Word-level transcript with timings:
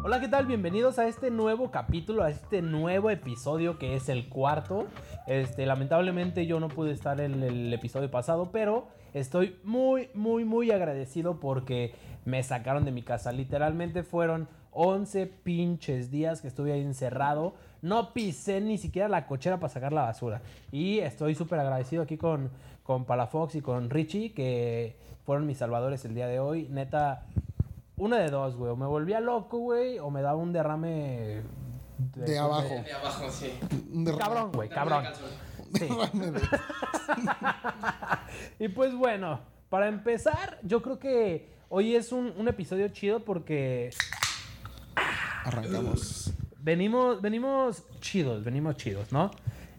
Hola, 0.00 0.20
¿qué 0.20 0.28
tal? 0.28 0.46
Bienvenidos 0.46 0.98
a 0.98 1.06
este 1.06 1.30
nuevo 1.30 1.70
capítulo, 1.70 2.24
a 2.24 2.30
este 2.30 2.62
nuevo 2.62 3.10
episodio 3.10 3.78
que 3.78 3.94
es 3.94 4.08
el 4.08 4.28
cuarto. 4.28 4.86
Este, 5.26 5.66
lamentablemente 5.66 6.46
yo 6.46 6.58
no 6.58 6.68
pude 6.68 6.92
estar 6.92 7.20
en 7.20 7.42
el 7.42 7.72
episodio 7.72 8.10
pasado, 8.10 8.50
pero 8.50 8.88
estoy 9.14 9.60
muy, 9.62 10.08
muy, 10.14 10.44
muy 10.44 10.70
agradecido 10.70 11.38
porque 11.38 11.94
me 12.24 12.42
sacaron 12.42 12.84
de 12.84 12.90
mi 12.90 13.02
casa. 13.02 13.30
Literalmente 13.30 14.02
fueron 14.02 14.48
11 14.72 15.26
pinches 15.26 16.10
días 16.10 16.40
que 16.40 16.48
estuve 16.48 16.72
ahí 16.72 16.80
encerrado. 16.80 17.54
No 17.82 18.12
pisé 18.12 18.60
ni 18.60 18.78
siquiera 18.78 19.08
la 19.08 19.26
cochera 19.26 19.60
para 19.60 19.72
sacar 19.72 19.92
la 19.92 20.02
basura. 20.02 20.42
Y 20.70 20.98
estoy 20.98 21.34
súper 21.34 21.60
agradecido 21.60 22.02
aquí 22.02 22.16
con, 22.16 22.50
con 22.82 23.04
Palafox 23.04 23.54
y 23.54 23.60
con 23.60 23.90
Richie, 23.90 24.32
que 24.32 24.96
fueron 25.24 25.46
mis 25.46 25.58
salvadores 25.58 26.04
el 26.04 26.14
día 26.14 26.26
de 26.26 26.40
hoy. 26.40 26.68
Neta, 26.70 27.26
una 28.02 28.18
de 28.18 28.30
dos, 28.30 28.56
güey. 28.56 28.72
O 28.72 28.76
me 28.76 28.86
volvía 28.86 29.20
loco, 29.20 29.58
güey, 29.58 29.98
o 29.98 30.10
me 30.10 30.22
daba 30.22 30.38
un 30.38 30.52
derrame... 30.52 31.42
De 32.16 32.38
abajo. 32.38 32.82
De 32.84 32.92
abajo, 32.92 33.30
sí. 33.30 33.52
Un 33.92 34.04
derrame. 34.04 34.22
Cabrón, 34.24 34.52
güey, 34.52 34.68
cabrón. 34.68 35.04
Sí. 35.74 35.88
Y 38.58 38.68
pues 38.68 38.94
bueno, 38.94 39.40
para 39.68 39.88
empezar, 39.88 40.58
yo 40.62 40.82
creo 40.82 40.98
que 40.98 41.50
hoy 41.68 41.94
es 41.94 42.12
un, 42.12 42.32
un 42.36 42.48
episodio 42.48 42.88
chido 42.88 43.24
porque 43.24 43.90
Arrancamos. 45.44 46.32
venimos, 46.60 47.20
venimos 47.20 47.84
chidos, 48.00 48.44
venimos 48.44 48.76
chidos, 48.76 49.12
¿no? 49.12 49.30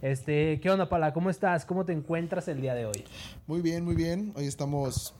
Este, 0.01 0.59
¿qué 0.59 0.69
onda, 0.69 0.89
Pala? 0.89 1.13
¿Cómo 1.13 1.29
estás? 1.29 1.65
¿Cómo 1.65 1.85
te 1.85 1.93
encuentras 1.93 2.47
el 2.49 2.59
día 2.61 2.75
de 2.75 2.85
hoy? 2.85 3.05
Muy 3.47 3.61
bien, 3.61 3.85
muy 3.85 3.95
bien. 3.95 4.33
Hoy 4.35 4.47
estamos, 4.47 5.15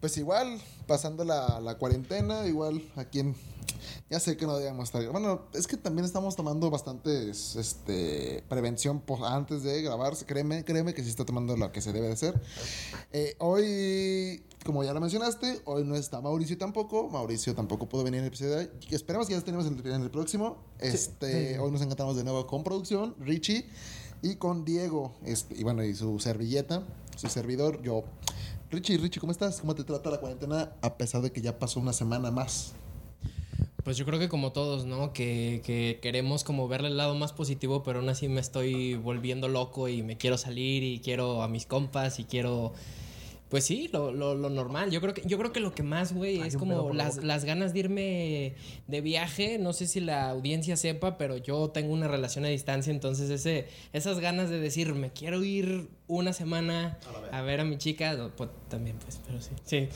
pues 0.00 0.16
igual, 0.16 0.60
pasando 0.86 1.24
la, 1.24 1.60
la 1.60 1.76
cuarentena, 1.76 2.46
igual 2.46 2.82
aquí 2.96 3.20
en... 3.20 3.34
Ya 4.10 4.18
sé 4.18 4.36
que 4.36 4.46
no 4.46 4.56
debíamos 4.56 4.88
estar... 4.88 5.06
Bueno, 5.10 5.42
es 5.52 5.66
que 5.66 5.76
también 5.76 6.04
estamos 6.04 6.34
tomando 6.34 6.70
bastantes, 6.70 7.54
este, 7.56 8.42
prevención 8.48 9.00
po- 9.00 9.24
antes 9.24 9.62
de 9.62 9.82
grabar. 9.82 10.14
Créeme, 10.26 10.64
créeme 10.64 10.94
que 10.94 11.02
sí 11.02 11.10
está 11.10 11.24
tomando 11.24 11.56
lo 11.56 11.70
que 11.70 11.80
se 11.80 11.92
debe 11.92 12.06
de 12.08 12.14
hacer. 12.14 12.40
Eh, 13.12 13.36
hoy, 13.38 14.42
como 14.64 14.82
ya 14.82 14.92
lo 14.94 15.00
mencionaste, 15.00 15.60
hoy 15.66 15.84
no 15.84 15.94
está 15.94 16.20
Mauricio 16.20 16.56
tampoco. 16.58 17.08
Mauricio 17.08 17.54
tampoco 17.54 17.88
pudo 17.88 18.04
venir 18.04 18.18
en 18.18 18.24
el 18.24 18.28
episodio. 18.28 18.68
Esperemos 18.90 19.28
que 19.28 19.34
ya 19.34 19.40
tenemos 19.42 19.66
en 19.66 19.78
el, 19.78 19.86
en 19.86 20.02
el 20.02 20.10
próximo. 20.10 20.56
Este, 20.80 21.54
sí. 21.54 21.58
Hoy 21.60 21.70
nos 21.70 21.82
encantamos 21.82 22.16
de 22.16 22.24
nuevo 22.24 22.46
con 22.46 22.64
producción, 22.64 23.14
Richie, 23.20 23.66
y 24.22 24.36
con 24.36 24.64
Diego. 24.64 25.12
Este, 25.24 25.54
y 25.56 25.62
bueno, 25.62 25.84
y 25.84 25.94
su 25.94 26.18
servilleta, 26.18 26.82
su 27.16 27.28
servidor, 27.28 27.82
yo. 27.82 28.02
Richie, 28.70 28.98
Richie, 28.98 29.18
¿cómo 29.18 29.32
estás? 29.32 29.60
¿Cómo 29.60 29.74
te 29.74 29.82
trata 29.82 30.10
la 30.10 30.18
cuarentena 30.18 30.72
a 30.82 30.98
pesar 30.98 31.22
de 31.22 31.32
que 31.32 31.40
ya 31.40 31.58
pasó 31.58 31.80
una 31.80 31.94
semana 31.94 32.30
más? 32.30 32.74
Pues 33.82 33.96
yo 33.96 34.04
creo 34.04 34.18
que 34.18 34.28
como 34.28 34.52
todos, 34.52 34.84
¿no? 34.84 35.14
Que, 35.14 35.62
que 35.64 35.98
queremos 36.02 36.44
como 36.44 36.68
verle 36.68 36.88
el 36.88 36.98
lado 36.98 37.14
más 37.14 37.32
positivo, 37.32 37.82
pero 37.82 38.00
aún 38.00 38.10
así 38.10 38.28
me 38.28 38.40
estoy 38.40 38.96
volviendo 38.96 39.48
loco 39.48 39.88
y 39.88 40.02
me 40.02 40.18
quiero 40.18 40.36
salir 40.36 40.82
y 40.82 41.00
quiero 41.00 41.42
a 41.42 41.48
mis 41.48 41.64
compas 41.64 42.18
y 42.18 42.24
quiero... 42.24 42.74
Pues 43.48 43.64
sí, 43.64 43.88
lo, 43.90 44.12
lo, 44.12 44.34
lo 44.34 44.50
normal. 44.50 44.90
Yo 44.90 45.00
creo 45.00 45.14
que, 45.14 45.22
yo 45.24 45.38
creo 45.38 45.54
que 45.54 45.60
lo 45.60 45.74
que 45.74 45.82
más, 45.82 46.12
güey, 46.12 46.42
es 46.42 46.58
como 46.58 46.92
la 46.92 47.04
las, 47.04 47.24
las 47.24 47.46
ganas 47.46 47.72
de 47.72 47.78
irme 47.78 48.54
de 48.86 49.00
viaje. 49.00 49.58
No 49.58 49.72
sé 49.72 49.86
si 49.86 50.00
la 50.00 50.28
audiencia 50.28 50.76
sepa, 50.76 51.16
pero 51.16 51.38
yo 51.38 51.70
tengo 51.70 51.94
una 51.94 52.08
relación 52.08 52.44
a 52.44 52.48
distancia, 52.48 52.90
entonces 52.90 53.30
ese, 53.30 53.66
esas 53.94 54.20
ganas 54.20 54.50
de 54.50 54.60
decir, 54.60 54.94
me 54.94 55.10
quiero 55.10 55.42
ir 55.42 55.88
una 56.08 56.32
semana 56.32 56.98
a 57.30 57.42
ver 57.42 57.60
a 57.60 57.64
mi 57.64 57.78
chica, 57.78 58.16
pues 58.36 58.50
también, 58.68 58.96
pues, 58.98 59.20
pero 59.26 59.40
sí. 59.40 59.50
Sí. 59.64 59.88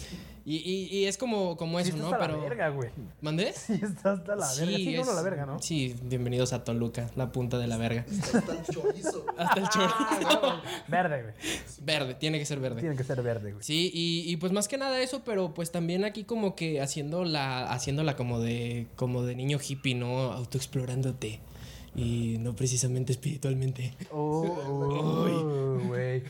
Y, 0.45 0.57
y, 0.57 0.89
y 0.99 1.05
es 1.07 1.19
como, 1.19 1.57
como 1.57 1.79
Sí 1.81 1.91
eso, 1.91 1.99
¿no? 1.99 2.07
hasta 2.07 2.19
pero... 2.19 2.37
la 2.37 2.43
verga, 2.43 2.69
güey. 2.71 2.91
¿Mandé? 3.21 3.53
Sí, 3.57 3.75
estás 3.75 4.19
hasta 4.19 4.35
la 4.35 4.53
verga. 4.59 4.77
Sí, 4.77 4.95
es- 4.97 5.07
uno 5.07 5.15
la 5.15 5.23
verga, 5.23 5.47
¿no? 5.47 5.63
Sí, 5.63 5.95
bienvenidos 6.03 6.53
a 6.53 6.65
Toluca, 6.65 7.09
la 7.15 7.31
punta 7.31 7.59
de 7.59 7.69
la 7.69 7.77
verga. 7.77 8.05
Hasta 8.35 8.53
el 8.53 8.63
chorizo. 8.65 9.25
Hasta 9.39 9.61
el 9.61 9.69
chorizo. 9.69 10.63
Verde, 10.89 11.23
güey. 11.23 11.35
verde, 11.83 12.15
tiene 12.15 12.39
que 12.41 12.45
ser 12.45 12.59
verde. 12.59 12.81
Tiene 12.81 12.97
que 12.97 13.05
ser 13.05 13.23
verde, 13.23 13.53
güey. 13.53 13.63
Sí, 13.63 13.91
y, 13.95 14.25
y 14.31 14.37
pues 14.37 14.51
más 14.53 14.67
que 14.67 14.79
nada 14.79 15.01
eso, 15.01 15.23
pero 15.25 15.55
pues 15.55 15.71
también 15.71 16.05
aquí 16.05 16.25
como 16.25 16.57
que 16.57 16.81
haciéndola, 16.83 17.73
haciéndola 17.73 18.17
como 18.17 18.41
de, 18.41 18.89
como 18.97 19.23
de 19.23 19.37
niño 19.37 19.59
hippie, 19.67 19.95
¿no? 19.95 20.33
Autoexplorándote. 20.33 21.39
Y 21.95 22.37
no 22.39 22.55
precisamente 22.55 23.13
espiritualmente. 23.13 23.95
Oh, 24.11 24.47
oh, 24.67 25.79
güey. 25.87 26.23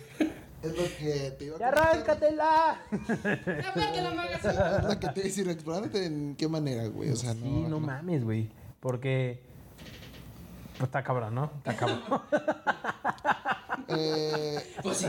Es 0.62 0.76
lo 0.76 0.84
que 0.98 1.34
te 1.38 1.44
iba 1.46 1.56
a 1.56 1.58
¡Ya 1.58 1.68
arráncatela! 1.68 2.80
Es 2.90 4.84
lo 4.84 5.00
que 5.00 5.08
te 5.08 5.20
iba 5.20 5.20
a 5.20 5.24
decir, 5.24 5.48
explorándote 5.48 6.04
en 6.06 6.36
qué 6.36 6.48
manera, 6.48 6.86
güey. 6.86 7.10
O 7.10 7.16
sea, 7.16 7.34
no. 7.34 7.44
Sí, 7.44 7.64
no 7.68 7.80
mames, 7.80 8.24
güey. 8.24 8.48
Porque. 8.80 9.40
Pues 10.78 10.88
está 10.88 11.02
cabrón, 11.02 11.34
¿no? 11.34 11.50
Está 11.58 11.76
cabrón. 11.76 12.00
Eh, 13.88 14.74
Pues 14.82 14.98
sí. 14.98 15.06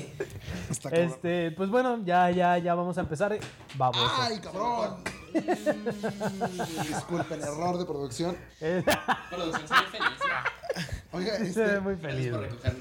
está 0.70 0.90
cabrón. 0.90 1.08
este, 1.10 1.52
pues 1.52 1.70
bueno, 1.70 2.04
ya, 2.04 2.30
ya, 2.32 2.58
ya 2.58 2.76
vamos 2.76 2.98
a 2.98 3.02
empezar. 3.02 3.38
Vamos. 3.78 4.12
¡Ay, 4.18 4.40
cabrón! 4.40 4.98
Disculpen, 6.88 7.42
error 7.42 7.78
de 7.78 7.86
producción. 7.86 8.36
Producción, 9.30 9.68
soy 9.68 9.86
feliz. 9.92 10.10
Oiga, 11.12 11.38
Se 11.38 11.44
ve 11.44 11.48
este, 11.50 11.80
muy 11.80 11.96
feliz. 11.96 12.32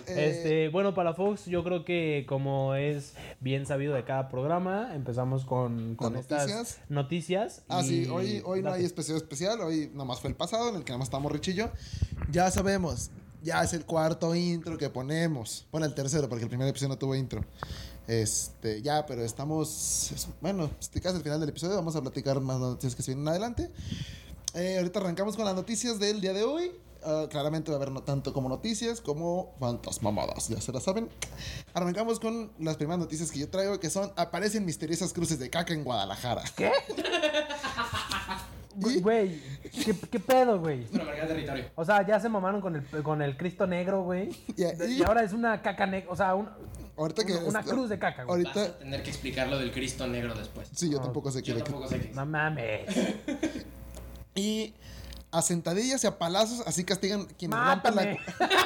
Eh, 0.06 0.30
Este, 0.30 0.68
bueno, 0.70 0.94
para 0.94 1.12
Fox, 1.12 1.44
yo 1.46 1.62
creo 1.62 1.84
que 1.84 2.24
como 2.26 2.74
es 2.74 3.14
bien 3.40 3.66
sabido 3.66 3.94
de 3.94 4.04
cada 4.04 4.28
programa, 4.30 4.94
empezamos 4.94 5.44
con, 5.44 5.96
con 5.96 6.14
¿Las 6.14 6.22
estas 6.22 6.48
noticias? 6.48 6.80
noticias. 6.88 7.62
Ah, 7.68 7.82
y- 7.82 7.88
sí, 7.88 8.08
hoy, 8.10 8.42
hoy 8.46 8.62
no 8.62 8.72
hay 8.72 8.84
especial 8.84 9.18
especial, 9.18 9.60
hoy 9.60 9.90
nomás 9.92 10.20
fue 10.20 10.30
el 10.30 10.36
pasado 10.36 10.70
en 10.70 10.76
el 10.76 10.84
que 10.84 10.92
nomás 10.92 11.08
estamos 11.08 11.30
Richillo. 11.30 11.70
Ya 12.30 12.50
sabemos, 12.50 13.10
ya 13.42 13.62
es 13.62 13.74
el 13.74 13.84
cuarto 13.84 14.34
intro 14.34 14.78
que 14.78 14.88
ponemos. 14.88 15.66
Bueno, 15.70 15.86
el 15.86 15.94
tercero, 15.94 16.26
porque 16.30 16.44
el 16.44 16.48
primer 16.48 16.66
episodio 16.68 16.88
no 16.90 16.98
tuvo 16.98 17.14
intro. 17.14 17.44
Este, 18.08 18.82
ya, 18.82 19.06
pero 19.06 19.24
estamos, 19.24 20.10
es- 20.12 20.28
bueno, 20.40 20.70
este 20.80 21.00
casi 21.00 21.16
al 21.16 21.22
final 21.22 21.40
del 21.40 21.48
episodio, 21.50 21.76
vamos 21.76 21.94
a 21.96 22.00
platicar 22.02 22.40
más 22.40 22.58
noticias 22.58 22.94
que 22.94 23.02
se 23.02 23.12
vienen 23.12 23.28
adelante. 23.28 23.70
Eh, 24.54 24.76
ahorita 24.78 24.98
arrancamos 25.00 25.36
con 25.36 25.44
las 25.44 25.54
noticias 25.54 25.98
del 25.98 26.20
día 26.20 26.32
de 26.32 26.42
hoy. 26.44 26.72
Ah, 27.04 27.26
claramente 27.28 27.70
va 27.72 27.78
a 27.78 27.80
haber 27.80 27.90
no 27.90 28.02
tanto 28.04 28.32
como 28.32 28.48
noticias 28.48 29.00
como 29.00 29.54
fantasmamadas, 29.58 30.48
ya 30.48 30.60
se 30.60 30.70
la 30.72 30.80
saben. 30.80 31.08
Arrancamos 31.74 32.20
con 32.20 32.52
las 32.60 32.76
primeras 32.76 33.00
noticias 33.00 33.30
que 33.32 33.40
yo 33.40 33.48
traigo, 33.48 33.80
que 33.80 33.90
son 33.90 34.12
aparecen 34.16 34.64
misteriosas 34.64 35.12
cruces 35.12 35.38
de 35.40 35.50
caca 35.50 35.74
en 35.74 35.82
Guadalajara. 35.84 36.42
¿Qué? 36.56 36.70
Güey, 38.74 39.38
¿qué, 39.84 39.94
qué 40.10 40.18
pedo, 40.18 40.58
güey? 40.58 40.86
Territorio. 40.86 41.66
O 41.74 41.84
sea, 41.84 42.06
ya 42.06 42.18
se 42.18 42.30
mamaron 42.30 42.62
con 42.62 42.74
el, 42.76 43.02
con 43.02 43.20
el 43.20 43.36
Cristo 43.36 43.66
negro, 43.66 44.02
güey. 44.02 44.30
Y- 44.56 44.62
Y, 44.62 44.98
y- 44.98 45.02
ahora 45.02 45.22
es 45.22 45.34
una 45.34 45.60
caca 45.60 45.84
negra, 45.84 46.10
o 46.10 46.16
sea, 46.16 46.34
un- 46.34 46.48
Ahorita 47.02 47.24
que 47.24 47.34
una, 47.34 47.62
cruz 47.62 47.88
de 47.88 47.98
caca, 47.98 48.24
güey. 48.24 48.44
Ahorita- 48.44 48.60
Vas 48.60 48.68
a 48.70 48.78
tener 48.78 49.02
que 49.02 49.10
explicar 49.10 49.48
lo 49.48 49.58
del 49.58 49.72
Cristo 49.72 50.06
negro 50.06 50.34
después. 50.34 50.68
Sí, 50.74 50.90
yo 50.90 51.00
tampoco 51.00 51.30
sé 51.30 51.42
qué 51.42 51.52
Yo 51.52 51.62
tampoco 51.62 51.88
sé 51.88 52.00
qué. 52.00 52.08
No 52.14 52.26
mames. 52.26 52.86
Y 54.34 54.72
a 55.30 55.42
sentadillas 55.42 56.02
y 56.04 56.06
a 56.06 56.18
palazos, 56.18 56.62
así 56.66 56.84
castigan 56.84 57.26
quienes 57.38 57.58
rompen 57.58 57.94
Mátame. 57.94 58.20
la. 58.38 58.48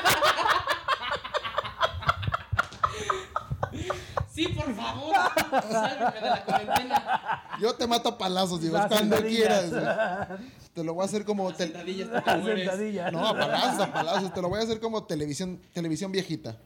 Sí, 4.32 4.48
por 4.48 4.74
favor. 4.76 5.14
Sálvame 5.50 6.20
de 6.20 6.28
la 6.30 6.44
cuarentena. 6.44 7.42
Yo 7.58 7.74
te 7.74 7.86
mato 7.86 8.10
a 8.10 8.18
palazos, 8.18 8.60
digo, 8.60 8.78
cuando 8.86 9.16
quieras. 9.22 9.72
Te 10.76 10.84
lo 10.84 10.92
voy 10.92 11.02
a 11.02 11.06
hacer 11.06 11.24
como. 11.24 11.50
te 11.54 11.66
mueres. 11.68 11.84
Sentadilla. 12.44 13.10
No, 13.10 13.26
a 13.28 13.32
palazos, 13.32 13.80
a 13.80 13.92
palazos. 13.92 14.34
Te 14.34 14.42
lo 14.42 14.50
voy 14.50 14.60
a 14.60 14.62
hacer 14.62 14.78
como 14.78 15.04
televisión, 15.04 15.58
televisión 15.72 16.12
viejita. 16.12 16.58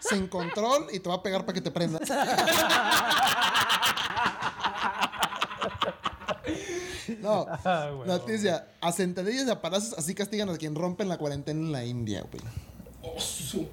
Sin 0.00 0.26
control 0.26 0.86
y 0.90 1.00
te 1.00 1.08
va 1.10 1.16
a 1.16 1.22
pegar 1.22 1.42
para 1.44 1.52
que 1.52 1.60
te 1.60 1.70
prendas. 1.70 2.00
No, 7.20 7.46
Ah, 7.64 7.90
noticia. 8.06 8.66
A 8.80 8.90
sentadillas 8.92 9.46
y 9.46 9.50
a 9.50 9.60
palazos, 9.60 9.94
así 9.98 10.14
castigan 10.14 10.48
a 10.50 10.56
quien 10.56 10.74
rompen 10.74 11.08
la 11.08 11.18
cuarentena 11.18 11.60
en 11.60 11.72
la 11.72 11.84
India, 11.84 12.22
güey. 12.22 12.42
Oh, 13.02 13.20
su- 13.20 13.68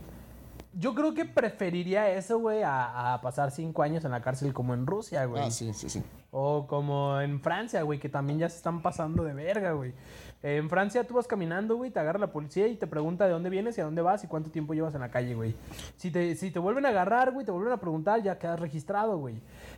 Yo 0.76 0.96
creo 0.96 1.14
que 1.14 1.26
preferiría 1.26 2.10
eso, 2.10 2.40
güey, 2.40 2.64
a, 2.64 3.14
a 3.14 3.22
pasar 3.22 3.52
cinco 3.52 3.84
años 3.84 4.04
en 4.06 4.12
la 4.12 4.22
cárcel 4.22 4.54
como 4.54 4.74
en 4.74 4.88
Rusia, 4.88 5.26
güey. 5.26 5.44
Ah, 5.44 5.52
sí, 5.52 5.74
sí, 5.74 5.90
sí. 5.90 6.02
O 6.32 6.66
como 6.66 7.22
en 7.22 7.40
Francia, 7.42 7.84
güey, 7.84 8.00
que 8.00 8.10
también 8.10 8.40
ya 8.40 8.50
se 8.50 8.58
están 8.58 8.82
pasando 8.82 9.24
de 9.24 9.34
verga, 9.34 9.74
güey. 9.74 9.94
Eh, 10.42 10.58
en 10.58 10.70
Francia 10.70 11.06
tú 11.06 11.14
vas 11.14 11.28
caminando, 11.28 11.76
güey, 11.76 11.92
te 11.92 12.00
agarra 12.00 12.18
la 12.20 12.32
policía 12.32 12.68
y 12.68 12.76
te 12.76 12.88
pregunta 12.88 13.26
de 13.26 13.32
dónde 13.32 13.50
vienes 13.50 13.78
y 13.78 13.82
a 13.82 13.86
dónde 13.86 14.02
vas 14.02 14.24
y 14.24 14.28
cuánto 14.28 14.50
tiempo 14.50 14.74
llevas 14.74 14.96
en 14.96 15.02
la 15.02 15.10
calle, 15.10 15.36
güey. 15.36 15.56
Si 15.96 16.12
te, 16.12 16.36
si 16.36 16.52
te 16.52 16.60
vuelven 16.60 16.86
a 16.86 16.90
agarrar, 16.90 17.32
güey, 17.32 17.46
te 17.46 17.52
vuelven 17.52 17.72
a 17.72 17.78
preguntar, 17.78 18.22
ya 18.24 18.40
quedas 18.40 18.60
registrado, 18.60 19.18
güey. 19.18 19.36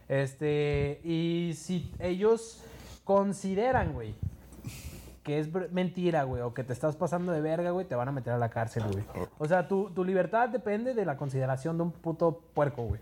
Este, 0.07 1.01
y 1.03 1.53
si 1.55 1.91
ellos 1.99 2.63
consideran, 3.03 3.93
güey, 3.93 4.15
que 5.25 5.39
es 5.39 5.49
mentira, 5.71 6.21
güey, 6.23 6.43
o 6.43 6.53
que 6.53 6.63
te 6.63 6.71
estás 6.71 6.95
pasando 6.95 7.31
de 7.31 7.41
verga, 7.41 7.71
güey, 7.71 7.87
te 7.87 7.95
van 7.95 8.07
a 8.07 8.11
meter 8.11 8.31
a 8.31 8.37
la 8.37 8.51
cárcel, 8.51 8.83
güey. 8.83 9.03
O 9.39 9.47
sea, 9.47 9.67
tu, 9.67 9.89
tu 9.89 10.05
libertad 10.05 10.49
depende 10.49 10.93
de 10.93 11.03
la 11.03 11.17
consideración 11.17 11.77
de 11.77 11.83
un 11.83 11.91
puto 11.91 12.43
puerco, 12.53 12.83
güey. 12.83 13.01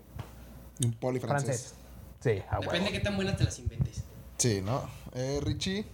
Un 0.82 0.94
poli 0.94 1.20
francés. 1.20 1.44
Francés. 1.44 1.74
Sí, 2.20 2.42
a 2.48 2.60
huevo. 2.60 2.72
Depende 2.72 2.90
de 2.90 2.98
qué 2.98 3.04
tan 3.04 3.16
buenas 3.16 3.36
te 3.36 3.44
las 3.44 3.58
inventes. 3.58 4.04
Sí, 4.38 4.62
¿no? 4.62 4.88
Eh, 5.12 5.38
Richie. 5.42 5.84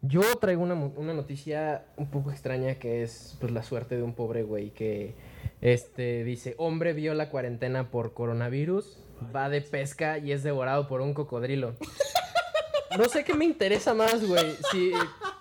Yo 0.00 0.22
traigo 0.40 0.62
una, 0.62 0.74
una 0.74 1.12
noticia 1.12 1.84
un 1.98 2.06
poco 2.08 2.30
extraña 2.30 2.76
que 2.76 3.02
es 3.02 3.36
pues 3.38 3.52
la 3.52 3.62
suerte 3.62 3.96
de 3.96 4.02
un 4.02 4.14
pobre 4.14 4.42
güey 4.42 4.70
que 4.70 5.14
este 5.60 6.24
dice, 6.24 6.54
hombre 6.56 6.94
vio 6.94 7.12
la 7.12 7.28
cuarentena 7.28 7.90
por 7.90 8.14
coronavirus, 8.14 8.98
va 9.34 9.50
de 9.50 9.60
pesca 9.60 10.16
y 10.16 10.32
es 10.32 10.42
devorado 10.42 10.88
por 10.88 11.02
un 11.02 11.12
cocodrilo. 11.12 11.74
No 12.96 13.08
sé 13.10 13.24
qué 13.24 13.34
me 13.34 13.44
interesa 13.44 13.92
más, 13.92 14.26
güey, 14.26 14.56
si 14.70 14.92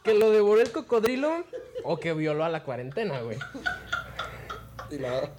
que 0.06 0.13
lo 0.13 0.31
devoró 0.31 0.62
el 0.62 0.72
cocodrilo 0.72 1.44
o 1.84 1.98
que 1.98 2.13
violó 2.13 2.46
a 2.46 2.50
la 2.50 2.63
cuarentena, 2.63 3.19
güey. 3.22 3.38
Y 4.92 5.00
la... 5.00 5.31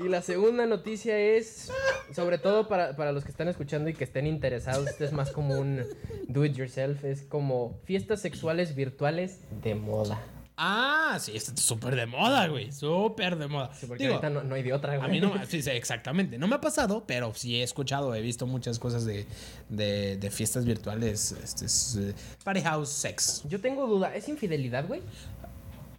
Y 0.00 0.08
la 0.08 0.22
segunda 0.22 0.64
noticia 0.64 1.18
es, 1.18 1.72
sobre 2.14 2.38
todo 2.38 2.68
para, 2.68 2.94
para 2.94 3.10
los 3.10 3.24
que 3.24 3.32
están 3.32 3.48
escuchando 3.48 3.90
y 3.90 3.94
que 3.94 4.04
estén 4.04 4.28
interesados, 4.28 4.86
esto 4.86 5.04
es 5.04 5.12
más 5.12 5.32
como 5.32 5.58
un 5.58 5.84
do 6.28 6.44
it 6.44 6.54
yourself, 6.54 7.02
es 7.04 7.22
como 7.22 7.80
fiestas 7.82 8.20
sexuales 8.20 8.76
virtuales 8.76 9.40
de 9.60 9.74
moda. 9.74 10.22
Ah, 10.60 11.16
sí, 11.20 11.36
esto 11.36 11.52
es 11.54 11.60
súper 11.60 11.94
de 11.94 12.06
moda, 12.06 12.48
güey. 12.48 12.72
Súper 12.72 13.36
de 13.36 13.46
moda. 13.46 13.72
Sí, 13.74 13.86
porque 13.86 14.02
Digo, 14.02 14.16
ahorita 14.16 14.28
no, 14.30 14.42
no 14.42 14.56
hay 14.56 14.64
de 14.64 14.72
otra, 14.72 14.96
güey. 14.96 15.08
A 15.08 15.12
mí 15.12 15.20
no, 15.20 15.32
sí, 15.48 15.62
sí, 15.62 15.70
exactamente. 15.70 16.36
No 16.36 16.48
me 16.48 16.56
ha 16.56 16.60
pasado, 16.60 17.04
pero 17.06 17.32
sí 17.34 17.54
he 17.60 17.62
escuchado, 17.62 18.12
he 18.14 18.20
visto 18.20 18.44
muchas 18.46 18.80
cosas 18.80 19.04
de, 19.04 19.24
de, 19.68 20.16
de 20.16 20.30
fiestas 20.32 20.64
virtuales. 20.64 21.30
Este 21.32 21.66
es, 21.66 21.96
eh, 22.00 22.14
party 22.42 22.62
house 22.62 22.88
sex. 22.90 23.42
Yo 23.48 23.60
tengo 23.60 23.86
duda, 23.86 24.12
¿es 24.16 24.28
infidelidad, 24.28 24.88
güey? 24.88 25.00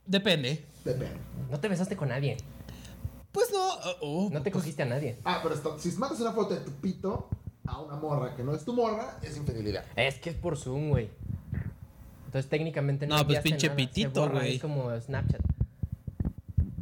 Depende. 0.06 0.65
Depende. 0.83 1.15
No 1.50 1.59
te 1.59 1.67
besaste 1.69 1.95
con 1.95 2.09
nadie, 2.09 2.35
Pues 3.31 3.51
no. 3.53 3.65
oh, 3.65 3.95
oh. 4.01 4.29
no 4.31 4.41
te 4.41 4.51
cogiste 4.51 4.83
a 4.83 4.85
nadie. 4.88 5.19
Ah, 5.23 5.39
pero 5.41 5.55
está- 5.55 5.77
si 5.79 5.89
mandas 5.91 6.19
una 6.19 6.33
foto 6.33 6.53
de 6.55 6.62
tu 6.62 6.71
pito 6.73 7.29
a 7.65 7.79
una 7.79 7.95
morra 7.95 8.35
que 8.35 8.44
no 8.44 8.53
es 8.55 8.65
tu 8.65 8.73
morra, 8.73 9.19
es 9.21 9.38
infidelidad. 9.38 9.85
Es 9.95 10.15
que 10.19 10.31
es 10.31 10.35
por 10.35 10.57
Zoom, 10.57 10.89
güey. 10.89 11.09
Entonces 12.29 12.47
técnicamente 12.47 13.07
no 13.07 13.17
No, 13.17 13.25
pues, 13.25 13.39
pinche 13.39 13.69
nada, 13.69 13.75
pitito, 13.77 14.29
güey. 14.29 14.57
Es 14.57 14.61
como 14.61 14.91
Snapchat. 15.01 15.41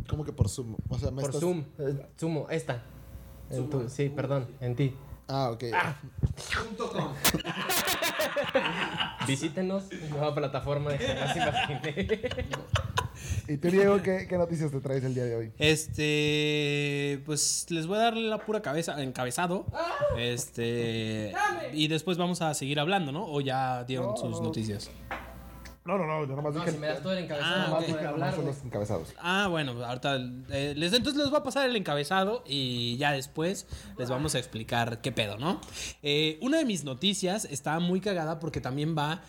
¿Cómo 0.10 0.26
que 0.26 0.34
por 0.34 0.50
Zoom? 0.50 0.76
O 0.90 1.00
sea, 1.00 1.10
me 1.10 1.22
Por 1.22 1.30
estás- 1.30 1.40
Zoom, 1.40 1.64
eh, 1.80 2.06
Sumo, 2.18 2.48
esta. 2.50 2.84
En 3.50 3.70
tu, 3.70 3.88
sí, 3.88 4.10
perdón, 4.10 4.48
en 4.60 4.76
ti. 4.76 4.94
Ah, 5.30 5.52
ok. 5.52 5.64
Visítenos, 9.26 9.86
nueva 10.10 10.36
plataforma 10.36 10.92
de 10.92 10.98
jamás 11.00 11.34
imaginé. 11.38 12.08
¿Y 13.50 13.58
tú, 13.58 13.70
Diego, 13.70 14.02
qué, 14.04 14.28
qué 14.28 14.38
noticias 14.38 14.70
te 14.72 14.80
traes 14.82 15.04
el 15.06 15.14
día 15.16 15.24
de 15.24 15.36
hoy? 15.36 15.52
Este, 15.58 17.22
pues 17.26 17.66
les 17.70 17.88
voy 17.88 17.98
a 17.98 18.02
darle 18.02 18.28
la 18.28 18.40
pura 18.40 18.62
cabeza, 18.62 19.02
encabezado. 19.02 19.66
Ah. 19.74 19.94
Este, 20.18 21.34
y 21.74 21.88
después 21.88 22.18
vamos 22.18 22.42
a 22.42 22.54
seguir 22.54 22.78
hablando, 22.80 23.12
¿no? 23.14 23.26
O 23.26 23.40
ya 23.42 23.84
dieron 23.86 24.08
No, 24.08 24.18
sus 24.18 24.32
no. 24.40 24.44
noticias. 24.48 24.90
No, 25.88 25.98
no, 25.98 26.06
no, 26.06 26.26
yo 26.28 26.36
nomás 26.36 26.54
No, 26.54 26.60
dije... 26.60 26.74
si 26.74 26.78
me 26.80 26.88
das 26.88 27.02
todo 27.02 27.14
el 27.14 27.24
encabezado, 27.24 27.56
Ah, 27.56 27.68
no 27.70 27.74
ok. 27.76 27.78
voy 27.78 27.78
a 27.78 27.88
dije 27.88 27.94
poder 27.94 28.06
nomás 28.12 28.14
hablar, 28.30 28.36
son 28.36 28.46
los 28.46 28.64
encabezados. 28.66 29.14
Ah, 29.20 29.48
bueno, 29.50 29.84
ahorita 29.86 30.18
eh, 30.52 30.74
les, 30.76 30.94
entonces 30.94 31.22
les 31.22 31.30
voy 31.32 31.40
a 31.40 31.44
pasar 31.44 31.68
el 31.70 31.76
encabezado 31.76 32.44
y 32.46 32.98
ya 32.98 33.14
después 33.14 33.66
les 33.98 34.10
vamos 34.10 34.36
a 34.36 34.40
explicar 34.40 35.02
qué 35.02 35.12
pedo, 35.12 35.38
¿no? 35.38 35.62
Eh, 36.04 36.38
una 36.42 36.58
de 36.58 36.66
mis 36.66 36.84
noticias 36.84 37.46
está 37.46 37.80
muy 37.80 38.02
cagada 38.02 38.40
porque 38.40 38.60
también 38.62 38.96
va 38.98 39.22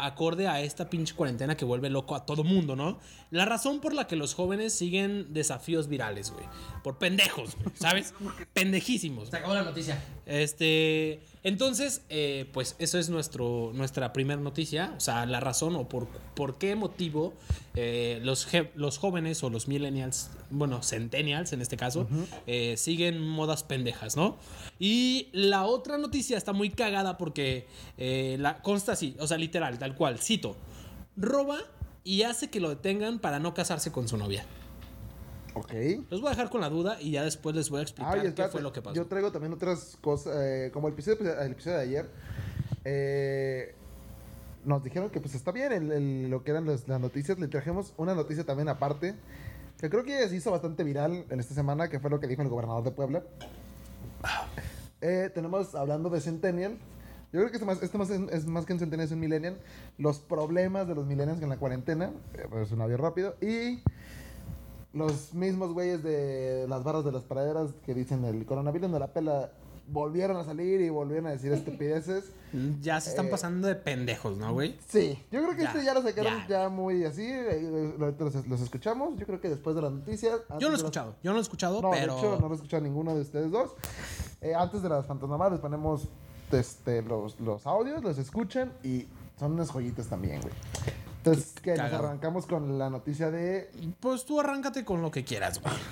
acorde 0.00 0.48
a 0.48 0.60
esta 0.60 0.90
pinche 0.90 1.14
cuarentena 1.14 1.56
que 1.56 1.64
vuelve 1.64 1.88
loco 1.88 2.14
a 2.16 2.26
todo 2.26 2.42
mundo, 2.44 2.74
¿no? 2.76 2.98
La 3.30 3.44
razón 3.44 3.80
por 3.80 3.94
la 3.94 4.06
que 4.06 4.16
los 4.16 4.34
jóvenes 4.34 4.74
siguen 4.74 5.32
desafíos 5.32 5.88
virales, 5.88 6.30
güey. 6.30 6.44
Por 6.82 6.98
pendejos, 6.98 7.54
güey, 7.56 7.74
¿sabes? 7.76 8.12
Pendejísimos. 8.52 9.28
Se 9.28 9.36
acabó 9.36 9.54
la 9.54 9.62
noticia. 9.62 10.02
Este, 10.28 11.20
entonces, 11.42 12.02
eh, 12.10 12.50
pues 12.52 12.76
eso 12.78 12.98
es 12.98 13.08
nuestro, 13.08 13.72
nuestra 13.74 14.12
primera 14.12 14.38
noticia, 14.38 14.92
o 14.94 15.00
sea, 15.00 15.24
la 15.24 15.40
razón 15.40 15.74
o 15.74 15.88
por, 15.88 16.06
por 16.34 16.58
qué 16.58 16.76
motivo 16.76 17.32
eh, 17.74 18.20
los, 18.22 18.46
los 18.74 18.98
jóvenes 18.98 19.42
o 19.42 19.48
los 19.48 19.68
millennials, 19.68 20.30
bueno, 20.50 20.82
centennials 20.82 21.54
en 21.54 21.62
este 21.62 21.78
caso, 21.78 22.06
eh, 22.46 22.76
siguen 22.76 23.26
modas 23.26 23.62
pendejas, 23.62 24.18
¿no? 24.18 24.36
Y 24.78 25.28
la 25.32 25.64
otra 25.64 25.96
noticia 25.96 26.36
está 26.36 26.52
muy 26.52 26.68
cagada 26.68 27.16
porque 27.16 27.66
la 27.96 28.60
consta 28.60 28.92
así, 28.92 29.16
o 29.18 29.26
sea, 29.26 29.38
literal, 29.38 29.78
tal 29.78 29.94
cual, 29.94 30.18
cito, 30.18 30.56
roba 31.16 31.58
y 32.04 32.22
hace 32.24 32.50
que 32.50 32.60
lo 32.60 32.68
detengan 32.68 33.18
para 33.18 33.38
no 33.38 33.54
casarse 33.54 33.90
con 33.92 34.08
su 34.08 34.18
novia. 34.18 34.44
Ok. 35.58 35.72
Los 36.10 36.20
voy 36.20 36.28
a 36.28 36.30
dejar 36.30 36.50
con 36.50 36.60
la 36.60 36.68
duda 36.68 37.00
y 37.00 37.12
ya 37.12 37.22
después 37.24 37.54
les 37.56 37.68
voy 37.70 37.80
a 37.80 37.82
explicar 37.82 38.14
Ay, 38.14 38.20
qué 38.22 38.28
espérate, 38.28 38.52
fue 38.52 38.62
lo 38.62 38.72
que 38.72 38.82
pasó. 38.82 38.94
Yo 38.96 39.06
traigo 39.06 39.30
también 39.32 39.52
otras 39.52 39.96
cosas, 40.00 40.34
eh, 40.38 40.70
como 40.72 40.88
el 40.88 40.94
episodio, 40.94 41.40
el 41.40 41.52
episodio 41.52 41.76
de 41.76 41.82
ayer. 41.82 42.10
eh, 42.84 43.74
nos 44.64 44.82
dijeron 44.82 45.10
que 45.10 45.20
pues 45.20 45.34
está 45.34 45.50
bien 45.52 45.72
el- 45.72 45.92
el- 45.92 46.30
lo 46.30 46.42
que 46.42 46.50
eran 46.52 46.66
las, 46.66 46.86
las 46.88 47.00
noticias. 47.00 47.38
Le 47.38 47.48
trajimos 47.48 47.92
una 47.96 48.14
noticia 48.14 48.44
también 48.44 48.68
aparte, 48.68 49.14
que 49.80 49.88
creo 49.90 50.04
que 50.04 50.28
se 50.28 50.36
hizo 50.36 50.50
bastante 50.50 50.84
viral 50.84 51.24
en 51.30 51.40
esta 51.40 51.54
semana, 51.54 51.88
que 51.88 52.00
fue 52.00 52.10
lo 52.10 52.18
que 52.20 52.26
dijo 52.26 52.42
el 52.42 52.48
gobernador 52.48 52.82
de 52.84 52.90
Puebla. 52.90 53.22
Eh, 55.00 55.30
tenemos, 55.34 55.74
hablando 55.74 56.10
de 56.10 56.20
Centennial, 56.20 56.72
yo 57.32 57.40
creo 57.40 57.48
que 57.50 57.56
este, 57.56 57.66
más, 57.66 57.82
este 57.82 57.98
más 57.98 58.10
es, 58.10 58.20
es 58.32 58.46
más 58.46 58.64
que 58.66 58.72
un 58.72 58.78
Centennial, 58.78 59.06
es 59.06 59.12
un 59.12 59.20
Millennial. 59.20 59.58
Los 59.96 60.18
problemas 60.18 60.88
de 60.88 60.94
los 60.94 61.06
Millennials 61.06 61.40
en 61.42 61.48
la 61.50 61.56
cuarentena, 61.56 62.10
eh, 62.34 62.46
pues 62.50 62.72
un 62.72 62.80
avión 62.80 62.98
rápido. 63.00 63.36
Y 63.40 63.80
los 64.92 65.34
mismos 65.34 65.72
güeyes 65.72 66.02
de 66.02 66.66
las 66.68 66.82
barras 66.84 67.04
de 67.04 67.12
las 67.12 67.22
praderas 67.24 67.70
que 67.84 67.94
dicen 67.94 68.24
el 68.24 68.44
coronavirus 68.46 68.88
no 68.90 68.98
la 68.98 69.08
pela, 69.12 69.50
volvieron 69.86 70.36
a 70.36 70.44
salir 70.44 70.80
y 70.80 70.88
volvieron 70.90 71.26
a 71.26 71.30
decir 71.30 71.52
estupideces. 71.52 72.24
Ya 72.80 72.98
se 72.98 73.10
están 73.10 73.26
Eh, 73.26 73.30
pasando 73.30 73.68
de 73.68 73.74
pendejos, 73.74 74.38
¿no, 74.38 74.54
güey? 74.54 74.74
Sí, 74.88 75.22
yo 75.30 75.42
creo 75.42 75.54
que 75.54 75.64
Ya, 75.64 75.68
este 75.68 75.84
ya 75.84 75.92
lo 75.92 76.00
sacaron 76.00 76.32
ya. 76.32 76.62
ya, 76.62 76.68
muy 76.70 77.04
así. 77.04 77.30
Los, 77.98 78.46
los 78.48 78.60
escuchamos. 78.62 79.18
Yo 79.18 79.26
creo 79.26 79.38
que 79.38 79.50
después 79.50 79.76
de 79.76 79.82
las 79.82 79.92
noticias. 79.92 80.40
Yo 80.58 80.60
no 80.60 80.68
lo 80.68 80.72
he 80.72 80.76
escuchado, 80.78 81.14
yo 81.22 81.30
no 81.30 81.34
lo 81.34 81.40
he 81.40 81.42
escuchado, 81.42 81.82
No, 81.82 81.90
pero. 81.90 82.14
de 82.14 82.18
hecho, 82.20 82.38
no 82.40 82.46
lo 82.48 82.54
he 82.54 82.56
escuchado 82.56 82.82
ninguno 82.82 83.14
de 83.14 83.20
ustedes 83.20 83.50
dos. 83.50 83.72
Eh, 84.40 84.54
antes 84.54 84.80
de 84.82 84.88
las 84.88 85.04
fantasmadas 85.04 85.52
les 85.52 85.60
ponemos 85.60 86.08
este, 86.50 87.02
los, 87.02 87.38
los 87.38 87.66
audios, 87.66 88.02
los 88.02 88.16
escuchan 88.16 88.72
y 88.82 89.06
son 89.38 89.52
unas 89.52 89.70
joyitas 89.70 90.06
también, 90.06 90.40
güey. 90.40 90.54
Entonces, 91.18 91.52
que 91.60 91.74
nos 91.74 91.92
arrancamos 91.92 92.46
con 92.46 92.78
la 92.78 92.90
noticia 92.90 93.30
de. 93.30 93.70
Pues 94.00 94.24
tú 94.24 94.40
arráncate 94.40 94.84
con 94.84 95.02
lo 95.02 95.10
que 95.10 95.24
quieras, 95.24 95.60
güey. 95.60 95.74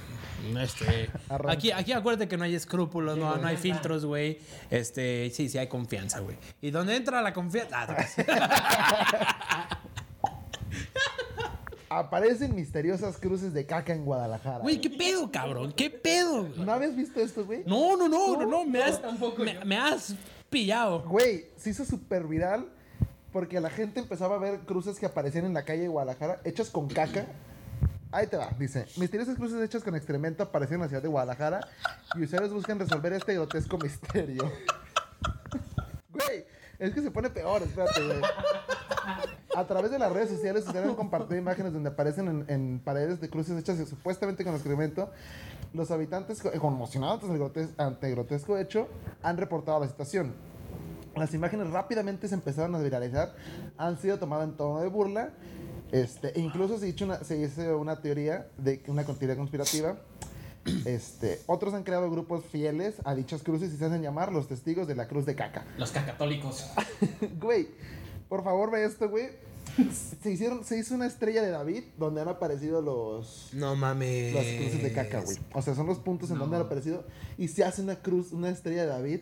Este, 0.61 1.11
aquí, 1.49 1.73
aquí 1.73 1.93
acuérdate 1.93 2.29
que 2.29 2.37
no 2.37 2.45
hay 2.45 2.55
escrúpulos, 2.55 3.19
no, 3.19 3.37
no 3.37 3.49
hay 3.49 3.57
filtros, 3.57 4.05
güey. 4.05 4.39
Este, 4.71 5.29
sí, 5.31 5.49
sí 5.49 5.59
hay 5.59 5.67
confianza, 5.67 6.21
güey. 6.21 6.37
Y 6.61 6.71
donde 6.71 6.95
entra 6.95 7.21
la 7.21 7.33
confianza. 7.33 7.87
Ah. 7.89 9.81
Aparecen 11.89 12.55
misteriosas 12.55 13.17
cruces 13.17 13.53
de 13.55 13.67
caca 13.67 13.93
en 13.93 14.05
Guadalajara. 14.05 14.59
Güey, 14.59 14.81
¿qué 14.81 14.91
pedo, 14.91 15.33
cabrón? 15.33 15.73
¿Qué 15.73 15.91
pedo? 15.91 16.45
güey? 16.45 16.65
¿No 16.65 16.73
habías 16.73 16.95
visto 16.95 17.19
esto, 17.19 17.45
güey? 17.45 17.63
No, 17.67 17.97
no, 17.97 18.09
no, 18.09 18.37
no, 18.37 18.47
no, 18.47 18.65
me 18.65 18.83
has, 18.83 19.01
tampoco 19.03 19.43
me, 19.43 19.55
yo. 19.55 19.65
me 19.65 19.79
has 19.79 20.15
pillado. 20.51 21.03
Güey, 21.03 21.47
se 21.57 21.71
hizo 21.71 21.85
súper 21.85 22.25
viral 22.25 22.69
porque 23.37 23.61
la 23.61 23.69
gente 23.69 24.01
empezaba 24.01 24.37
a 24.37 24.39
ver 24.39 24.61
cruces 24.61 24.99
que 24.99 25.05
aparecían 25.05 25.45
en 25.45 25.53
la 25.53 25.63
calle 25.63 25.83
de 25.83 25.89
Guadalajara 25.89 26.41
hechas 26.43 26.71
con 26.71 26.89
caca. 26.89 27.27
Ahí 28.11 28.29
te 28.29 28.39
va, 28.39 28.49
dice. 28.59 28.87
Misteriosas 28.97 29.37
cruces 29.37 29.63
hechas 29.63 29.83
con 29.83 29.95
excremento 29.95 30.43
aparecieron 30.43 30.81
en 30.81 30.85
la 30.85 30.89
ciudad 30.89 31.03
de 31.03 31.09
Guadalajara 31.09 31.61
y 32.15 32.23
usuarios 32.25 32.51
buscan 32.51 32.79
resolver 32.79 33.13
este 33.13 33.35
grotesco 33.35 33.77
misterio. 33.77 34.51
Güey, 36.11 36.47
es 36.79 36.95
que 36.95 37.03
se 37.03 37.11
pone 37.11 37.29
peor, 37.29 37.61
espérate, 37.61 38.03
güey. 38.07 38.21
A 39.55 39.67
través 39.67 39.91
de 39.91 39.99
las 39.99 40.11
redes 40.11 40.31
sociales 40.31 40.65
se 40.65 40.79
han 40.79 40.95
compartido 40.95 41.37
imágenes 41.39 41.75
donde 41.75 41.91
aparecen 41.91 42.29
en, 42.29 42.45
en 42.49 42.79
paredes 42.83 43.21
de 43.21 43.29
cruces 43.29 43.59
hechas 43.59 43.87
supuestamente 43.87 44.45
con 44.45 44.55
excremento. 44.55 45.11
Los 45.75 45.91
habitantes 45.91 46.41
co- 46.41 46.51
conmocionados 46.53 47.21
ante 47.77 48.07
el 48.09 48.15
grotesco 48.15 48.57
hecho 48.57 48.89
han 49.23 49.37
reportado 49.37 49.79
la 49.81 49.89
situación. 49.89 50.33
Las 51.17 51.33
imágenes 51.35 51.71
rápidamente 51.71 52.29
se 52.29 52.35
empezaron 52.35 52.75
a 52.75 52.79
viralizar, 52.79 53.35
han 53.79 53.99
sido 53.99 54.19
tomadas 54.19 54.49
en 54.49 54.57
tono 54.57 54.81
de 54.81 54.89
burla. 54.89 55.31
Este, 55.93 56.37
e 56.37 56.41
incluso 56.41 56.79
se 56.79 56.89
hizo 56.89 57.05
una, 57.05 57.23
se 57.25 57.39
hizo 57.39 57.79
una 57.79 58.01
teoría 58.01 58.49
de 58.59 58.83
una 58.89 59.05
teoría 59.05 59.37
conspirativa. 59.37 59.97
Este, 60.85 61.41
otros 61.47 61.75
han 61.75 61.85
creado 61.85 62.11
grupos 62.11 62.45
fieles 62.45 62.97
a 63.05 63.15
dichas 63.15 63.43
cruces 63.43 63.73
y 63.73 63.77
se 63.77 63.85
hacen 63.85 64.03
llamar 64.03 64.33
los 64.33 64.49
testigos 64.49 64.89
de 64.89 64.97
la 64.97 65.07
cruz 65.07 65.25
de 65.25 65.35
caca. 65.37 65.65
Los 65.79 65.93
cacatólicos. 65.93 66.67
Güey, 67.41 67.69
por 68.29 68.43
favor 68.43 68.71
ve 68.73 68.85
esto, 68.85 69.09
güey. 69.09 69.29
Se, 70.23 70.31
hicieron, 70.31 70.65
se 70.65 70.79
hizo 70.79 70.95
una 70.95 71.07
estrella 71.07 71.43
de 71.43 71.51
David 71.51 71.85
donde 71.99 72.21
han 72.23 72.29
aparecido 72.29 72.81
los, 72.81 73.51
No 73.53 73.77
mames. 73.77 74.35
las 74.35 74.45
cruces 74.45 74.83
de 74.83 74.93
caca, 74.93 75.21
güey. 75.21 75.37
O 75.53 75.63
sea, 75.63 75.75
son 75.75 75.87
los 75.87 75.99
puntos 75.99 76.31
en 76.31 76.39
donde 76.39 76.57
han 76.57 76.63
aparecido. 76.63 77.05
Y 77.39 77.49
se 77.49 77.63
hace 77.63 77.83
una 77.83 77.97
cruz, 77.97 78.33
una 78.33 78.49
estrella 78.49 78.83
de 78.83 78.89
David. 78.89 79.21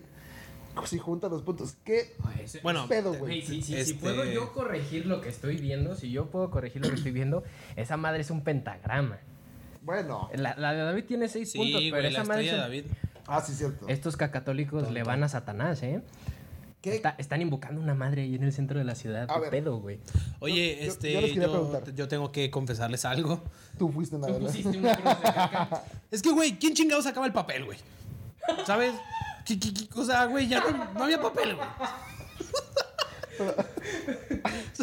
Si 0.87 0.99
juntan 0.99 1.31
los 1.31 1.43
puntos. 1.43 1.76
¿Qué 1.85 2.14
Bueno, 2.62 2.87
pedo, 2.88 3.14
Güey, 3.14 3.43
si, 3.43 3.62
si- 3.62 3.62
si 3.62 3.76
Este- 3.76 3.95
puedo 3.95 4.25
yo 4.25 4.52
corregir 4.52 5.07
lo 5.07 5.21
que 5.21 5.28
estoy 5.28 5.57
viendo, 5.57 5.95
si 5.95 6.11
yo 6.11 6.26
puedo 6.26 6.50
corregir 6.50 6.83
lo 6.83 6.88
que 6.90 6.97
estoy 6.97 7.12
viendo, 7.12 7.43
esa 7.76 7.97
madre 7.97 8.21
es 8.23 8.31
un 8.31 8.43
pentagrama. 8.43 9.19
Bueno. 9.83 10.28
La, 10.35 10.54
la 10.57 10.73
de 10.73 10.83
David 10.83 11.04
tiene 11.04 11.28
seis 11.28 11.52
puntos, 11.54 11.81
pero 11.90 12.02
la 12.02 12.09
esa 12.09 12.25
madre 12.25 12.47
es 12.47 12.52
un- 12.52 12.59
David. 12.59 12.85
Ah, 13.26 13.40
sí, 13.40 13.54
cierto. 13.54 13.87
Estos 13.88 14.16
cacatólicos 14.16 14.90
le 14.90 15.02
van 15.02 15.23
a 15.25 15.28
Satanás, 15.28 15.83
¿eh? 15.83 16.02
¿Qué? 16.83 16.97
Está- 16.97 17.14
están 17.16 17.40
invocando 17.40 17.81
una 17.81 17.95
madre 17.95 18.23
ahí 18.23 18.35
en 18.35 18.43
el 18.43 18.52
centro 18.52 18.78
de 18.78 18.85
la 18.85 18.95
ciudad. 18.95 19.31
A 19.31 19.35
¿Qué 19.37 19.40
ver. 19.40 19.50
pedo, 19.50 19.78
güey? 19.78 20.00
Oye, 20.40 20.76
Yo- 20.81 20.87
este, 20.88 21.12
yo 21.14 21.21
les 21.23 21.33
quería 21.33 21.47
yo, 21.47 21.81
yo 21.95 22.09
tengo 22.09 22.31
que 22.31 22.50
confesarles 22.50 23.07
algo. 23.07 23.43
Tú 23.78 23.90
fuiste 23.90 24.16
una 24.16 24.26
Tú 24.26 24.38
pusiste 24.40 24.76
una 24.76 24.95
cruz 24.95 25.16
de 25.16 25.23
caca. 25.23 25.83
Es 26.11 26.21
que, 26.21 26.31
güey, 26.33 26.59
¿quién 26.59 26.75
chingado 26.75 27.00
sacaba 27.00 27.25
el 27.26 27.33
papel, 27.33 27.64
güey? 27.64 27.78
¿Sabes? 28.66 28.93
¿Qué- 29.44 29.58
qué- 29.58 29.72
qué- 29.74 29.88
O 30.00 30.04
sea, 30.04 30.24
güey, 30.26 30.48
ya 30.48 30.60
no, 30.60 30.92
no 30.94 31.04
había 31.04 31.20
papel, 31.20 31.56
güey. 31.56 31.68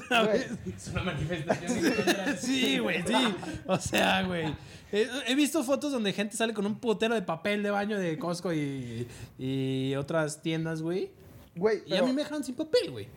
¿Sabes? 0.10 0.48
Es 0.76 0.88
una 0.90 1.04
manifestación 1.04 2.38
Sí, 2.40 2.80
güey, 2.80 3.02
sí. 3.06 3.36
O 3.66 3.78
sea, 3.78 4.24
güey. 4.24 4.54
He, 4.92 5.36
visto 5.36 5.64
fotos 5.64 5.94
donde 5.94 6.12
gente 6.12 6.36
sale 6.36 6.54
con 6.54 6.66
un 6.66 6.78
putero 6.78 7.16
de 7.16 7.22
papel 7.22 7.64
de 7.64 7.72
baño 7.72 7.98
de 7.98 8.18
Costco 8.20 8.52
y, 8.52 9.08
y 9.38 9.96
otras 9.96 10.42
tiendas, 10.42 10.82
güey. 10.82 11.12
Güey, 11.56 11.82
Y 11.86 11.96
a 11.96 12.04
mí 12.04 12.12
me 12.12 12.24
dejan 12.24 12.44
sin 12.44 12.56
papel, 12.56 12.92
güey. 12.92 13.08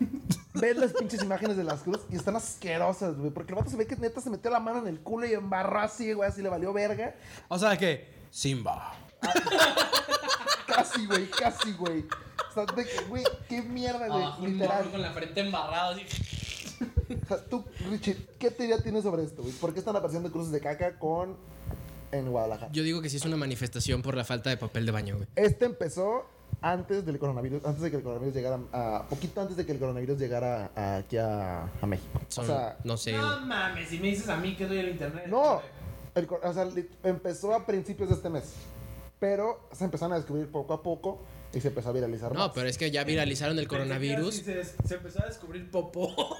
ves 0.54 0.76
las 0.76 0.92
pinches 0.92 1.22
imágenes 1.22 1.56
de 1.56 1.64
las 1.64 1.82
cruces 1.82 2.04
y 2.10 2.16
están 2.16 2.34
asquerosas, 2.36 3.16
güey. 3.16 3.30
Porque 3.30 3.52
el 3.52 3.56
vato 3.58 3.70
se 3.70 3.76
ve 3.76 3.86
que 3.86 3.94
neta 3.96 4.20
se 4.20 4.30
metió 4.30 4.50
la 4.50 4.58
mano 4.58 4.80
en 4.80 4.88
el 4.88 4.98
culo 5.00 5.26
y 5.26 5.32
embarró 5.32 5.80
así, 5.80 6.12
güey, 6.12 6.28
así 6.28 6.42
le 6.42 6.48
valió 6.48 6.72
verga. 6.72 7.14
O 7.48 7.58
sea 7.58 7.76
que, 7.76 8.08
Simba. 8.30 8.94
Casi, 10.74 11.06
güey, 11.06 11.28
casi, 11.30 11.72
güey. 11.72 12.04
O 12.50 12.54
sea, 12.54 12.64
de 12.66 12.84
que, 12.84 13.04
güey, 13.08 13.24
qué 13.48 13.62
mierda, 13.62 14.08
güey. 14.08 14.52
Literal. 14.52 14.90
con 14.90 15.00
la 15.02 15.12
frente 15.12 15.40
embarrada 15.40 15.90
así. 15.94 16.02
O 17.22 17.26
sea, 17.28 17.44
tú, 17.44 17.64
Richie, 17.90 18.16
¿qué 18.38 18.50
teoría 18.50 18.82
tienes 18.82 19.02
sobre 19.04 19.22
esto, 19.24 19.42
güey? 19.42 19.54
¿Por 19.54 19.72
qué 19.72 19.78
están 19.78 19.94
apareciendo 19.96 20.30
cruces 20.32 20.52
de 20.52 20.60
caca 20.60 20.98
con. 20.98 21.36
en 22.10 22.30
Guadalajara? 22.30 22.72
Yo 22.72 22.82
digo 22.82 23.00
que 23.02 23.08
sí 23.08 23.16
es 23.18 23.24
una 23.24 23.36
manifestación 23.36 24.02
por 24.02 24.16
la 24.16 24.24
falta 24.24 24.50
de 24.50 24.56
papel 24.56 24.84
de 24.86 24.92
baño, 24.92 25.16
güey. 25.16 25.28
Este 25.36 25.64
empezó 25.66 26.26
antes 26.60 27.04
del 27.06 27.18
coronavirus, 27.18 27.64
antes 27.64 27.82
de 27.82 27.90
que 27.90 27.96
el 27.96 28.02
coronavirus 28.02 28.34
llegara 28.34 28.58
a. 28.72 29.06
poquito 29.08 29.40
antes 29.40 29.56
de 29.56 29.64
que 29.66 29.72
el 29.72 29.78
coronavirus 29.78 30.18
llegara 30.18 30.70
a- 30.76 30.96
aquí 30.96 31.16
a, 31.16 31.64
a 31.80 31.86
México. 31.86 32.20
Son, 32.28 32.44
o 32.44 32.46
sea, 32.48 32.76
no 32.84 32.96
sé. 32.96 33.12
No 33.12 33.40
mames, 33.40 33.88
si 33.88 33.98
me 33.98 34.08
dices 34.08 34.28
a 34.28 34.36
mí 34.36 34.56
que 34.56 34.66
doy 34.66 34.78
el 34.78 34.88
internet. 34.90 35.24
no. 35.28 35.60
el 36.14 36.28
o 36.42 36.52
sea, 36.52 36.66
empezó 37.04 37.54
a 37.54 37.64
principios 37.66 38.08
de 38.10 38.16
este 38.16 38.28
mes. 38.30 38.52
Pero 39.22 39.68
se 39.70 39.84
empezaron 39.84 40.14
a 40.14 40.16
descubrir 40.16 40.50
poco 40.50 40.74
a 40.74 40.82
poco 40.82 41.22
y 41.54 41.60
se 41.60 41.68
empezó 41.68 41.90
a 41.90 41.92
viralizar 41.92 42.32
No, 42.32 42.40
más. 42.40 42.50
pero 42.56 42.68
es 42.68 42.76
que 42.76 42.90
ya 42.90 43.04
viralizaron 43.04 43.56
el 43.60 43.68
coronavirus. 43.68 44.34
Se, 44.34 44.64
se 44.64 44.94
empezó 44.96 45.22
a 45.22 45.26
descubrir 45.26 45.70
popó. 45.70 46.12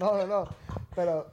No, 0.00 0.14
no, 0.18 0.26
no. 0.26 0.48
Pero 0.94 1.30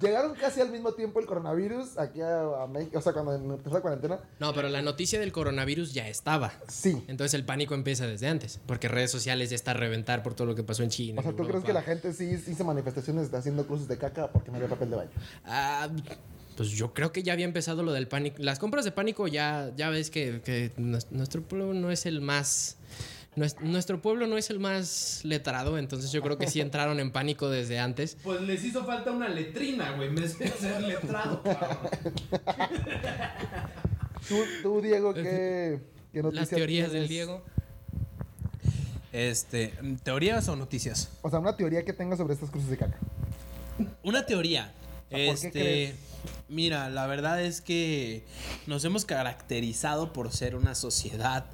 llegaron 0.00 0.34
casi 0.36 0.60
al 0.62 0.70
mismo 0.70 0.92
tiempo 0.92 1.18
el 1.20 1.26
coronavirus 1.26 1.98
aquí 1.98 2.20
a, 2.22 2.62
a 2.62 2.66
México. 2.68 2.96
O 2.98 3.02
sea, 3.02 3.12
cuando 3.12 3.34
empezó 3.34 3.74
la 3.74 3.80
cuarentena. 3.82 4.20
No, 4.38 4.54
pero 4.54 4.68
la 4.68 4.80
noticia 4.82 5.18
del 5.20 5.32
coronavirus 5.32 5.92
ya 5.92 6.08
estaba. 6.08 6.52
Sí. 6.68 7.04
Entonces 7.08 7.34
el 7.34 7.44
pánico 7.44 7.74
empieza 7.74 8.06
desde 8.06 8.28
antes, 8.28 8.60
porque 8.66 8.88
redes 8.88 9.10
sociales 9.10 9.50
ya 9.50 9.56
está 9.56 9.72
a 9.72 9.74
reventar 9.74 10.22
por 10.22 10.32
todo 10.34 10.46
lo 10.46 10.54
que 10.54 10.62
pasó 10.62 10.84
en 10.84 10.90
China. 10.90 11.20
O 11.20 11.22
sea, 11.22 11.32
¿tú 11.32 11.44
crees 11.46 11.64
que 11.64 11.72
la 11.74 11.82
gente 11.82 12.14
sí 12.14 12.40
hizo 12.46 12.64
manifestaciones 12.64 13.34
haciendo 13.34 13.66
cruces 13.66 13.88
de 13.88 13.98
caca 13.98 14.28
porque 14.30 14.50
no 14.52 14.56
había 14.56 14.68
papel 14.70 14.88
de 14.90 14.96
baño? 14.96 15.10
Ah, 15.44 15.88
pues 16.58 16.70
yo 16.70 16.92
creo 16.92 17.12
que 17.12 17.22
ya 17.22 17.34
había 17.34 17.44
empezado 17.44 17.84
lo 17.84 17.92
del 17.92 18.08
pánico. 18.08 18.36
Las 18.40 18.58
compras 18.58 18.84
de 18.84 18.90
pánico 18.90 19.28
ya, 19.28 19.70
ya 19.76 19.90
ves 19.90 20.10
que, 20.10 20.40
que 20.44 20.72
nues- 20.76 21.06
nuestro 21.10 21.40
pueblo 21.42 21.72
no 21.72 21.92
es 21.92 22.04
el 22.04 22.20
más... 22.20 22.78
nues- 23.36 23.60
Nuestro 23.60 24.02
pueblo 24.02 24.26
no 24.26 24.36
es 24.36 24.50
el 24.50 24.58
más 24.58 25.20
letrado, 25.24 25.78
entonces 25.78 26.10
yo 26.10 26.20
creo 26.20 26.36
que 26.36 26.48
sí 26.48 26.60
entraron 26.68 26.98
en 26.98 27.12
pánico 27.12 27.48
desde 27.48 27.78
antes. 27.78 28.16
Pues 28.24 28.40
les 28.40 28.64
hizo 28.64 28.84
falta 28.84 29.12
una 29.12 29.28
letrina, 29.28 29.92
güey, 29.92 30.08
en 30.08 30.16
vez 30.16 30.36
de 30.36 30.48
ser 30.48 30.82
letrado, 30.92 31.40
cabrón. 31.44 31.78
Tú, 34.28 34.36
tú 34.62 34.80
Diego, 34.82 35.14
¿qué, 35.14 35.78
qué 36.12 36.22
Las 36.22 36.24
noticias 36.24 36.48
teorías 36.50 36.90
del? 36.92 37.06
Diego. 37.06 37.42
Este, 39.12 39.72
¿teorías 40.02 40.48
o 40.48 40.56
noticias? 40.56 41.08
O 41.22 41.30
sea, 41.30 41.38
una 41.38 41.56
teoría 41.56 41.84
que 41.84 41.92
tengas 41.92 42.18
sobre 42.18 42.34
estas 42.34 42.50
cruces 42.50 42.68
de 42.68 42.76
caca. 42.76 42.98
Una 44.02 44.26
teoría. 44.26 44.72
¿por 45.08 45.16
qué 45.18 45.30
Este, 45.30 45.50
crees? 45.50 45.94
Mira, 46.48 46.90
la 46.90 47.06
verdad 47.06 47.42
es 47.42 47.60
que 47.60 48.24
nos 48.66 48.84
hemos 48.84 49.04
caracterizado 49.04 50.12
por 50.12 50.32
ser 50.32 50.56
una 50.56 50.74
sociedad 50.74 51.46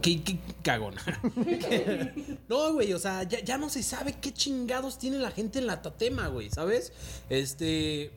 ¿Qué, 0.00 0.22
qué 0.22 0.38
cagona? 0.62 1.00
no, 2.48 2.72
güey, 2.72 2.92
o 2.92 2.98
sea, 2.98 3.22
ya, 3.24 3.40
ya 3.40 3.58
no 3.58 3.68
se 3.68 3.82
sabe 3.82 4.14
qué 4.20 4.32
chingados 4.32 4.98
tiene 4.98 5.18
la 5.18 5.30
gente 5.30 5.58
en 5.58 5.66
la 5.66 5.82
tatema, 5.82 6.28
güey, 6.28 6.50
¿sabes? 6.50 6.92
Este, 7.28 8.10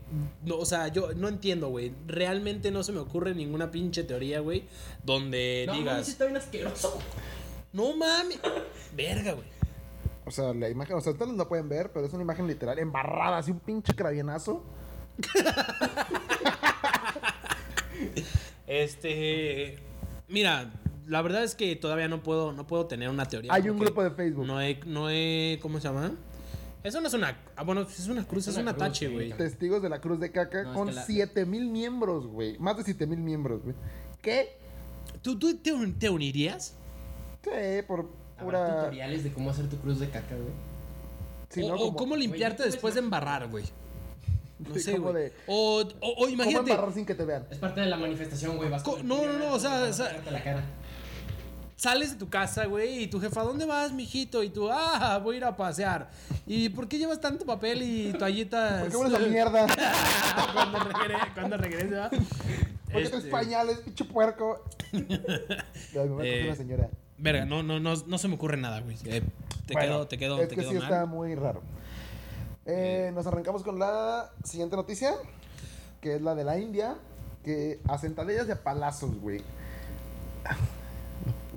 no, 0.46 0.58
o 0.58 0.66
sea, 0.66 0.88
yo 0.88 1.14
no 1.14 1.28
entiendo, 1.28 1.70
güey. 1.70 1.94
Realmente 2.06 2.72
no 2.72 2.84
se 2.84 2.94
me 2.94 3.00
ocurre 3.00 3.36
ninguna 3.36 3.70
pinche 3.70 4.04
teoría, 4.04 4.40
güey, 4.40 4.66
donde 5.04 5.70
digas, 5.74 6.08
está 6.08 6.26
bien 6.26 6.38
asqueroso. 6.38 6.98
no 7.74 7.96
mames, 7.96 8.40
verga, 8.96 9.34
güey. 9.34 9.48
O 10.26 10.32
sea, 10.32 10.54
la 10.54 10.70
imagen, 10.70 10.96
o 10.96 11.02
sea, 11.02 11.14
ustedes 11.14 11.32
no 11.32 11.38
la 11.38 11.48
pueden 11.48 11.70
ver, 11.70 11.92
pero 11.92 12.06
es 12.06 12.14
una 12.14 12.24
imagen 12.24 12.48
literal, 12.48 12.80
embarrada, 12.80 13.38
así 13.38 13.52
un 13.52 13.60
pinche 13.60 13.94
cravienazo. 13.94 14.64
Este, 18.68 19.78
mira, 20.28 20.72
la 21.08 21.22
verdad 21.22 21.44
es 21.44 21.56
que 21.56 21.76
todavía 21.76 22.08
no 22.08 22.22
puedo, 22.22 22.52
no 22.54 22.68
puedo 22.68 22.86
tener 22.86 23.10
una 23.10 23.26
teoría. 23.26 23.54
Hay 23.54 23.70
un 23.70 23.80
grupo 23.80 24.04
de 24.04 24.12
Facebook. 24.12 24.46
No 24.46 24.62
he, 24.62 24.80
no 24.86 25.10
he, 25.10 25.60
¿cómo 25.62 25.80
se 25.80 25.88
llama? 25.88 26.12
Eso 26.84 27.02
no 27.02 27.08
es 27.08 27.14
una, 27.14 27.38
ah, 27.56 27.64
bueno, 27.64 27.82
es 27.82 28.08
una 28.08 28.26
cruz, 28.26 28.48
es, 28.48 28.54
una 28.56 28.64
una 28.64 28.74
cruz, 28.74 28.88
tache, 28.88 29.08
sí, 29.08 29.14
güey. 29.14 29.34
Testigos 29.34 29.82
de 29.82 29.90
la 29.90 30.00
Cruz 30.00 30.20
de 30.20 30.32
Caca 30.32 30.64
No, 30.64 30.70
es 30.72 30.78
con 30.78 30.88
que 30.90 30.94
la- 30.94 31.04
7000 31.04 31.68
miembros, 31.70 32.28
güey. 32.28 32.58
Más 32.60 32.78
de 32.78 32.84
7000 32.84 33.20
miembros, 33.20 33.62
güey. 33.64 33.76
¿Qué? 34.22 34.58
¿Tú, 35.22 35.38
tú 35.38 35.58
te, 35.58 35.74
un- 35.74 35.98
te 35.98 36.10
unirías? 36.10 36.76
Sí, 37.44 37.50
por 37.88 38.02
Habrá 38.38 38.44
pura. 38.46 38.80
tutoriales 38.82 39.24
de 39.24 39.32
cómo 39.34 39.50
hacer 39.50 39.68
tu 39.70 39.78
cruz 39.78 40.00
de 40.00 40.10
caca, 40.10 40.36
güey. 40.36 40.54
Si 41.50 41.64
o, 41.64 41.70
no, 41.70 41.74
o 41.76 41.78
como- 41.78 41.96
cómo 41.98 42.16
limpiarte 42.16 42.64
después 42.64 42.94
de 42.94 43.00
embarrar, 43.02 43.48
güey. 43.50 43.66
No 44.60 44.74
Sí, 44.74 44.80
sé, 44.82 44.98
güey. 44.98 45.32
O, 45.46 45.82
o, 45.82 45.82
o 45.82 46.16
¿Cómo 46.16 46.30
imagínate, 46.30 46.76
sin 46.94 47.06
que 47.06 47.14
te 47.16 47.26
vean? 47.26 47.46
Es 47.52 47.60
parte 47.60 47.82
de 47.82 47.88
la 47.88 47.98
manifestación, 47.98 48.58
güey. 48.58 48.70
no, 48.70 49.24
no, 49.26 49.34
no, 49.34 49.54
o 49.54 49.60
sea, 49.60 49.72
para 49.72 49.90
o 49.90 49.94
sea- 49.94 50.08
tocarte 50.10 50.32
la 50.32 50.44
cara. 50.44 50.64
sales 51.76 52.14
de 52.14 52.18
tu 52.18 52.28
casa, 52.28 52.66
güey, 52.66 53.04
y 53.04 53.08
tu 53.08 53.20
jefa, 53.20 53.44
¿dónde 53.44 53.66
vas, 53.66 53.92
mijito? 53.94 54.42
Y 54.42 54.50
tú, 54.50 54.68
ah, 54.72 55.20
voy 55.24 55.36
a 55.36 55.38
ir 55.38 55.46
a 55.46 55.56
pasear. 55.56 56.10
¿Y 56.48 56.70
por 56.70 56.88
qué 56.88 56.98
llevas 56.98 57.22
tanto 57.22 57.46
papel 57.46 57.84
y 57.84 58.14
toallitas? 58.14 58.82
¿Por 58.82 58.90
qué 58.90 58.98
hueles 58.98 59.16
a 59.16 59.20
mierda? 59.30 59.68
cuando 60.54 60.80
regrese, 60.80 61.26
cuando 61.36 61.58
regrese, 61.58 61.96
¿va? 61.96 62.10
¿Por 62.10 62.20
qué 62.94 63.02
Este, 63.04 63.30
pañales, 63.30 63.78
pinche 63.80 64.06
puerco? 64.06 64.64
Ay, 64.94 65.08
me 65.94 66.06
voy 66.08 66.28
a 66.28 66.32
Eh, 66.36 66.46
una 66.46 66.56
señora. 66.56 66.90
Verga, 67.20 67.46
no, 67.46 67.62
no, 67.64 67.80
no, 67.80 67.94
no 67.96 68.18
se 68.18 68.28
me 68.28 68.36
ocurre 68.36 68.58
nada, 68.58 68.80
güey. 68.82 68.96
Eh, 69.06 69.22
te 69.66 69.74
Bueno, 69.74 69.90
quedo, 69.90 70.08
te 70.08 70.18
quedo, 70.18 70.42
Es 70.42 70.50
te 70.50 70.56
que 70.56 70.62
quedo 70.62 70.70
sí 70.72 70.76
mal. 70.78 70.84
está 70.86 71.06
muy 71.06 71.36
raro. 71.36 71.62
Eh, 72.68 73.12
nos 73.16 73.26
arrancamos 73.26 73.64
con 73.64 73.80
la 73.80 74.30
siguiente 74.44 74.76
noticia, 74.76 75.14
que 76.02 76.16
es 76.16 76.22
la 76.22 76.36
de 76.36 76.44
la 76.44 76.60
India, 76.60 76.98
que 77.44 77.80
a 77.88 77.98
sentadillas 77.98 78.48
y 78.48 78.52
a 78.52 78.62
palazos, 78.64 79.20
güey. 79.20 79.42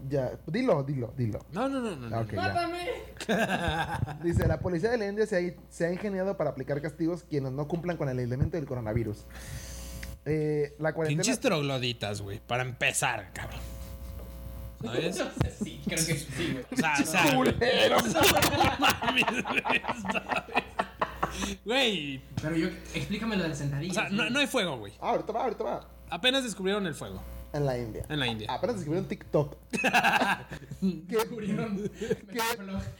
Ya, 0.08 0.32
dilo, 0.44 0.82
dilo, 0.82 1.12
dilo. 1.16 1.38
No, 1.52 1.68
no, 1.68 1.78
no, 1.78 1.94
no. 1.94 2.08
no. 2.08 2.20
Ok, 2.22 2.32
ya. 2.32 2.42
¡Mátame! 2.42 2.90
Dice, 4.24 4.48
la 4.48 4.58
policía 4.58 4.90
de 4.90 4.98
la 4.98 5.06
India 5.06 5.24
se 5.24 5.36
ha, 5.36 5.54
se 5.70 5.86
ha 5.86 5.92
ingeniado 5.92 6.36
para 6.36 6.50
aplicar 6.50 6.82
castigos 6.82 7.22
quienes 7.30 7.52
no 7.52 7.68
cumplan 7.68 7.96
con 7.96 8.08
el 8.08 8.18
aislamiento 8.18 8.56
del 8.56 8.66
coronavirus. 8.66 9.24
Eh, 10.24 10.74
la 10.80 10.94
cuarentena... 10.94 11.22
Pinches 11.22 11.38
trogloditas, 11.38 12.22
güey, 12.22 12.40
para 12.40 12.64
empezar, 12.64 13.30
cabrón. 13.32 13.60
¿Sabes? 14.82 15.16
No 15.18 15.24
sé, 15.42 15.50
sí, 15.62 15.80
creo 15.84 16.06
que 16.06 16.14
sí, 16.14 16.52
güey. 16.54 16.64
O 16.72 16.76
sea, 16.76 16.94
o 16.98 17.04
sea, 17.04 17.22
Güey, 21.64 22.22
Pero 22.42 22.56
yo, 22.56 22.68
explícame 22.94 23.36
lo 23.36 23.42
de 23.44 23.48
las 23.50 23.60
o 23.60 23.92
sea, 23.94 24.08
no, 24.10 24.28
no 24.30 24.38
hay 24.40 24.46
fuego, 24.46 24.78
güey. 24.78 24.92
Ah, 25.00 25.10
ahorita 25.10 25.32
va, 25.32 25.42
ahorita 25.44 25.64
va. 25.64 25.88
Apenas 26.10 26.42
descubrieron 26.44 26.86
el 26.86 26.94
fuego 26.94 27.22
En 27.52 27.66
la 27.66 27.78
India. 27.78 28.04
en 28.08 28.18
la 28.18 28.26
India. 28.26 28.52
Apenas 28.52 28.76
descubrieron 28.76 29.08
TikTok. 29.08 29.56
¿Qué? 30.80 31.16
Descubrieron 31.16 31.90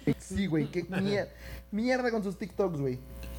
¿Qué? 0.05 0.15
Sí, 0.19 0.47
güey, 0.47 0.71
qué 0.71 0.85
mier- 0.89 1.29
mierda 1.71 2.11
con 2.11 2.23
sus 2.23 2.37
TikToks, 2.39 2.81
güey. 2.81 2.99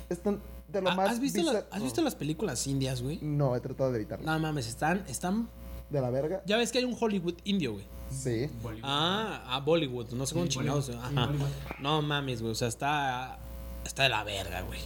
Están 0.10 0.42
de 0.68 0.82
lo 0.82 0.90
Ah, 0.90 0.96
más 0.96 1.10
¿Has 1.12 1.20
visto, 1.20 1.42
la- 1.44 1.66
¿Has 1.72 1.84
visto 1.84 2.02
las 2.02 2.16
películas 2.16 2.66
indias, 2.68 3.02
güey? 3.02 3.20
No, 3.22 3.56
he 3.56 3.60
tratado 3.62 3.92
de 3.92 3.98
evitarlo. 4.00 4.26
No 4.26 4.38
mames, 4.40 4.68
están, 4.68 5.04
están. 5.08 5.50
¿De 5.90 6.00
la 6.00 6.10
verga? 6.10 6.42
Ya 6.46 6.56
ves 6.58 6.72
que 6.72 6.78
hay 6.78 6.86
un 6.86 6.96
Hollywood 6.98 7.36
indio, 7.44 7.74
güey. 7.74 7.86
Sí. 8.10 8.50
Ah, 8.84 9.44
ah, 9.46 9.60
Bollywood, 9.60 10.12
no 10.14 10.26
sé 10.26 10.34
cómo 10.34 10.46
Sí, 10.46 10.52
chingados. 10.54 10.88
Bollywood, 10.88 11.06
sí, 11.10 11.16
Ajá. 11.18 11.26
Bollywood. 11.28 11.50
No 11.82 12.02
mames, 12.02 12.42
güey, 12.42 12.52
o 12.54 12.56
sea, 12.56 12.68
está. 12.70 13.40
Está 13.86 14.04
de 14.04 14.10
la 14.10 14.24
verga, 14.24 14.62
güey. 14.62 14.80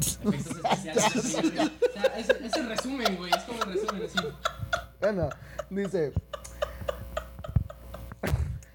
Efectos 0.00 0.56
especiales. 0.56 1.32
güey. 1.32 1.58
O 1.58 1.92
sea, 1.92 2.18
es, 2.18 2.28
es 2.30 2.56
el 2.56 2.68
resumen, 2.68 3.16
güey. 3.16 3.30
Es 3.34 3.42
como 3.44 3.62
el 3.62 3.72
resumen, 3.72 4.02
así. 4.04 4.18
Bueno, 5.00 5.28
dice... 5.70 6.12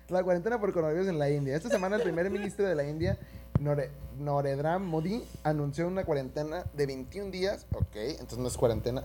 La 0.10 0.24
cuarentena 0.24 0.60
por 0.60 0.74
coronavirus 0.74 1.08
en 1.08 1.20
la 1.20 1.30
India. 1.30 1.56
Esta 1.56 1.70
semana 1.70 1.96
el 1.96 2.02
primer 2.02 2.30
ministro 2.30 2.66
de 2.68 2.76
la 2.76 2.84
India, 2.84 3.18
Nore- 3.62 3.90
Narendra 4.20 4.78
Modi, 4.78 5.24
anunció 5.44 5.88
una 5.88 6.04
cuarentena 6.04 6.66
de 6.74 6.86
21 6.86 7.32
días. 7.32 7.66
Ok, 7.74 7.96
entonces 7.96 8.38
no 8.38 8.48
es 8.50 8.58
cuarentena. 8.58 9.04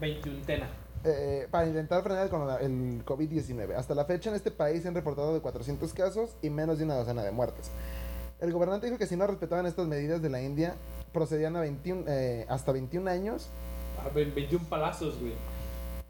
21 0.00 0.42
tena. 0.46 0.68
eh, 1.04 1.46
para 1.50 1.66
intentar 1.66 2.02
frenar 2.02 2.24
el, 2.24 2.30
corona- 2.30 2.56
el 2.60 3.04
COVID-19. 3.04 3.74
Hasta 3.76 3.94
la 3.94 4.06
fecha 4.06 4.30
en 4.30 4.36
este 4.36 4.50
país 4.50 4.82
se 4.82 4.88
han 4.88 4.94
reportado 4.94 5.34
de 5.34 5.40
400 5.40 5.92
casos 5.92 6.30
y 6.40 6.48
menos 6.48 6.78
de 6.78 6.84
una 6.84 6.94
docena 6.94 7.22
de 7.22 7.30
muertes. 7.30 7.66
El 8.40 8.52
gobernante 8.52 8.86
dijo 8.86 8.98
que 8.98 9.06
si 9.06 9.16
no 9.16 9.26
respetaban 9.26 9.66
estas 9.66 9.86
medidas 9.86 10.20
de 10.20 10.28
la 10.28 10.42
India, 10.42 10.74
procedían 11.12 11.56
a 11.56 11.60
21, 11.60 12.04
eh, 12.06 12.46
hasta 12.48 12.72
21 12.72 13.10
años. 13.10 13.48
Ah, 13.98 14.10
21 14.14 14.64
palazos, 14.68 15.18
güey. 15.18 15.32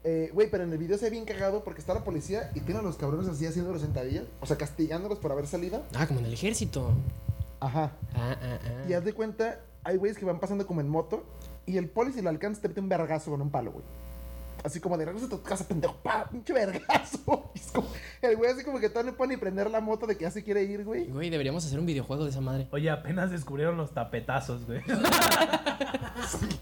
Eh, 0.03 0.29
Güey, 0.33 0.49
pero 0.49 0.63
en 0.63 0.71
el 0.71 0.77
video 0.77 0.97
se 0.97 1.05
ve 1.05 1.11
bien 1.11 1.25
cagado 1.25 1.63
porque 1.63 1.81
está 1.81 1.93
la 1.93 2.03
policía 2.03 2.51
y 2.53 2.61
tiene 2.61 2.79
a 2.79 2.83
los 2.83 2.97
cabrones 2.97 3.27
así 3.27 3.45
haciendo 3.45 3.71
los 3.73 3.81
sentadillas, 3.81 4.25
o 4.41 4.45
sea, 4.45 4.57
castigándolos 4.57 5.19
por 5.19 5.31
haber 5.31 5.47
salido. 5.47 5.83
Ah, 5.95 6.07
como 6.07 6.19
en 6.19 6.27
el 6.27 6.33
ejército. 6.33 6.91
Ajá. 7.59 7.91
Ah, 8.13 8.35
ah, 8.41 8.59
ah. 8.61 8.89
Y 8.89 8.93
haz 8.93 9.03
de 9.03 9.13
cuenta, 9.13 9.59
hay 9.83 9.97
güeyes 9.97 10.17
que 10.17 10.25
van 10.25 10.39
pasando 10.39 10.65
como 10.67 10.81
en 10.81 10.87
moto 10.87 11.23
y 11.65 11.77
el 11.77 11.89
poli 11.89 12.13
si 12.13 12.21
lo 12.21 12.29
alcanza 12.29 12.61
te 12.61 12.67
mete 12.69 12.79
un 12.79 12.89
vergazo 12.89 13.31
con 13.31 13.41
un 13.41 13.49
palo, 13.49 13.71
güey. 13.71 13.83
Así 14.63 14.79
como 14.79 14.97
de 14.97 15.05
regresa 15.05 15.27
a 15.27 15.29
tu 15.29 15.41
casa, 15.41 15.67
pendejo, 15.67 15.95
pa, 16.03 16.25
pinche 16.29 16.53
vergazo. 16.53 17.51
Y 17.55 17.59
es 17.59 17.71
como- 17.71 17.87
el 18.21 18.35
güey 18.35 18.51
así 18.51 18.63
como 18.63 18.79
que 18.79 18.89
todavía 18.89 19.11
no 19.11 19.17
puede 19.17 19.29
ni 19.35 19.37
prender 19.37 19.69
la 19.69 19.79
moto 19.79 20.05
de 20.07 20.15
que 20.17 20.23
ya 20.23 20.31
se 20.31 20.43
quiere 20.43 20.63
ir, 20.63 20.83
güey. 20.83 21.05
Güey, 21.07 21.29
deberíamos 21.29 21.65
hacer 21.65 21.79
un 21.79 21.85
videojuego 21.85 22.23
de 22.23 22.31
esa 22.31 22.41
madre. 22.41 22.67
Oye, 22.71 22.89
apenas 22.89 23.31
descubrieron 23.31 23.77
los 23.77 23.93
tapetazos, 23.93 24.65
güey. 24.65 24.81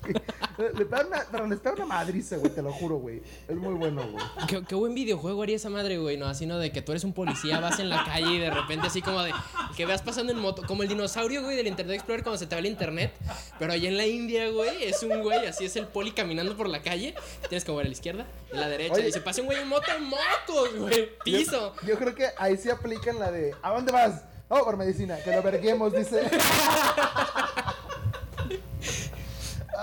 Le 0.58 0.86
pega 0.86 1.06
una, 1.06 1.26
pero 1.32 1.48
le 1.48 1.58
pega 1.58 1.76
una 1.76 1.86
madriza, 1.86 2.38
güey, 2.38 2.52
te 2.54 2.62
lo 2.62 2.72
juro, 2.72 2.98
güey. 2.98 3.22
Es 3.48 3.56
muy 3.56 3.74
bueno, 3.74 4.04
güey. 4.10 4.24
¿Qué, 4.48 4.64
qué 4.64 4.76
buen 4.76 4.94
videojuego 4.94 5.44
haría 5.44 5.56
esa 5.56 5.70
madre, 5.70 5.98
güey, 5.98 6.18
¿no? 6.18 6.28
Así, 6.28 6.46
¿no? 6.46 6.58
De 6.58 6.72
que 6.72 6.82
tú 6.82 6.92
eres 6.92 7.04
un 7.04 7.14
policía, 7.14 7.60
vas 7.60 7.80
en 7.80 7.90
la 7.90 8.04
calle 8.06 8.36
y 8.36 8.40
de 8.40 8.50
repente 8.50 8.88
así 8.88 9.02
como 9.02 9.22
de... 9.22 9.34
Que 9.76 9.86
veas 9.86 10.02
pasando 10.02 10.32
en 10.32 10.40
moto, 10.40 10.64
como 10.66 10.84
el 10.84 10.90
dinosaurio, 10.90 11.44
güey, 11.44 11.58
del 11.58 11.68
Internet 11.68 11.96
Explorer 11.96 12.24
cuando 12.24 12.38
se 12.38 12.48
te 12.48 12.56
va 12.56 12.60
el 12.60 12.66
internet. 12.68 13.14
Pero 13.60 13.74
allá 13.74 13.90
en 13.90 13.98
la 13.98 14.06
India, 14.06 14.50
güey, 14.50 14.84
es 14.86 15.04
un 15.04 15.22
güey, 15.22 15.46
así 15.46 15.66
es 15.66 15.76
el 15.76 15.88
poli 15.88 16.12
caminando 16.12 16.56
por 16.56 16.70
la 16.70 16.82
calle. 16.82 17.16
Tienes 17.50 17.66
que 17.66 17.72
mover 17.72 17.86
a 17.86 17.90
la 17.90 17.94
izquierda, 17.94 18.26
a 18.54 18.58
la 18.58 18.70
derecha. 18.70 18.96
Oye. 18.96 19.10
Y 19.10 19.12
se 19.12 19.22
pasa 19.22 19.42
un 19.42 19.48
güey 19.48 19.60
en 19.62 19.68
moto, 19.68 19.88
en 19.96 20.04
motos, 20.04 20.76
güey. 20.78 21.10
Piso. 21.24 21.74
Yo, 21.82 21.90
yo 21.90 21.98
creo 21.98 22.16
que 22.16 22.30
ahí 22.38 22.58
sí 22.58 22.70
aplican 22.70 23.20
la 23.20 23.32
de 23.32 23.54
¿A 23.62 23.72
dónde 23.72 23.92
vas? 23.92 24.22
Oh, 24.48 24.64
por 24.64 24.78
medicina, 24.78 25.18
que 25.24 25.32
lo 25.32 25.42
verguemos, 25.42 25.92
dice. 25.92 26.22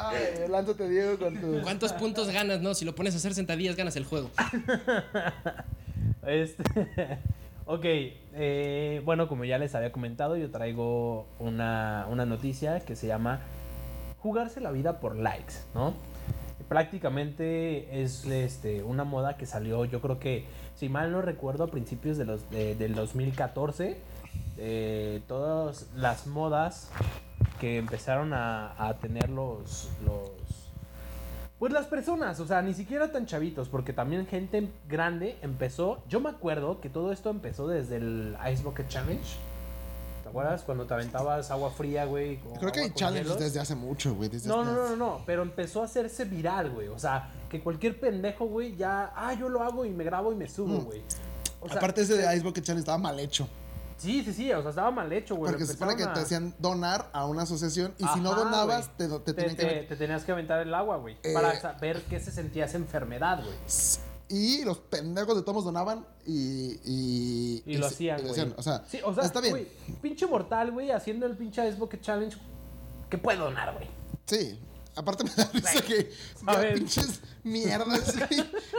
Ay, 0.08 0.48
lánzate, 0.48 0.88
Diego, 0.88 1.18
con 1.18 1.36
tu. 1.40 1.60
¿Cuántos 1.62 1.92
puntos 1.92 2.30
ganas, 2.30 2.60
no? 2.60 2.74
Si 2.74 2.84
lo 2.84 2.94
pones 2.94 3.14
a 3.14 3.18
hacer 3.18 3.34
sentadillas, 3.34 3.76
ganas 3.76 3.96
el 3.96 4.04
juego. 4.04 4.30
Este. 6.26 6.62
ok, 7.66 7.84
eh, 7.84 9.02
bueno, 9.04 9.28
como 9.28 9.44
ya 9.44 9.58
les 9.58 9.74
había 9.74 9.92
comentado, 9.92 10.36
yo 10.36 10.50
traigo 10.50 11.26
una, 11.38 12.06
una 12.10 12.26
noticia 12.26 12.80
que 12.80 12.96
se 12.96 13.06
llama 13.06 13.40
Jugarse 14.20 14.60
la 14.60 14.70
vida 14.70 15.00
por 15.00 15.16
likes, 15.16 15.54
¿no? 15.74 15.94
Prácticamente 16.68 18.02
es 18.02 18.24
este, 18.24 18.82
una 18.82 19.04
moda 19.04 19.36
que 19.36 19.46
salió, 19.46 19.84
yo 19.84 20.00
creo 20.00 20.18
que, 20.18 20.46
si 20.76 20.88
mal 20.88 21.12
no 21.12 21.20
recuerdo, 21.20 21.64
a 21.64 21.66
principios 21.68 22.16
de 22.16 22.24
los, 22.24 22.48
de- 22.50 22.74
del 22.76 22.94
2014. 22.94 23.96
eh, 24.58 25.20
todas 25.28 25.86
las 25.96 26.26
modas 26.26 26.88
que 27.60 27.78
empezaron 27.78 28.32
a, 28.32 28.74
a 28.78 28.94
tener 28.98 29.30
los, 29.30 29.88
los, 30.04 30.30
pues 31.58 31.72
las 31.72 31.86
personas, 31.86 32.40
o 32.40 32.46
sea, 32.46 32.60
ni 32.62 32.74
siquiera 32.74 33.12
tan 33.12 33.26
chavitos, 33.26 33.68
porque 33.68 33.92
también 33.92 34.26
gente 34.26 34.68
grande 34.88 35.36
empezó. 35.42 36.02
Yo 36.08 36.20
me 36.20 36.30
acuerdo 36.30 36.80
que 36.80 36.88
todo 36.88 37.12
esto 37.12 37.30
empezó 37.30 37.68
desde 37.68 37.96
el 37.96 38.36
Ice 38.52 38.62
Bucket 38.62 38.88
Challenge. 38.88 39.22
¿Te 40.24 40.28
acuerdas? 40.28 40.62
Cuando 40.62 40.86
te 40.86 40.94
aventabas 40.94 41.50
agua 41.50 41.70
fría, 41.70 42.04
güey. 42.04 42.38
Creo 42.58 42.72
que 42.72 42.80
hay 42.80 42.90
challenges 42.90 43.38
desde 43.38 43.60
hace 43.60 43.74
mucho, 43.74 44.14
güey. 44.14 44.28
desde 44.28 44.48
No, 44.48 44.64
no, 44.64 44.72
no, 44.72 44.88
no, 44.90 44.96
no, 44.96 45.20
pero 45.26 45.42
empezó 45.42 45.82
a 45.82 45.84
hacerse 45.84 46.24
viral, 46.24 46.70
güey. 46.70 46.88
O 46.88 46.98
sea, 46.98 47.30
que 47.50 47.60
cualquier 47.60 48.00
pendejo, 48.00 48.46
güey, 48.46 48.74
ya, 48.76 49.12
ah, 49.14 49.34
yo 49.34 49.48
lo 49.48 49.62
hago 49.62 49.84
y 49.84 49.90
me 49.90 50.04
grabo 50.04 50.32
y 50.32 50.36
me 50.36 50.48
subo, 50.48 50.80
Mm. 50.80 50.84
güey. 50.84 51.02
O 51.60 51.68
sea, 51.68 51.76
Aparte 51.78 52.00
ese 52.02 52.16
de 52.16 52.34
Ice 52.34 52.42
Bucket 52.44 52.64
Challenge 52.64 52.80
estaba 52.80 52.98
mal 52.98 53.20
hecho. 53.20 53.46
Sí, 53.96 54.24
sí, 54.24 54.32
sí, 54.32 54.52
o 54.52 54.60
sea, 54.60 54.70
estaba 54.70 54.90
mal 54.90 55.12
hecho, 55.12 55.36
güey. 55.36 55.50
Porque 55.52 55.66
se 55.66 55.72
supone 55.74 55.96
que 55.96 56.04
te 56.06 56.20
hacían 56.20 56.54
donar 56.58 57.08
a 57.12 57.26
una 57.26 57.42
asociación 57.42 57.94
y 57.98 58.04
si 58.08 58.20
no 58.20 58.34
donabas, 58.34 58.96
te, 58.96 59.08
te 59.08 59.34
que 59.34 59.86
te- 59.88 59.96
tenías 59.96 60.24
que 60.24 60.32
aventar 60.32 60.60
el 60.60 60.74
agua, 60.74 60.96
güey. 60.96 61.16
Eh, 61.22 61.32
para 61.34 61.58
saber 61.60 62.02
qué 62.10 62.18
se 62.20 62.30
sentía 62.32 62.64
esa 62.64 62.76
enfermedad, 62.78 63.42
güey. 63.44 63.56
Y 64.28 64.64
los 64.64 64.78
pendejos 64.78 65.36
de 65.36 65.42
todos 65.42 65.64
donaban 65.64 66.06
y. 66.26 66.80
Y, 66.84 67.62
Y 67.66 67.76
lo 67.76 67.86
hacían, 67.86 68.20
güey. 68.26 68.52
O 68.56 68.62
sea, 68.62 68.82
Sí, 68.88 68.98
o 69.04 69.12
sea, 69.14 69.24
está 69.24 69.40
bien. 69.40 69.68
pinche 70.00 70.26
mortal, 70.26 70.72
güey, 70.72 70.90
haciendo 70.90 71.26
el 71.26 71.36
pinche 71.36 71.70
Bucket 71.74 72.00
Challenge. 72.00 72.36
¿Qué 73.10 73.18
puede 73.18 73.36
donar, 73.38 73.74
güey? 73.74 73.88
Sí. 74.26 74.58
Aparte 74.94 75.24
me 75.24 75.30
da 75.34 75.48
risa 75.52 75.80
que 75.82 76.10
ya 76.46 76.74
pinches 76.74 77.22
mierdas, 77.44 78.14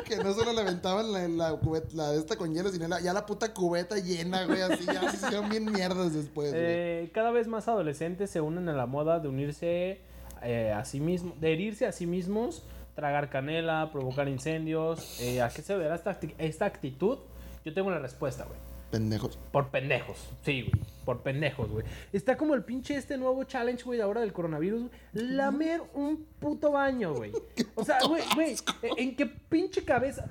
que 0.06 0.18
no 0.18 0.34
solo 0.34 0.54
le 0.54 0.62
aventaban 0.62 1.12
la, 1.12 1.28
la, 1.28 1.58
cubeta, 1.58 1.88
la 1.94 2.12
de 2.12 2.20
esta 2.20 2.36
con 2.36 2.54
hielo, 2.54 2.70
sino 2.72 2.88
la- 2.88 3.02
ya 3.02 3.14
la 3.14 3.26
puta 3.26 3.54
cubeta 3.54 3.98
llena, 3.98 4.46
güey, 4.46 4.62
así 4.62 4.86
ya 4.86 5.10
se 5.10 5.18
hicieron 5.18 5.50
bien 5.50 5.72
mierdas 5.72 6.14
después. 6.14 6.52
Eh, 6.56 7.10
cada 7.14 7.32
vez 7.32 7.48
más 7.48 7.68
adolescentes 7.68 8.30
se 8.30 8.42
unen 8.42 8.70
a 8.70 8.74
la 8.74 8.86
moda 8.86 9.20
de 9.20 9.28
unirse 9.28 10.02
eh, 10.44 10.72
a 10.72 10.86
sí 10.86 11.00
mismos, 11.00 11.40
de 11.42 11.54
herirse 11.54 11.88
a 11.88 11.92
sí 11.92 12.06
mismos, 12.06 12.64
tragar 12.96 13.30
canela, 13.32 13.90
provocar 13.92 14.28
incendios. 14.28 15.20
Eh, 15.20 15.42
¿A 15.42 15.50
qué 15.50 15.62
se 15.64 15.74
deberá 15.74 15.96
esta, 15.96 16.20
esta 16.38 16.66
actitud? 16.66 17.18
Yo 17.66 17.74
tengo 17.74 17.90
la 17.90 17.98
respuesta, 18.00 18.44
güey. 18.46 18.60
Pendejos. 18.94 19.40
Por 19.52 19.70
pendejos. 19.70 20.18
Sí, 20.46 20.62
güey. 20.70 20.84
Por 21.04 21.22
pendejos, 21.24 21.68
güey. 21.68 21.84
Está 22.14 22.38
como 22.38 22.54
el 22.54 22.64
pinche 22.64 22.96
este 22.96 23.18
nuevo 23.18 23.44
challenge, 23.44 23.84
güey, 23.84 24.00
ahora 24.02 24.22
del 24.22 24.32
coronavirus. 24.34 24.82
güey. 24.82 24.92
Lamer 25.32 25.82
un 25.96 26.24
puto 26.40 26.72
baño, 26.72 27.16
güey. 27.16 27.32
O 27.76 27.84
sea, 27.84 27.98
güey, 28.08 28.22
güey. 28.36 28.56
¿En 28.98 29.16
qué 29.16 29.26
pinche 29.26 29.84
cabeza? 29.84 30.28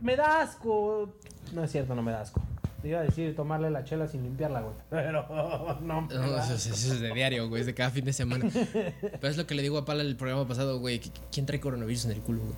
Me 0.00 0.16
da 0.16 0.40
asco. 0.40 1.12
No 1.52 1.62
es 1.62 1.70
cierto, 1.70 1.94
no 1.94 2.00
me 2.02 2.10
da 2.10 2.22
asco. 2.22 2.40
Te 2.80 2.88
iba 2.88 3.00
a 3.00 3.02
decir 3.02 3.36
tomarle 3.36 3.70
la 3.70 3.84
chela 3.84 4.08
sin 4.08 4.22
limpiarla, 4.22 4.62
güey. 4.62 4.74
Pero 4.88 5.22
no. 5.82 6.00
me 6.08 6.14
No, 6.14 6.38
eso, 6.42 6.54
es- 6.54 6.66
eso 6.68 6.94
es 6.94 7.00
de 7.00 7.12
diario, 7.12 7.50
güey, 7.50 7.60
es 7.60 7.66
de 7.66 7.74
cada 7.74 7.90
fin 7.90 8.06
de 8.06 8.14
semana. 8.14 8.48
Pero 9.02 9.28
es 9.28 9.36
lo 9.36 9.46
que 9.46 9.54
le 9.54 9.60
digo 9.60 9.76
a 9.76 9.84
Pala 9.84 10.00
el 10.00 10.16
programa 10.16 10.48
pasado, 10.48 10.78
güey. 10.78 11.00
¿qui- 11.00 11.12
¿Quién 11.30 11.44
trae 11.44 11.60
coronavirus 11.60 12.06
en 12.06 12.12
el 12.12 12.20
culo, 12.22 12.40
güey? 12.40 12.54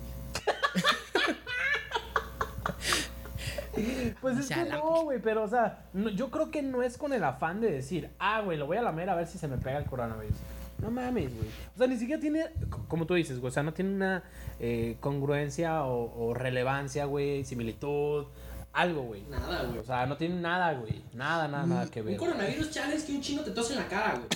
Pues 4.21 4.37
es 4.39 4.47
sea, 4.47 4.63
que 4.63 4.69
la- 4.69 4.77
no, 4.77 5.03
güey, 5.03 5.19
pero 5.21 5.43
o 5.43 5.47
sea, 5.47 5.85
no- 5.93 6.09
yo 6.09 6.29
creo 6.29 6.51
que 6.51 6.61
no 6.61 6.83
es 6.83 6.97
con 6.97 7.13
el 7.13 7.23
afán 7.23 7.61
de 7.61 7.71
decir, 7.71 8.09
ah, 8.19 8.41
güey, 8.41 8.57
lo 8.57 8.65
voy 8.67 8.77
a 8.77 8.81
lamer 8.81 9.09
a 9.09 9.15
ver 9.15 9.27
si 9.27 9.37
se 9.37 9.47
me 9.47 9.57
pega 9.57 9.77
el 9.79 9.85
coronavirus. 9.85 10.35
No 10.79 10.91
mames, 10.91 11.33
güey. 11.35 11.47
O 11.75 11.77
sea, 11.77 11.87
ni 11.87 11.97
siquiera 11.97 12.19
tiene, 12.19 12.47
como 12.87 13.05
tú 13.05 13.13
dices, 13.13 13.39
güey, 13.39 13.49
o 13.49 13.53
sea, 13.53 13.63
no 13.63 13.73
tiene 13.73 13.91
una 13.95 14.23
eh, 14.59 14.97
congruencia 14.99 15.83
o, 15.85 16.27
o 16.29 16.33
relevancia, 16.33 17.05
güey, 17.05 17.45
similitud, 17.45 18.25
algo, 18.73 19.03
güey. 19.03 19.21
Nada, 19.29 19.63
güey. 19.65 19.77
O 19.77 19.83
sea, 19.83 20.05
no 20.07 20.17
tiene 20.17 20.35
nada, 20.41 20.73
güey. 20.73 21.01
Nada, 21.13 21.47
nada, 21.47 21.65
nada 21.65 21.85
que 21.91 22.01
ver. 22.01 22.17
coronavirus 22.17 22.71
challenge 22.71 23.05
que 23.05 23.13
un 23.13 23.21
chino 23.21 23.43
te 23.43 23.51
tose 23.51 23.73
en 23.73 23.79
la 23.79 23.87
cara, 23.87 24.15
güey. 24.19 24.27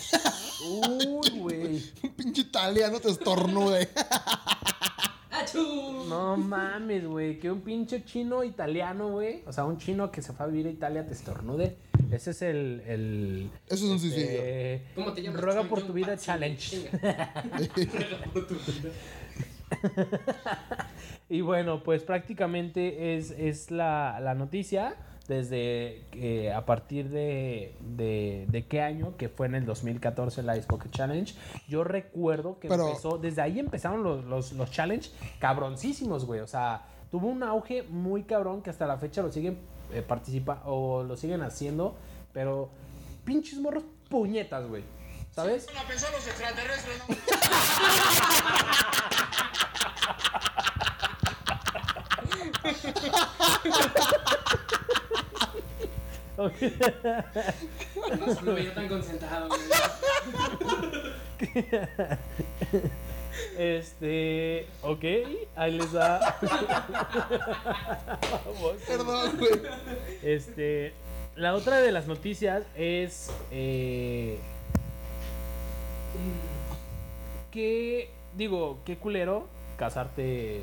Uy, 1.20 1.40
güey. 1.40 1.84
Un 2.04 2.12
pinche 2.12 2.42
italiano 2.42 3.00
te 3.00 3.10
estornude. 3.10 3.90
No 5.56 6.38
mames, 6.38 7.06
güey. 7.06 7.40
Que 7.40 7.52
un 7.52 7.62
pinche 7.62 8.04
chino 8.04 8.44
italiano, 8.44 9.10
güey. 9.12 9.44
O 9.46 9.52
sea, 9.54 9.66
un 9.66 9.78
chino 9.78 10.12
que 10.12 10.22
se 10.22 10.34
fue 10.34 10.46
a 10.46 10.50
vivir 10.50 10.68
a 10.68 10.70
Italia 10.72 11.06
te 11.06 11.14
estornude. 11.14 11.78
Ese 12.12 12.32
es 12.32 12.42
el. 12.42 12.82
el 12.86 13.50
Eso 13.68 13.86
es 13.86 13.92
un 13.92 14.00
suicidio. 14.00 14.28
eh, 14.30 14.82
¿Cómo 14.96 15.14
te 15.14 15.22
llamas? 15.22 15.42
Ruega 15.42 15.64
por 15.64 15.82
tu 15.84 15.94
vida 15.94 16.18
challenge. 16.18 16.90
Ruega 17.02 18.24
por 18.34 18.48
tu 18.48 18.56
vida. 18.56 18.92
Y 21.30 21.42
bueno, 21.42 21.84
pues 21.84 22.04
prácticamente 22.04 23.18
es, 23.18 23.32
es 23.32 23.70
la, 23.70 24.20
la 24.22 24.34
noticia 24.34 24.96
desde 25.28 26.52
a 26.56 26.66
partir 26.66 27.10
de, 27.10 27.76
de, 27.82 28.46
de 28.50 28.66
qué 28.66 28.82
año, 28.82 29.16
que 29.18 29.30
fue 29.30 29.48
en 29.48 29.56
el 29.56 29.66
2014 29.66 30.44
la 30.44 30.56
Ice 30.58 30.68
Bucket 30.70 30.92
Challenge. 30.92 31.34
Yo 31.68 31.84
recuerdo 31.84 32.60
que 32.60 32.68
Pero- 32.70 32.88
empezó, 32.88 33.18
desde 33.18 33.42
ahí 33.42 33.60
empezaron 33.60 34.04
los, 34.04 34.24
los, 34.26 34.54
los 34.54 34.72
challenge 34.72 35.10
cabroncísimos, 35.40 36.26
güey. 36.26 36.40
O 36.40 36.48
sea, 36.48 36.86
tuvo 37.12 37.28
un 37.28 37.44
auge 37.44 37.84
muy 37.84 38.24
cabrón 38.24 38.62
que 38.62 38.70
hasta 38.70 38.88
la 38.88 38.98
fecha 38.98 39.22
lo 39.22 39.32
siguen 39.32 39.58
eh, 39.94 40.02
participa 40.02 40.62
o 40.66 41.04
lo 41.04 41.16
siguen 41.16 41.42
haciendo, 41.42 41.96
pero 42.34 42.70
pinches 43.24 43.60
morros 43.60 43.84
puñetas, 44.10 44.68
güey. 44.68 44.84
¿Sabes? 45.32 45.68
la 45.74 45.84
pensó 45.84 46.08
los 46.12 46.26
extraterrestres, 46.28 46.98
¿no? 47.08 47.16
No 56.38 56.52
lo 58.44 58.54
veía 58.54 58.74
tan 58.74 58.88
concentrado, 58.88 59.50
güey. 59.50 59.60
Este, 63.58 64.68
ok, 64.82 65.04
ahí 65.56 65.72
les 65.78 65.92
da. 65.92 66.38
Vamos. 68.46 68.76
Perdón, 68.88 69.38
güey. 69.38 69.62
Este, 70.24 70.94
la 71.36 71.54
otra 71.56 71.78
de 71.78 71.92
las 71.92 72.08
noticias 72.08 72.64
es 72.76 73.32
eh, 73.52 74.40
que, 77.52 78.10
digo, 78.36 78.80
qué 78.86 78.98
culero 78.98 79.48
casarte 79.78 80.62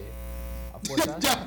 a 0.84 0.86
fuerzas. 0.86 1.16
Ya. 1.24 1.46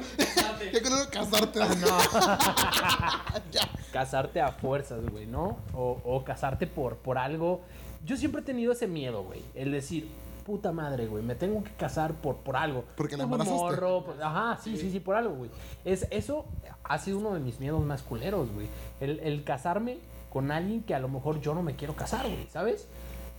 ¿Qué 0.71 0.81
color 0.81 1.09
casarte? 1.09 1.59
casarte 3.93 4.41
a 4.41 4.51
fuerzas, 4.51 4.99
güey, 5.09 5.25
¿no? 5.25 5.57
O, 5.73 6.01
o 6.03 6.23
casarte 6.23 6.67
por, 6.67 6.97
por 6.97 7.17
algo. 7.17 7.61
Yo 8.05 8.17
siempre 8.17 8.41
he 8.41 8.43
tenido 8.43 8.71
ese 8.73 8.87
miedo, 8.87 9.23
güey. 9.23 9.43
El 9.55 9.71
decir, 9.71 10.09
puta 10.45 10.71
madre, 10.71 11.07
güey, 11.07 11.23
me 11.23 11.35
tengo 11.35 11.63
que 11.63 11.71
casar 11.73 12.13
por, 12.15 12.37
por 12.37 12.55
algo. 12.55 12.83
Porque 12.95 13.17
la 13.17 13.23
embarazaste. 13.23 13.57
morro, 13.59 14.05
por- 14.05 14.21
ajá, 14.21 14.59
sí, 14.63 14.77
sí, 14.77 14.91
sí, 14.91 14.99
por 14.99 15.15
algo, 15.15 15.35
güey. 15.35 15.49
Es, 15.85 16.07
eso 16.11 16.45
ha 16.83 16.97
sido 16.99 17.17
uno 17.19 17.33
de 17.33 17.39
mis 17.39 17.59
miedos 17.59 17.83
más 17.85 18.01
culeros, 18.03 18.51
güey. 18.51 18.67
El, 18.99 19.19
el 19.21 19.43
casarme 19.43 19.99
con 20.29 20.51
alguien 20.51 20.83
que 20.83 20.93
a 20.95 20.99
lo 20.99 21.07
mejor 21.09 21.39
yo 21.41 21.53
no 21.53 21.63
me 21.63 21.75
quiero 21.75 21.95
casar, 21.95 22.23
güey, 22.27 22.47
¿sabes? 22.51 22.87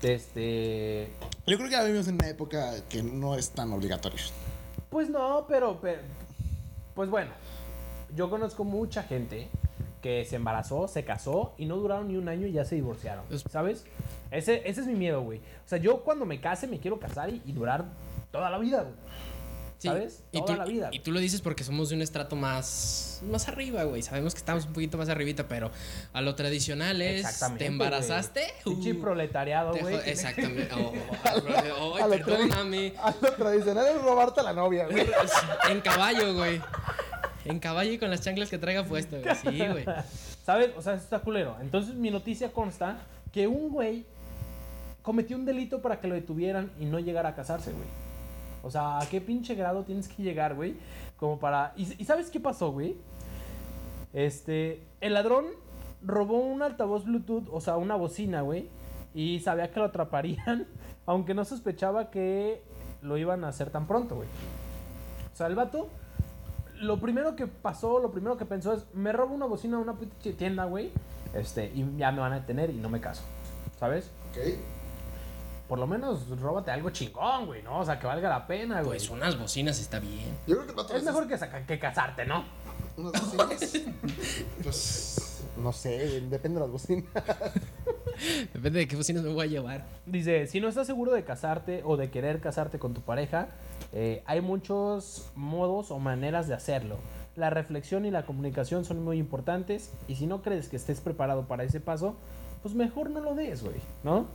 Este... 0.02 1.10
Yo 1.46 1.56
creo 1.56 1.68
que 1.68 1.74
ya 1.74 1.82
vivimos 1.82 2.06
en 2.08 2.14
una 2.14 2.28
época 2.28 2.72
que 2.88 3.02
no 3.02 3.34
es 3.34 3.50
tan 3.50 3.72
obligatorio. 3.72 4.20
Pues 4.90 5.10
no, 5.10 5.44
pero, 5.48 5.78
pero- 5.80 6.00
Pues 6.94 7.10
bueno, 7.10 7.30
yo 8.14 8.28
conozco 8.30 8.64
mucha 8.64 9.02
gente 9.02 9.48
que 10.02 10.24
se 10.24 10.36
embarazó, 10.36 10.88
se 10.88 11.04
casó 11.04 11.52
y 11.58 11.66
no 11.66 11.76
duraron 11.76 12.08
ni 12.08 12.16
un 12.16 12.28
año 12.28 12.46
y 12.46 12.52
ya 12.52 12.64
se 12.64 12.74
divorciaron. 12.76 13.24
Es- 13.30 13.44
¿Sabes? 13.50 13.84
Ese, 14.30 14.68
ese 14.68 14.80
es 14.80 14.86
mi 14.86 14.94
miedo, 14.94 15.22
güey. 15.22 15.38
O 15.38 15.68
sea, 15.68 15.78
yo 15.78 16.02
cuando 16.02 16.24
me 16.24 16.40
case 16.40 16.66
me 16.66 16.78
quiero 16.78 16.98
casar 16.98 17.30
y, 17.30 17.42
y 17.44 17.52
durar 17.52 17.84
toda 18.30 18.50
la 18.50 18.58
vida, 18.58 18.82
güey. 18.82 18.94
Sí, 19.78 19.86
¿Sabes? 19.86 20.24
Y 20.32 20.40
Toda 20.40 20.54
tú, 20.54 20.58
la 20.58 20.64
vida. 20.64 20.88
y 20.90 20.98
tú 20.98 21.12
lo 21.12 21.20
dices 21.20 21.40
porque 21.40 21.62
somos 21.62 21.88
de 21.88 21.94
un 21.94 22.02
estrato 22.02 22.34
más, 22.34 23.20
más 23.30 23.46
arriba, 23.46 23.84
güey. 23.84 24.02
Sabemos 24.02 24.34
que 24.34 24.38
estamos 24.38 24.66
un 24.66 24.72
poquito 24.72 24.98
más 24.98 25.08
arribita, 25.08 25.46
pero 25.46 25.70
a 26.12 26.20
lo 26.20 26.34
tradicional 26.34 27.00
es. 27.00 27.20
Exactamente. 27.20 27.64
¿Te 27.64 27.70
embarazaste? 27.70 28.42
Pinche 28.64 28.92
Uh, 28.94 29.00
proletariado, 29.00 29.76
güey. 29.76 29.94
Exactamente. 30.06 30.68
Oh, 30.74 30.92
oh, 31.80 31.92
oh, 31.92 31.96
A 31.96 32.08
lo 32.08 32.24
perdóname. 32.24 32.92
A 32.98 33.14
lo 33.22 33.32
tradicional 33.34 33.86
es 33.86 34.02
robarte 34.02 34.40
a 34.40 34.42
la 34.42 34.52
novia, 34.52 34.86
güey. 34.86 35.06
En 35.70 35.80
caballo, 35.80 36.34
güey. 36.34 36.60
En 37.44 37.60
caballo 37.60 37.92
y 37.92 37.98
con 37.98 38.10
las 38.10 38.20
chanclas 38.20 38.50
que 38.50 38.58
traiga 38.58 38.82
puesto, 38.84 39.16
güey. 39.20 39.34
Sí, 39.36 39.58
güey. 39.64 39.84
¿Sabes? 40.44 40.70
O 40.76 40.82
sea, 40.82 40.94
eso 40.94 41.04
está 41.04 41.20
culero. 41.20 41.56
Entonces 41.60 41.94
mi 41.94 42.10
noticia 42.10 42.50
consta 42.50 42.98
que 43.32 43.46
un 43.46 43.70
güey 43.70 44.04
cometió 45.02 45.36
un 45.36 45.44
delito 45.44 45.80
para 45.80 46.00
que 46.00 46.08
lo 46.08 46.14
detuvieran 46.16 46.72
y 46.80 46.84
no 46.84 46.98
llegara 46.98 47.28
a 47.30 47.34
casarse, 47.36 47.70
güey. 47.70 47.86
O 48.62 48.70
sea, 48.70 48.98
¿a 48.98 49.06
qué 49.08 49.20
pinche 49.20 49.54
grado 49.54 49.84
tienes 49.84 50.08
que 50.08 50.22
llegar, 50.22 50.54
güey? 50.54 50.76
Como 51.16 51.38
para... 51.38 51.72
¿Y, 51.76 51.86
sabes 52.04 52.30
qué 52.30 52.40
pasó, 52.40 52.72
güey? 52.72 52.96
Este... 54.12 54.82
El 55.00 55.14
ladrón 55.14 55.46
robó 56.02 56.38
un 56.38 56.62
altavoz 56.62 57.04
Bluetooth, 57.04 57.48
o 57.50 57.60
sea, 57.60 57.76
una 57.76 57.96
bocina, 57.96 58.42
güey. 58.42 58.68
Y 59.14 59.40
sabía 59.40 59.70
que 59.70 59.80
lo 59.80 59.86
atraparían, 59.86 60.66
aunque 61.06 61.34
no 61.34 61.44
sospechaba 61.44 62.10
que 62.10 62.62
lo 63.02 63.16
iban 63.16 63.44
a 63.44 63.48
hacer 63.48 63.70
tan 63.70 63.86
pronto, 63.86 64.16
güey. 64.16 64.28
O 65.32 65.36
sea, 65.36 65.46
el 65.46 65.54
vato 65.54 65.88
lo 66.80 67.00
primero 67.00 67.36
que 67.36 67.46
pasó, 67.46 67.98
lo 67.98 68.10
primero 68.10 68.36
que 68.36 68.44
pensó 68.44 68.72
es, 68.72 68.86
me 68.92 69.12
robo 69.12 69.34
una 69.34 69.46
bocina 69.46 69.76
a 69.76 69.80
una 69.80 69.96
tienda, 70.36 70.64
güey, 70.64 70.90
este, 71.34 71.66
y 71.74 71.96
ya 71.96 72.12
me 72.12 72.20
van 72.20 72.32
a 72.32 72.40
detener 72.40 72.70
y 72.70 72.74
no 72.74 72.88
me 72.88 73.00
caso, 73.00 73.22
¿sabes? 73.78 74.10
Ok. 74.30 74.77
Por 75.68 75.78
lo 75.78 75.86
menos 75.86 76.28
róbate 76.40 76.70
algo 76.70 76.90
chingón, 76.90 77.46
güey, 77.46 77.62
¿no? 77.62 77.80
O 77.80 77.84
sea, 77.84 77.98
que 77.98 78.06
valga 78.06 78.28
la 78.28 78.46
pena, 78.46 78.76
güey. 78.80 78.98
Pues 78.98 79.10
unas 79.10 79.38
bocinas 79.38 79.78
está 79.78 79.98
bien. 79.98 80.36
Yo 80.46 80.56
creo 80.56 80.66
que 80.66 80.72
vato 80.72 80.96
es 80.96 81.04
mejor 81.04 81.28
que, 81.28 81.36
saca- 81.36 81.66
que 81.66 81.78
casarte, 81.78 82.24
¿no? 82.24 82.44
Unas 82.96 83.12
bocinas. 83.36 83.72
pues. 84.62 85.24
No 85.58 85.72
sé, 85.72 86.20
depende 86.22 86.60
de 86.60 86.60
las 86.60 86.70
bocinas. 86.70 87.04
Depende 88.52 88.80
de 88.80 88.88
qué 88.88 88.96
bocinas 88.96 89.22
me 89.22 89.32
voy 89.32 89.44
a 89.44 89.48
llevar. 89.48 89.84
Dice, 90.06 90.46
si 90.46 90.60
no 90.60 90.68
estás 90.68 90.86
seguro 90.86 91.12
de 91.12 91.24
casarte 91.24 91.82
o 91.84 91.96
de 91.96 92.10
querer 92.10 92.40
casarte 92.40 92.78
con 92.78 92.94
tu 92.94 93.00
pareja, 93.00 93.48
eh, 93.92 94.22
hay 94.26 94.40
muchos 94.40 95.30
modos 95.36 95.90
o 95.90 95.98
maneras 95.98 96.48
de 96.48 96.54
hacerlo. 96.54 96.96
La 97.36 97.50
reflexión 97.50 98.04
y 98.06 98.10
la 98.10 98.24
comunicación 98.26 98.84
son 98.84 99.04
muy 99.04 99.18
importantes 99.18 99.92
y 100.08 100.16
si 100.16 100.26
no 100.26 100.42
crees 100.42 100.68
que 100.68 100.76
estés 100.76 101.00
preparado 101.00 101.46
para 101.46 101.62
ese 101.64 101.80
paso, 101.80 102.16
pues 102.62 102.74
mejor 102.74 103.10
no 103.10 103.20
lo 103.20 103.34
des, 103.34 103.62
güey, 103.62 103.76
¿no? 104.02 104.26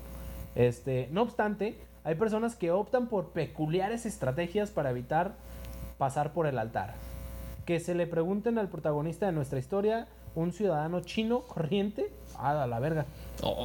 Este, 0.55 1.07
no 1.11 1.23
obstante, 1.23 1.77
hay 2.03 2.15
personas 2.15 2.55
que 2.55 2.71
optan 2.71 3.07
por 3.07 3.29
peculiares 3.29 4.05
estrategias 4.05 4.71
para 4.71 4.91
evitar 4.91 5.35
pasar 5.97 6.33
por 6.33 6.47
el 6.47 6.57
altar. 6.57 6.95
Que 7.65 7.79
se 7.79 7.95
le 7.95 8.07
pregunten 8.07 8.57
al 8.57 8.69
protagonista 8.69 9.25
de 9.25 9.31
nuestra 9.31 9.57
historia, 9.59 10.07
un 10.35 10.51
ciudadano 10.51 10.99
chino 11.01 11.41
corriente, 11.43 12.11
ah, 12.37 12.63
a 12.63 12.67
la 12.67 12.79
verga. 12.79 13.05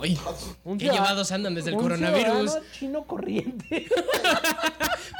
¡Ay! 0.02 0.18
Un 0.64 0.78
¿Qué 0.78 0.88
llevados 0.88 1.32
andan 1.32 1.54
desde 1.54 1.70
el 1.70 1.76
un 1.76 1.82
coronavirus? 1.82 2.50
ciudadano 2.52 2.66
chino 2.72 3.04
corriente. 3.04 3.86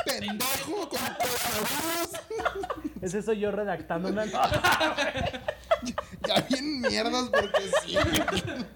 ¡Pendejo! 0.05 0.89
Con 0.89 0.99
coronavirus. 0.99 2.11
Ese 3.01 3.23
soy 3.23 3.41
yo 3.41 3.51
redactando 3.51 4.09
una. 4.09 4.25
Ya 6.27 6.41
bien 6.49 6.81
mierdas 6.81 7.31
porque 7.31 7.63
sí. 7.85 7.97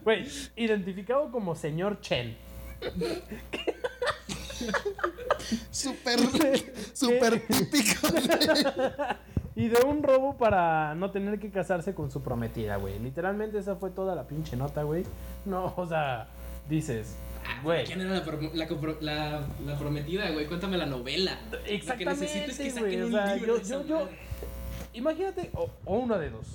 Güey, 0.05 0.29
identificado 0.57 1.31
como 1.33 1.57
señor 1.57 2.01
Chen. 2.01 2.37
Súper. 5.71 6.19
Súper 6.95 7.47
típico. 7.47 8.09
Y 9.55 9.69
de 9.69 9.83
un 9.85 10.03
robo 10.03 10.37
para 10.39 10.95
no 10.95 11.11
tener 11.11 11.39
que 11.39 11.51
casarse 11.51 11.95
con 11.95 12.11
su 12.11 12.23
prometida, 12.23 12.77
güey. 12.77 12.99
Literalmente 12.99 13.59
esa 13.59 13.77
fue 13.77 13.91
toda 13.91 14.15
la 14.15 14.27
pinche 14.27 14.57
nota, 14.57 14.83
güey. 14.83 15.05
No, 15.45 15.75
o 15.77 15.87
sea, 15.87 16.29
dices, 16.69 17.17
güey. 17.63 17.85
¿Quién 17.85 18.01
era 18.01 18.11
la, 18.15 18.25
pro- 18.25 18.41
la 18.55 18.69
compro- 18.69 18.99
la- 19.01 19.43
la 19.67 19.79
prometida, 19.79 20.31
güey? 20.31 20.47
Cuéntame 20.47 20.79
la 20.79 20.87
novela. 20.87 21.39
Lo 21.51 21.63
que 21.63 21.75
Exactamente, 21.75 22.25
necesito 22.25 22.51
es 22.51 22.57
que 22.57 22.63
güey. 22.63 22.73
saquen 22.73 23.03
O 23.03 23.07
un 23.07 23.13
sea, 23.13 23.35
libro 23.35 23.63
yo, 23.63 23.79
de 23.83 23.89
yo, 23.89 24.09
imagínate, 24.95 25.51
o, 25.55 25.69
o 25.85 25.97
uno 25.99 26.19
de 26.19 26.31
dos. 26.31 26.47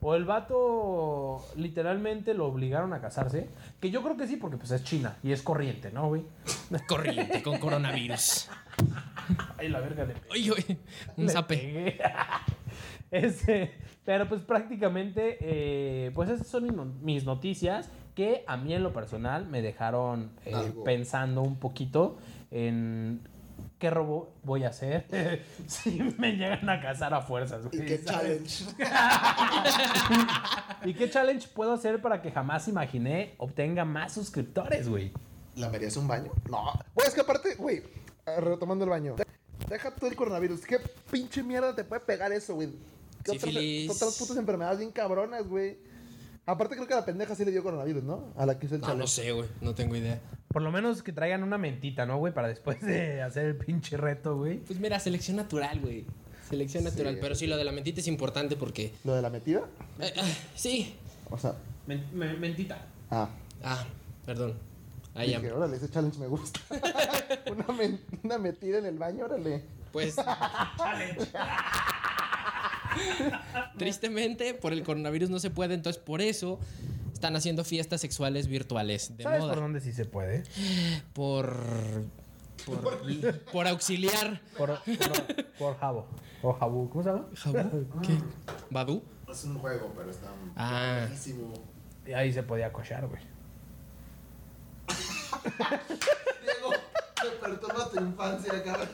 O 0.00 0.14
el 0.14 0.24
vato 0.24 1.44
literalmente 1.56 2.32
lo 2.34 2.46
obligaron 2.46 2.92
a 2.92 3.00
casarse. 3.00 3.48
Que 3.80 3.90
yo 3.90 4.02
creo 4.02 4.16
que 4.16 4.26
sí, 4.28 4.36
porque 4.36 4.56
pues 4.56 4.70
es 4.70 4.84
China 4.84 5.16
y 5.22 5.32
es 5.32 5.42
corriente, 5.42 5.90
¿no, 5.90 6.08
güey? 6.08 6.22
Corriente 6.88 7.42
con 7.42 7.58
coronavirus. 7.58 8.48
Ay, 9.58 9.68
la 9.68 9.80
verga 9.80 10.06
de 10.06 10.14
Oye, 10.30 10.52
oye, 10.52 10.78
un 11.16 11.28
zape. 11.28 11.98
Este, 13.10 13.72
pero 14.04 14.28
pues 14.28 14.42
prácticamente, 14.42 15.38
eh, 15.40 16.10
pues 16.14 16.28
esas 16.28 16.46
son 16.46 16.64
mis 16.64 16.72
no- 16.74 16.84
mis 17.00 17.24
noticias 17.24 17.90
que 18.14 18.44
a 18.46 18.58
mí 18.58 18.74
en 18.74 18.82
lo 18.82 18.92
personal 18.92 19.46
me 19.46 19.62
dejaron 19.62 20.30
eh, 20.44 20.52
pensando 20.84 21.40
un 21.40 21.56
poquito 21.58 22.18
en 22.50 23.22
qué 23.78 23.90
robo 23.90 24.32
voy 24.42 24.64
a 24.64 24.68
hacer 24.68 25.44
si 25.66 26.02
me 26.18 26.32
llegan 26.32 26.68
a 26.68 26.80
casar 26.80 27.14
a 27.14 27.22
fuerzas. 27.22 27.62
¿Y 27.72 27.76
güey, 27.76 27.88
qué 27.88 27.98
¿sabes? 27.98 28.66
challenge? 28.76 28.88
¿Y 30.84 30.94
qué 30.94 31.10
challenge 31.10 31.48
puedo 31.48 31.72
hacer 31.72 32.00
para 32.00 32.22
que 32.22 32.30
jamás 32.30 32.68
imaginé 32.68 33.34
obtenga 33.38 33.84
más 33.84 34.12
suscriptores, 34.12 34.88
güey? 34.88 35.12
¿Lamerías 35.56 35.96
un 35.96 36.06
baño? 36.08 36.30
No. 36.48 36.72
Güey, 36.94 37.08
es 37.08 37.14
que 37.14 37.20
aparte, 37.20 37.54
güey, 37.56 37.82
eh, 38.26 38.40
retomando 38.40 38.84
el 38.84 38.90
baño. 38.90 39.16
Deja 39.68 39.90
todo 39.90 40.08
el 40.08 40.16
coronavirus. 40.16 40.60
¿Qué 40.64 40.78
pinche 41.10 41.42
mierda 41.42 41.74
te 41.74 41.84
puede 41.84 42.00
pegar 42.00 42.32
eso, 42.32 42.54
güey? 42.54 42.70
¿Qué 43.24 43.32
otras, 43.32 43.54
otras 43.90 44.16
putas 44.18 44.36
enfermedades 44.36 44.78
bien 44.78 44.92
cabronas, 44.92 45.46
güey? 45.48 45.76
Aparte 46.46 46.76
creo 46.76 46.86
que 46.86 46.94
a 46.94 46.98
la 46.98 47.04
pendeja 47.04 47.34
sí 47.34 47.44
le 47.44 47.50
dio 47.50 47.62
coronavirus, 47.62 48.02
¿no? 48.04 48.32
A 48.36 48.46
la 48.46 48.58
que 48.58 48.66
hizo 48.66 48.76
el 48.76 48.80
No, 48.80 48.86
challenge. 48.86 49.02
no 49.02 49.06
sé, 49.08 49.32
güey. 49.32 49.48
No 49.60 49.74
tengo 49.74 49.96
idea. 49.96 50.18
Por 50.58 50.64
lo 50.64 50.72
menos 50.72 51.04
que 51.04 51.12
traigan 51.12 51.44
una 51.44 51.56
mentita, 51.56 52.04
¿no, 52.04 52.18
güey? 52.18 52.34
Para 52.34 52.48
después 52.48 52.80
de 52.80 53.22
hacer 53.26 53.44
el 53.46 53.54
pinche 53.54 53.96
reto, 53.96 54.36
güey. 54.38 54.58
Pues 54.58 54.80
mira, 54.80 54.98
selección 54.98 55.36
natural, 55.36 55.78
güey. 55.78 56.04
Selección 56.48 56.82
natural. 56.82 57.14
Sí. 57.14 57.20
Pero 57.22 57.34
sí, 57.36 57.46
lo 57.46 57.56
de 57.56 57.62
la 57.62 57.70
mentita 57.70 58.00
es 58.00 58.08
importante 58.08 58.56
porque. 58.56 58.92
¿Lo 59.04 59.14
de 59.14 59.22
la 59.22 59.30
metida? 59.30 59.60
Eh, 60.00 60.12
ah, 60.16 60.24
sí. 60.56 60.96
O 61.30 61.38
sea, 61.38 61.54
mentita. 61.86 62.84
ah. 63.08 63.28
Ah, 63.62 63.86
perdón. 64.26 64.54
Ahí 65.14 65.30
ya. 65.30 65.38
Dije, 65.38 65.52
órale, 65.52 65.76
ese 65.76 65.88
challenge 65.90 66.18
me 66.18 66.26
gusta. 66.26 66.58
una, 67.52 67.78
men- 67.78 68.00
una 68.24 68.38
metida 68.38 68.78
en 68.78 68.86
el 68.86 68.98
baño, 68.98 69.26
órale. 69.26 69.62
Pues. 69.92 70.16
Tristemente, 73.78 74.54
por 74.54 74.72
el 74.72 74.82
coronavirus 74.82 75.30
no 75.30 75.38
se 75.38 75.50
puede, 75.50 75.74
entonces 75.74 76.02
por 76.02 76.20
eso 76.20 76.58
están 77.18 77.34
haciendo 77.34 77.64
fiestas 77.64 78.00
sexuales 78.00 78.46
virtuales 78.46 79.16
de 79.16 79.24
¿Sabes 79.24 79.40
moda. 79.40 79.54
por 79.54 79.62
dónde 79.62 79.80
sí 79.80 79.92
se 79.92 80.04
puede? 80.04 80.44
Por. 81.12 81.52
Por, 82.64 83.02
por 83.52 83.66
auxiliar. 83.66 84.40
Por, 84.56 84.78
por, 84.82 85.46
por 85.58 85.78
Jabo. 85.78 86.06
O 86.42 86.52
Jabu, 86.52 86.88
¿cómo 86.90 87.02
se 87.02 87.10
llama? 87.10 87.26
¿Jabú? 87.34 87.86
¿Qué? 88.02 88.14
¿Badú? 88.70 89.02
Es 89.30 89.44
un 89.44 89.58
juego, 89.58 89.92
pero 89.96 90.10
está 90.10 90.28
Ah. 90.56 90.98
buenísimo. 91.02 91.52
Y 92.06 92.12
ahí 92.12 92.32
se 92.32 92.42
podía 92.44 92.72
cochar, 92.72 93.06
güey. 93.06 93.22
Diego, 96.42 96.70
te 97.20 97.28
perturba 97.40 97.90
tu 97.90 98.00
infancia, 98.00 98.62
cabrón. 98.62 98.88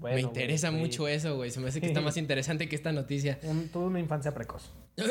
Bueno, 0.00 0.16
Me 0.16 0.22
interesa 0.22 0.70
güey, 0.70 0.80
mucho 0.80 1.06
eso, 1.08 1.36
güey. 1.36 1.50
Se 1.50 1.60
me 1.60 1.68
hace 1.68 1.80
que 1.80 1.86
está 1.86 2.00
más 2.00 2.16
interesante 2.16 2.68
que 2.68 2.74
esta 2.76 2.92
noticia. 2.92 3.38
tuve 3.72 3.84
una 3.84 4.00
infancia 4.00 4.32
precoz. 4.34 4.70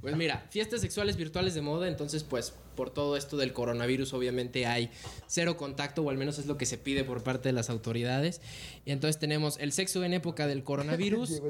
Pues 0.00 0.16
mira, 0.16 0.46
fiestas 0.50 0.80
sexuales 0.80 1.16
virtuales 1.16 1.54
de 1.54 1.60
moda, 1.60 1.86
entonces 1.86 2.24
pues 2.24 2.54
por 2.74 2.88
todo 2.88 3.16
esto 3.18 3.36
del 3.36 3.52
coronavirus 3.52 4.14
obviamente 4.14 4.64
hay 4.64 4.90
cero 5.26 5.58
contacto 5.58 6.02
o 6.02 6.08
al 6.08 6.16
menos 6.16 6.38
es 6.38 6.46
lo 6.46 6.56
que 6.56 6.64
se 6.64 6.78
pide 6.78 7.04
por 7.04 7.22
parte 7.22 7.50
de 7.50 7.52
las 7.52 7.68
autoridades. 7.68 8.40
Y 8.86 8.92
entonces 8.92 9.18
tenemos 9.18 9.58
el 9.58 9.72
sexo 9.72 10.02
en 10.02 10.14
época 10.14 10.46
del 10.46 10.64
coronavirus. 10.64 11.28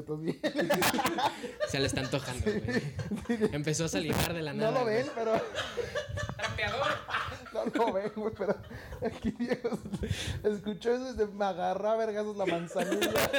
Se 1.69 1.79
le 1.79 1.85
está 1.85 2.01
antojando, 2.01 2.45
güey. 2.51 3.51
Empezó 3.53 3.85
a 3.85 3.87
salivar 3.87 4.33
de 4.33 4.41
la 4.41 4.53
nada. 4.53 4.71
No 4.71 4.79
lo 4.79 4.83
güey. 4.83 4.97
ven, 4.97 5.07
pero. 5.15 5.33
No 7.53 7.65
lo 7.65 7.91
ven, 7.93 8.11
güey, 8.15 8.33
pero 8.37 8.55
aquí 9.05 9.31
Diego 9.31 9.77
escuchó 10.43 10.93
eso 10.93 11.11
y 11.13 11.17
se 11.17 11.25
me 11.27 11.43
agarra 11.45 11.91
a 11.93 11.97
vergazos 11.97 12.37
la 12.37 12.45
manzanilla. 12.45 13.29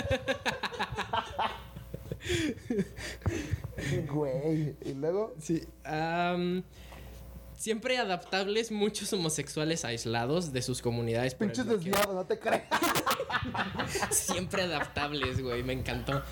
Güey, 4.11 4.77
y 4.85 4.95
luego. 4.95 5.35
Sí. 5.41 5.63
siempre 7.57 7.99
adaptables, 7.99 8.71
muchos 8.71 9.13
homosexuales 9.13 9.85
aislados 9.85 10.53
de 10.53 10.63
sus 10.63 10.83
comunidades. 10.83 11.35
Pinches 11.35 11.67
desviados, 11.67 12.15
no 12.15 12.25
te 12.25 12.39
creas. 12.39 12.65
Siempre 14.11 14.63
adaptables, 14.63 15.41
güey. 15.41 15.63
Me 15.63 15.73
encantó. 15.73 16.23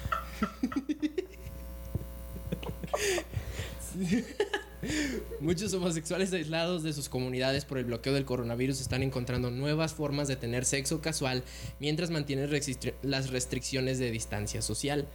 Muchos 5.41 5.75
homosexuales 5.75 6.33
aislados 6.33 6.83
de 6.83 6.93
sus 6.93 7.09
comunidades 7.09 7.65
por 7.65 7.79
el 7.79 7.85
bloqueo 7.85 8.15
del 8.15 8.25
coronavirus 8.25 8.81
están 8.81 9.03
encontrando 9.03 9.51
nuevas 9.51 9.93
formas 9.93 10.29
de 10.29 10.37
tener 10.37 10.65
sexo 10.65 11.01
casual 11.03 11.45
mientras 11.81 12.11
mantienen 12.11 12.51
las 13.03 13.31
restricciones 13.31 13.99
de 13.99 14.11
distancia 14.11 14.63
social. 14.63 15.07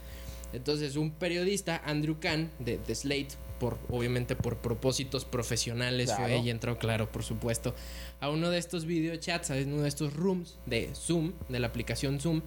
Entonces, 0.52 0.96
un 0.96 1.10
periodista, 1.10 1.82
Andrew 1.84 2.16
Kahn, 2.20 2.50
de 2.58 2.78
Slate, 2.94 3.28
por, 3.60 3.78
obviamente 3.88 4.36
por 4.36 4.58
propósitos 4.58 5.24
profesionales, 5.24 6.10
fue 6.14 6.26
Claro. 6.26 6.42
y 6.44 6.50
entró, 6.50 6.78
claro, 6.78 7.10
por 7.10 7.22
supuesto, 7.24 7.74
a 8.20 8.28
uno 8.30 8.50
de 8.50 8.58
estos 8.58 8.84
videochats, 8.84 9.50
a 9.50 9.54
uno 9.54 9.82
de 9.82 9.88
estos 9.88 10.12
rooms 10.14 10.58
de 10.66 10.90
Zoom, 10.94 11.32
de 11.48 11.58
la 11.60 11.66
aplicación 11.68 12.20
Zoom, 12.20 12.42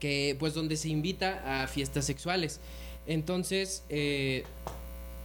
que 0.00 0.36
pues 0.40 0.54
donde 0.54 0.76
se 0.76 0.88
invita 0.88 1.62
a 1.62 1.68
fiestas 1.68 2.04
sexuales. 2.04 2.60
Entonces, 3.06 3.84
eh, 3.88 4.44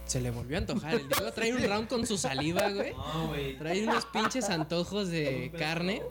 se 0.06 0.20
le 0.20 0.30
volvió 0.30 0.56
a 0.56 0.60
antojar. 0.60 0.94
El 0.94 1.08
Diego 1.08 1.32
trae 1.32 1.52
un 1.52 1.62
round 1.68 1.88
con 1.88 2.06
su 2.06 2.16
saliva, 2.16 2.70
güey. 2.70 2.92
No, 2.92 3.28
güey. 3.28 3.58
Trae 3.58 3.82
unos 3.82 4.04
pinches 4.06 4.48
antojos 4.48 5.08
de 5.08 5.50
carne. 5.58 6.02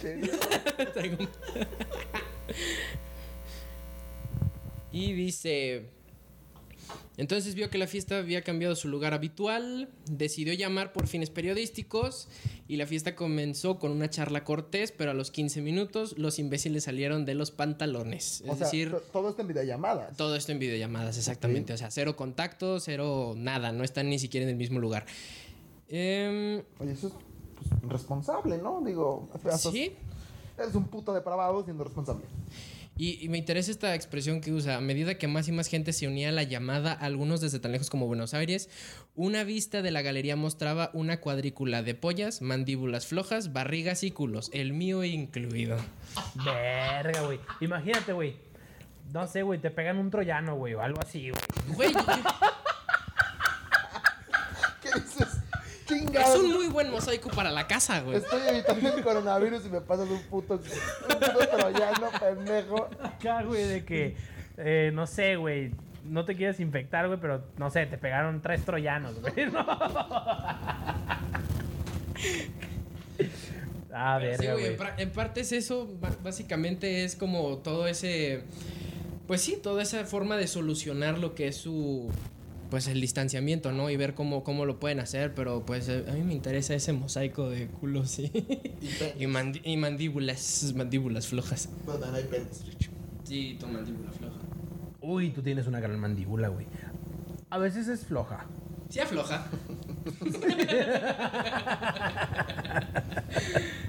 Traigo 0.94 1.16
un- 1.20 1.28
y 4.92 5.12
dice... 5.12 5.90
Entonces 7.18 7.54
vio 7.54 7.68
que 7.68 7.76
la 7.76 7.86
fiesta 7.86 8.18
había 8.18 8.42
cambiado 8.42 8.74
su 8.74 8.88
lugar 8.88 9.12
habitual, 9.12 9.90
decidió 10.10 10.54
llamar 10.54 10.92
por 10.94 11.06
fines 11.06 11.28
periodísticos 11.28 12.26
y 12.68 12.76
la 12.76 12.86
fiesta 12.86 13.14
comenzó 13.14 13.78
con 13.78 13.92
una 13.92 14.08
charla 14.08 14.44
cortés, 14.44 14.92
pero 14.92 15.10
a 15.10 15.14
los 15.14 15.30
15 15.30 15.60
minutos 15.60 16.16
los 16.16 16.38
imbéciles 16.38 16.84
salieron 16.84 17.26
de 17.26 17.34
los 17.34 17.50
pantalones. 17.50 18.40
Es 18.40 18.50
O 18.50 18.56
sea, 18.56 18.64
decir, 18.66 18.90
to- 18.90 19.00
todo 19.12 19.28
esto 19.28 19.42
en 19.42 19.48
videollamadas. 19.48 20.16
todo 20.16 20.34
esto 20.34 20.52
en 20.52 20.58
videollamadas, 20.58 21.18
exactamente. 21.18 21.74
O 21.74 21.76
sea, 21.76 21.90
cero 21.90 22.16
contacto, 22.16 22.80
cero 22.80 23.34
nada, 23.36 23.72
no 23.72 23.84
están 23.84 24.08
ni 24.08 24.18
siquiera 24.18 24.44
en 24.44 24.50
el 24.50 24.56
mismo 24.56 24.80
lugar. 24.80 25.04
Em, 25.88 26.62
Oye, 26.80 26.92
eso 26.92 27.08
es 27.08 27.12
pues, 27.80 27.92
responsable, 27.92 28.56
¿no? 28.56 28.80
Digo, 28.84 29.28
sí, 29.58 29.92
eres 30.58 30.74
un 30.74 30.84
puto 30.88 31.12
depravado 31.12 31.62
siendo 31.62 31.84
responsable. 31.84 32.24
Y, 32.96 33.24
y 33.24 33.28
me 33.28 33.38
interesa 33.38 33.70
esta 33.70 33.94
expresión 33.94 34.40
que 34.40 34.52
usa. 34.52 34.76
A 34.76 34.80
medida 34.80 35.16
que 35.16 35.28
más 35.28 35.48
y 35.48 35.52
más 35.52 35.68
gente 35.68 35.92
se 35.92 36.06
unía 36.06 36.28
a 36.28 36.32
la 36.32 36.42
llamada, 36.42 36.92
algunos 36.92 37.40
desde 37.40 37.58
tan 37.58 37.72
lejos 37.72 37.90
como 37.90 38.06
Buenos 38.06 38.34
Aires, 38.34 38.68
una 39.14 39.44
vista 39.44 39.82
de 39.82 39.90
la 39.90 40.02
galería 40.02 40.36
mostraba 40.36 40.90
una 40.92 41.20
cuadrícula 41.20 41.82
de 41.82 41.94
pollas, 41.94 42.42
mandíbulas 42.42 43.06
flojas, 43.06 43.52
barrigas 43.52 44.02
y 44.04 44.10
culos, 44.10 44.50
el 44.52 44.72
mío 44.72 45.04
incluido. 45.04 45.76
Verga, 46.44 47.22
güey. 47.22 47.40
Imagínate, 47.60 48.12
güey. 48.12 48.36
No 49.12 49.26
sé, 49.26 49.42
güey, 49.42 49.60
te 49.60 49.70
pegan 49.70 49.98
un 49.98 50.10
troyano, 50.10 50.56
güey, 50.56 50.74
o 50.74 50.80
algo 50.80 51.00
así, 51.00 51.30
güey. 51.30 51.42
Güey, 51.76 51.92
¿Qué 54.82 54.88
dices? 55.00 55.31
Es 55.96 56.36
un 56.36 56.52
muy 56.52 56.68
buen 56.68 56.90
mosaico 56.90 57.30
para 57.30 57.50
la 57.50 57.66
casa, 57.66 58.00
güey. 58.00 58.16
Estoy 58.18 58.40
evitando 58.48 58.94
el 58.94 59.02
coronavirus 59.02 59.66
y 59.66 59.68
me 59.68 59.80
pasas 59.80 60.08
un 60.08 60.20
puto, 60.22 60.54
un 60.54 60.60
puto 60.60 61.48
troyano, 61.48 62.08
pendejo. 62.18 62.88
Acá, 63.02 63.42
güey, 63.42 63.64
de 63.64 63.84
que, 63.84 64.16
eh, 64.56 64.90
no 64.92 65.06
sé, 65.06 65.36
güey, 65.36 65.72
no 66.04 66.24
te 66.24 66.34
quieres 66.34 66.60
infectar, 66.60 67.06
güey, 67.06 67.18
pero 67.20 67.44
no 67.58 67.70
sé, 67.70 67.86
te 67.86 67.98
pegaron 67.98 68.42
tres 68.42 68.64
troyanos, 68.64 69.20
güey. 69.20 69.46
¿no? 69.52 69.66
Ah, 73.94 74.18
Sí, 74.20 74.26
verga, 74.26 74.52
güey, 74.54 74.76
güey. 74.76 74.88
en, 74.96 75.10
parte 75.10 75.42
es 75.42 75.52
eso, 75.52 75.88
básicamente 76.22 77.04
es 77.04 77.14
como 77.14 77.58
todo 77.58 77.86
ese, 77.86 78.42
pues 79.26 79.42
sí, 79.42 79.58
toda 79.62 79.82
esa 79.82 80.04
forma 80.04 80.36
de 80.36 80.46
solucionar 80.46 81.18
lo 81.18 81.34
que 81.34 81.48
es 81.48 81.56
su, 81.56 82.10
pues 82.72 82.88
el 82.88 83.02
distanciamiento, 83.02 83.70
¿no? 83.70 83.90
Y 83.90 83.98
ver 83.98 84.14
cómo, 84.14 84.42
cómo 84.42 84.64
lo 84.64 84.80
pueden 84.80 84.98
hacer, 84.98 85.34
pero 85.34 85.66
pues 85.66 85.90
eh, 85.90 86.06
a 86.08 86.12
mí 86.12 86.22
me 86.22 86.32
interesa 86.32 86.72
ese 86.72 86.94
mosaico 86.94 87.50
de 87.50 87.66
culos, 87.66 88.12
sí. 88.12 88.32
y, 89.18 89.26
mandíbulas, 89.76 90.72
mandíbulas 90.74 91.26
flojas. 91.26 91.68
También 91.84 92.14
hay 92.14 92.24
penes. 92.24 92.64
Sí, 93.24 93.58
tu 93.60 93.66
mandíbula 93.66 94.10
floja. 94.12 94.38
Uy, 95.02 95.32
tú 95.32 95.42
tienes 95.42 95.66
una 95.66 95.80
gran 95.80 96.00
mandíbula, 96.00 96.48
güey. 96.48 96.64
A 97.50 97.58
veces 97.58 97.88
es 97.88 98.06
floja. 98.06 98.46
Sí 98.88 99.00
afloja. 99.00 99.46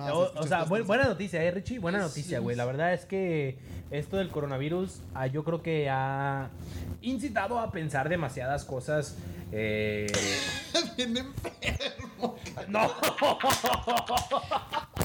Más, 0.00 0.12
O, 0.12 0.46
sea, 0.46 0.64
buena 0.64 1.04
noticia, 1.04 1.42
¿eh, 1.44 1.50
Richie? 1.50 1.78
Buena 1.78 1.98
noticia, 1.98 2.40
güey. 2.40 2.56
La 2.56 2.64
verdad 2.64 2.94
es 2.94 3.04
que 3.04 3.58
esto 3.90 4.16
del 4.16 4.30
coronavirus, 4.30 5.02
ah, 5.14 5.26
yo 5.26 5.44
creo 5.44 5.62
que 5.62 5.90
ha 5.90 6.48
incitado 7.02 7.58
a 7.58 7.70
pensar 7.70 8.08
demasiadas 8.08 8.64
cosas. 8.64 9.16
eh, 9.52 10.06
Bien 10.96 11.16
enfermo. 11.16 12.36
No, 12.68 12.90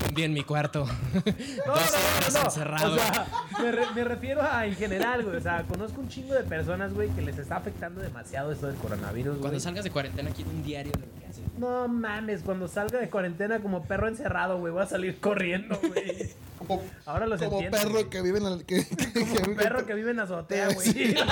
Un 0.07 0.13
día 0.13 0.25
en 0.25 0.33
mi 0.33 0.43
cuarto. 0.43 0.85
no, 1.13 1.21
no, 1.23 1.23
Dos 1.23 1.65
no, 1.65 1.73
horas 1.73 2.33
no, 2.33 2.39
no. 2.39 2.45
encerrado. 2.45 2.93
O 2.95 2.97
sea, 2.99 3.27
me, 3.61 3.71
re- 3.71 3.91
me 3.95 4.03
refiero 4.03 4.41
a 4.41 4.65
en 4.65 4.75
general, 4.75 5.23
güey. 5.23 5.37
O 5.37 5.41
sea, 5.41 5.63
conozco 5.63 6.01
un 6.01 6.09
chingo 6.09 6.33
de 6.33 6.43
personas, 6.43 6.93
güey, 6.93 7.09
que 7.09 7.21
les 7.21 7.37
está 7.37 7.57
afectando 7.57 8.01
demasiado 8.01 8.51
esto 8.51 8.67
del 8.67 8.75
coronavirus, 8.77 9.33
Cuando 9.37 9.49
güey. 9.49 9.59
salgas 9.59 9.83
de 9.83 9.91
cuarentena, 9.91 10.31
quiero 10.31 10.49
un 10.51 10.63
diario 10.63 10.91
de 10.93 10.99
lo 10.99 11.05
que 11.19 11.25
haces. 11.27 11.43
No 11.57 11.87
mames, 11.87 12.41
cuando 12.41 12.67
salga 12.67 12.99
de 12.99 13.09
cuarentena 13.09 13.59
como 13.59 13.83
perro 13.85 14.07
encerrado, 14.07 14.57
güey, 14.59 14.73
voy 14.73 14.83
a 14.83 14.87
salir 14.87 15.19
corriendo, 15.19 15.79
güey. 15.81 16.33
Como, 16.59 16.83
Ahora 17.05 17.27
los 17.27 17.39
como 17.41 17.53
entiendo. 17.59 17.77
perro 17.77 17.91
güey. 17.91 18.09
que 18.09 18.21
vive 18.21 18.37
en 18.39 18.43
la. 18.43 18.57
Que, 18.63 18.85
que, 18.87 18.95
que 19.13 19.19
Como 19.19 19.35
vive- 19.35 19.55
perro 19.55 19.85
que 19.85 19.93
vive 19.93 20.11
en 20.11 20.19
azotea, 20.19 20.69
güey. 20.73 20.87
Sí. 20.87 21.15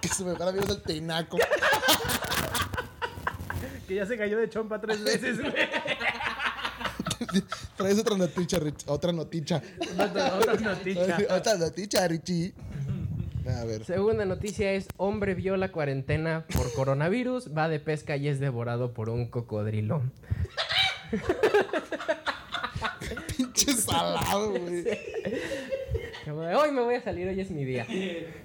que 0.00 0.08
su 0.08 0.24
mejor 0.24 0.48
amigo 0.48 0.64
es 0.64 0.70
el 0.70 0.82
tinaco. 0.82 1.38
que 3.88 3.94
ya 3.94 4.04
se 4.06 4.18
cayó 4.18 4.38
de 4.38 4.48
chompa 4.50 4.80
tres 4.80 5.02
veces, 5.04 5.40
güey. 5.40 5.52
Traes 7.76 7.98
otra 7.98 8.16
noticia, 8.16 8.58
Rich. 8.58 8.84
Otra 8.86 9.12
noticia. 9.12 9.62
Otra 9.92 10.36
otra 10.36 10.54
noticia. 10.56 11.18
Otra 11.36 11.56
noticia, 11.56 12.08
Richie. 12.08 12.52
A 13.46 13.64
ver. 13.64 13.84
Segunda 13.84 14.24
noticia 14.24 14.72
es 14.72 14.88
hombre 14.96 15.34
viola 15.34 15.70
cuarentena 15.70 16.46
por 16.52 16.72
coronavirus, 16.72 17.56
va 17.56 17.68
de 17.68 17.78
pesca 17.78 18.16
y 18.16 18.26
es 18.26 18.40
devorado 18.40 18.92
por 18.92 19.08
un 19.08 19.26
cocodrilo. 19.26 20.02
Pinche 23.36 23.72
salado, 23.72 24.50
güey. 24.50 24.84
Hoy 26.28 26.72
me 26.72 26.80
voy 26.82 26.96
a 26.96 27.02
salir, 27.02 27.28
hoy 27.28 27.40
es 27.40 27.52
mi 27.52 27.64
día. 27.64 27.86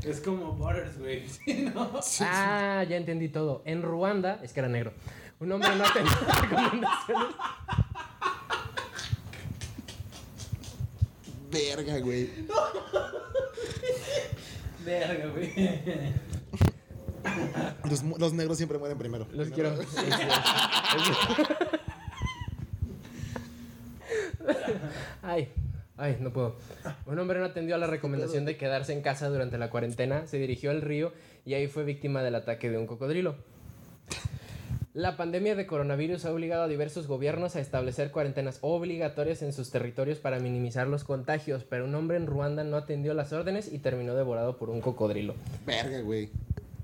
Es 0.04 0.22
como 0.22 0.54
Butters, 0.54 1.00
güey. 1.00 1.24
Ah, 2.22 2.86
ya 2.88 2.98
entendí 2.98 3.28
todo. 3.30 3.64
En 3.66 3.82
Ruanda, 3.82 4.40
es 4.44 4.54
que 4.54 4.60
era 4.60 4.70
negro. 4.70 4.94
Un 5.40 5.52
hombre 5.52 5.76
no 5.76 5.84
atendió 5.84 6.14
recomendaciones. 6.42 7.36
Verga, 11.52 12.00
güey. 12.00 12.30
Verga, 14.86 15.28
güey. 15.28 15.54
Los, 17.90 18.04
los 18.04 18.34
negros 18.34 18.58
siempre 18.58 18.78
mueren 18.78 18.98
primero. 18.98 19.28
Los 19.34 19.50
quiero. 19.50 19.74
Ay, 25.22 25.50
ay, 25.98 26.18
no 26.20 26.34
puedo. 26.34 26.56
Un 27.06 27.20
hombre 27.20 27.40
no 27.40 27.46
atendió 27.46 27.76
a 27.76 27.78
la 27.78 27.88
recomendación 27.88 28.46
de 28.46 28.58
quedarse 28.58 28.94
en 28.94 29.02
casa 29.02 29.30
durante 29.30 29.58
la 29.58 29.70
cuarentena, 29.70 30.28
se 30.28 30.38
dirigió 30.38 30.72
al 30.72 30.82
río 30.82 31.14
y 31.46 31.54
ahí 31.54 31.68
fue 31.68 31.84
víctima 31.84 32.24
del 32.24 32.36
ataque 32.36 32.70
de 32.70 32.78
un 32.78 32.88
cocodrilo. 32.88 33.36
La 34.94 35.16
pandemia 35.16 35.56
de 35.56 35.68
coronavirus 35.68 36.26
ha 36.26 36.34
obligado 36.34 36.64
a 36.64 36.68
diversos 36.68 37.08
gobiernos 37.08 37.56
a 37.56 37.62
establecer 37.62 38.12
cuarentenas 38.12 38.58
obligatorias 38.60 39.42
en 39.42 39.54
sus 39.54 39.72
territorios 39.72 40.20
para 40.20 40.40
minimizar 40.40 40.86
los 40.88 41.06
contagios, 41.06 41.64
pero 41.64 41.86
un 41.86 41.96
hombre 41.96 42.18
en 42.18 42.28
Ruanda 42.28 42.66
no 42.66 42.76
atendió 42.76 43.14
las 43.14 43.32
órdenes 43.32 43.72
y 43.72 43.80
terminó 43.80 44.16
devorado 44.16 44.58
por 44.58 44.70
un 44.70 44.82
cocodrilo. 44.82 45.36
Verga, 45.66 46.02
güey. 46.02 46.30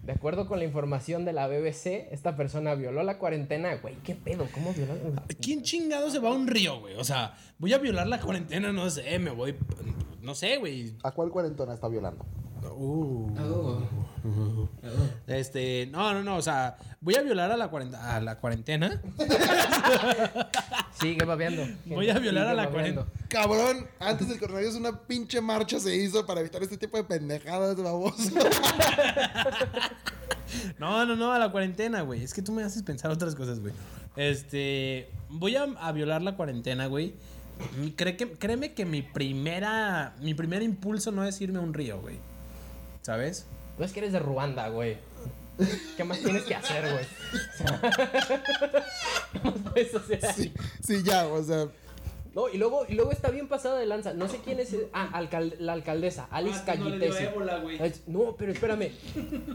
De 0.04 0.14
acuerdo 0.14 0.48
con 0.48 0.60
la 0.60 0.64
información 0.64 1.26
de 1.26 1.34
la 1.34 1.50
BBC, 1.50 2.08
esta 2.14 2.38
persona 2.38 2.76
violó 2.76 3.04
la 3.04 3.18
cuarentena. 3.18 3.76
Güey, 3.76 3.96
¿qué 4.06 4.16
pedo? 4.16 4.48
¿Cómo 4.54 4.72
violó? 4.72 4.94
¿Quién 5.42 5.64
chingado 5.64 6.10
se 6.10 6.20
va 6.20 6.30
a 6.30 6.34
un 6.34 6.48
río, 6.48 6.80
güey? 6.80 6.96
O 6.96 7.04
sea, 7.04 7.36
voy 7.58 7.74
a 7.74 7.78
violar 7.78 8.08
la 8.08 8.22
cuarentena, 8.22 8.72
no 8.72 8.90
sé, 8.90 9.20
me 9.20 9.32
voy. 9.32 9.54
No 10.22 10.34
sé, 10.34 10.60
güey. 10.60 10.94
¿A 11.04 11.12
cuál 11.12 11.30
cuarentona 11.30 11.74
está 11.74 11.90
violando? 11.90 12.26
Uh. 12.78 14.68
Este, 15.26 15.88
no, 15.92 16.14
no, 16.14 16.24
no, 16.24 16.36
o 16.38 16.42
sea, 16.42 16.78
voy 17.02 17.16
a 17.16 17.22
violar 17.22 17.52
a 17.52 17.58
la, 17.58 17.70
cuarenta- 17.70 18.16
a 18.16 18.22
la 18.22 18.40
cuarentena. 18.40 19.02
Sigue 21.00 21.26
babeando. 21.26 21.64
Voy 21.86 22.10
a 22.10 22.20
violar 22.20 22.44
Sigue 22.48 22.52
a 22.52 22.54
la 22.66 22.68
babeando. 22.70 23.08
Cabrón, 23.30 23.88
antes 24.00 24.28
del 24.30 24.40
coronavirus 24.40 24.76
una 24.76 25.00
pinche 25.02 25.42
marcha 25.42 25.80
se 25.80 25.96
hizo 25.96 26.26
para 26.26 26.42
evitar 26.42 26.62
este 26.64 26.78
tipo 26.78 26.98
de 26.98 27.04
pendejadas, 27.04 27.76
baboso. 27.82 28.32
No, 30.80 31.06
no, 31.06 31.16
no, 31.18 31.34
a 31.34 31.40
la 31.40 31.52
cuarentena, 31.52 32.02
güey. 32.02 32.24
Es 32.24 32.34
que 32.34 32.42
tú 32.42 32.52
me 32.54 32.64
haces 32.64 32.82
pensar 32.82 33.12
otras 33.12 33.36
cosas, 33.36 33.60
güey. 33.60 33.74
Este, 34.16 35.10
voy 35.30 35.56
a, 35.58 35.64
a 35.64 35.92
violar 35.92 36.22
la 36.22 36.36
cuarentena, 36.38 36.86
güey. 36.88 37.16
Cree 37.98 38.16
que, 38.16 38.32
créeme 38.32 38.74
que 38.74 38.86
mi 38.86 39.02
primera, 39.02 40.16
mi 40.22 40.34
primer 40.34 40.62
impulso 40.62 41.12
no 41.12 41.26
es 41.26 41.40
irme 41.42 41.60
a 41.60 41.62
un 41.62 41.74
río, 41.74 42.00
güey. 42.00 42.18
¿Sabes? 43.08 43.48
No 43.80 43.86
es 43.86 43.94
que 43.94 44.00
eres 44.02 44.12
de 44.12 44.20
Ruanda, 44.20 44.68
güey. 44.68 44.98
¿Qué 45.96 46.04
más 46.04 46.20
tienes 46.20 46.44
que 46.44 46.56
hacer, 46.56 46.84
güey? 46.92 47.06
¿Qué 49.32 49.40
más 49.42 49.54
puedes 49.72 49.96
hacer 49.96 50.26
ahí? 50.26 50.54
Sí, 50.84 51.04
ya, 51.04 51.26
o 51.26 51.42
sea. 51.42 51.68
No, 52.36 52.50
y 52.50 52.58
luego, 52.58 52.86
y 52.90 52.96
luego 52.96 53.14
está 53.14 53.30
bien 53.32 53.48
pasada 53.48 53.80
de 53.80 53.86
lanza. 53.86 54.14
No 54.14 54.28
sé 54.28 54.40
quién 54.44 54.60
es. 54.60 54.76
Ah, 54.92 55.10
alcal- 55.14 55.56
la 55.58 55.72
alcaldesa, 55.72 56.28
Alice 56.32 56.60
Cayetesi. 56.66 57.24
Ay, 57.80 57.94
No, 58.08 58.36
pero 58.38 58.52
espérame. 58.52 58.92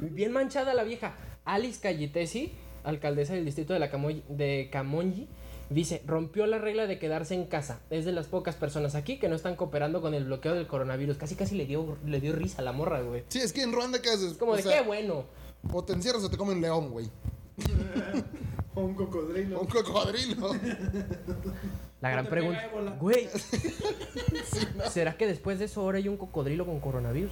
Bien 0.01 0.33
manchada 0.33 0.73
la 0.73 0.85
vieja. 0.85 1.13
Alice 1.45 1.79
Cayetesi, 1.79 2.55
alcaldesa 2.85 3.35
del 3.35 3.45
distrito 3.45 3.75
de, 3.75 3.81
la 3.81 3.91
Camoy- 3.93 4.25
de 4.29 4.71
Camonyi, 4.73 5.29
dice, 5.73 6.03
rompió 6.07 6.47
la 6.47 6.59
regla 6.59 6.87
de 6.87 6.99
quedarse 6.99 7.35
en 7.35 7.47
casa. 7.47 7.81
Es 7.91 8.05
de 8.05 8.13
las 8.13 8.27
pocas 8.27 8.55
personas 8.57 8.95
aquí 8.95 9.19
que 9.19 9.29
no 9.29 9.37
están 9.37 9.57
cooperando 9.57 10.01
con 10.01 10.15
el 10.15 10.25
bloqueo 10.25 10.55
del 10.55 10.67
coronavirus. 10.67 11.17
Casi 11.19 11.35
casi 11.35 11.55
le 11.57 11.67
dio, 11.67 11.97
le 12.07 12.21
dio 12.21 12.35
risa 12.35 12.61
a 12.61 12.65
la 12.65 12.73
morra, 12.73 13.01
güey. 13.03 13.25
Sí, 13.29 13.41
es 13.41 13.53
que 13.53 13.63
en 13.63 13.73
Ruanda, 13.73 14.01
¿qué 14.03 14.11
haces? 14.11 14.33
Es 14.33 14.37
como 14.39 14.53
O 14.53 14.57
de 14.57 14.63
sea, 14.63 14.79
qué 14.81 14.87
bueno. 14.87 15.25
O 15.73 15.85
te 15.85 15.93
encierras 15.93 16.25
o 16.25 16.31
te 16.31 16.37
come 16.37 16.53
un 16.53 16.61
león, 16.61 16.91
güey. 16.91 17.09
Un 18.75 18.95
cocodrilo. 18.95 19.61
Un 19.61 19.67
cocodrilo. 19.67 20.51
La 22.01 22.11
gran 22.11 22.27
pregunta. 22.27 22.71
Güey. 22.99 23.29
¿Será 24.91 25.17
que 25.17 25.27
después 25.27 25.59
de 25.59 25.67
eso 25.67 25.83
ahora 25.83 25.99
hay 25.99 26.09
un 26.09 26.17
cocodrilo 26.17 26.65
con 26.65 26.81
coronavirus? 26.81 27.31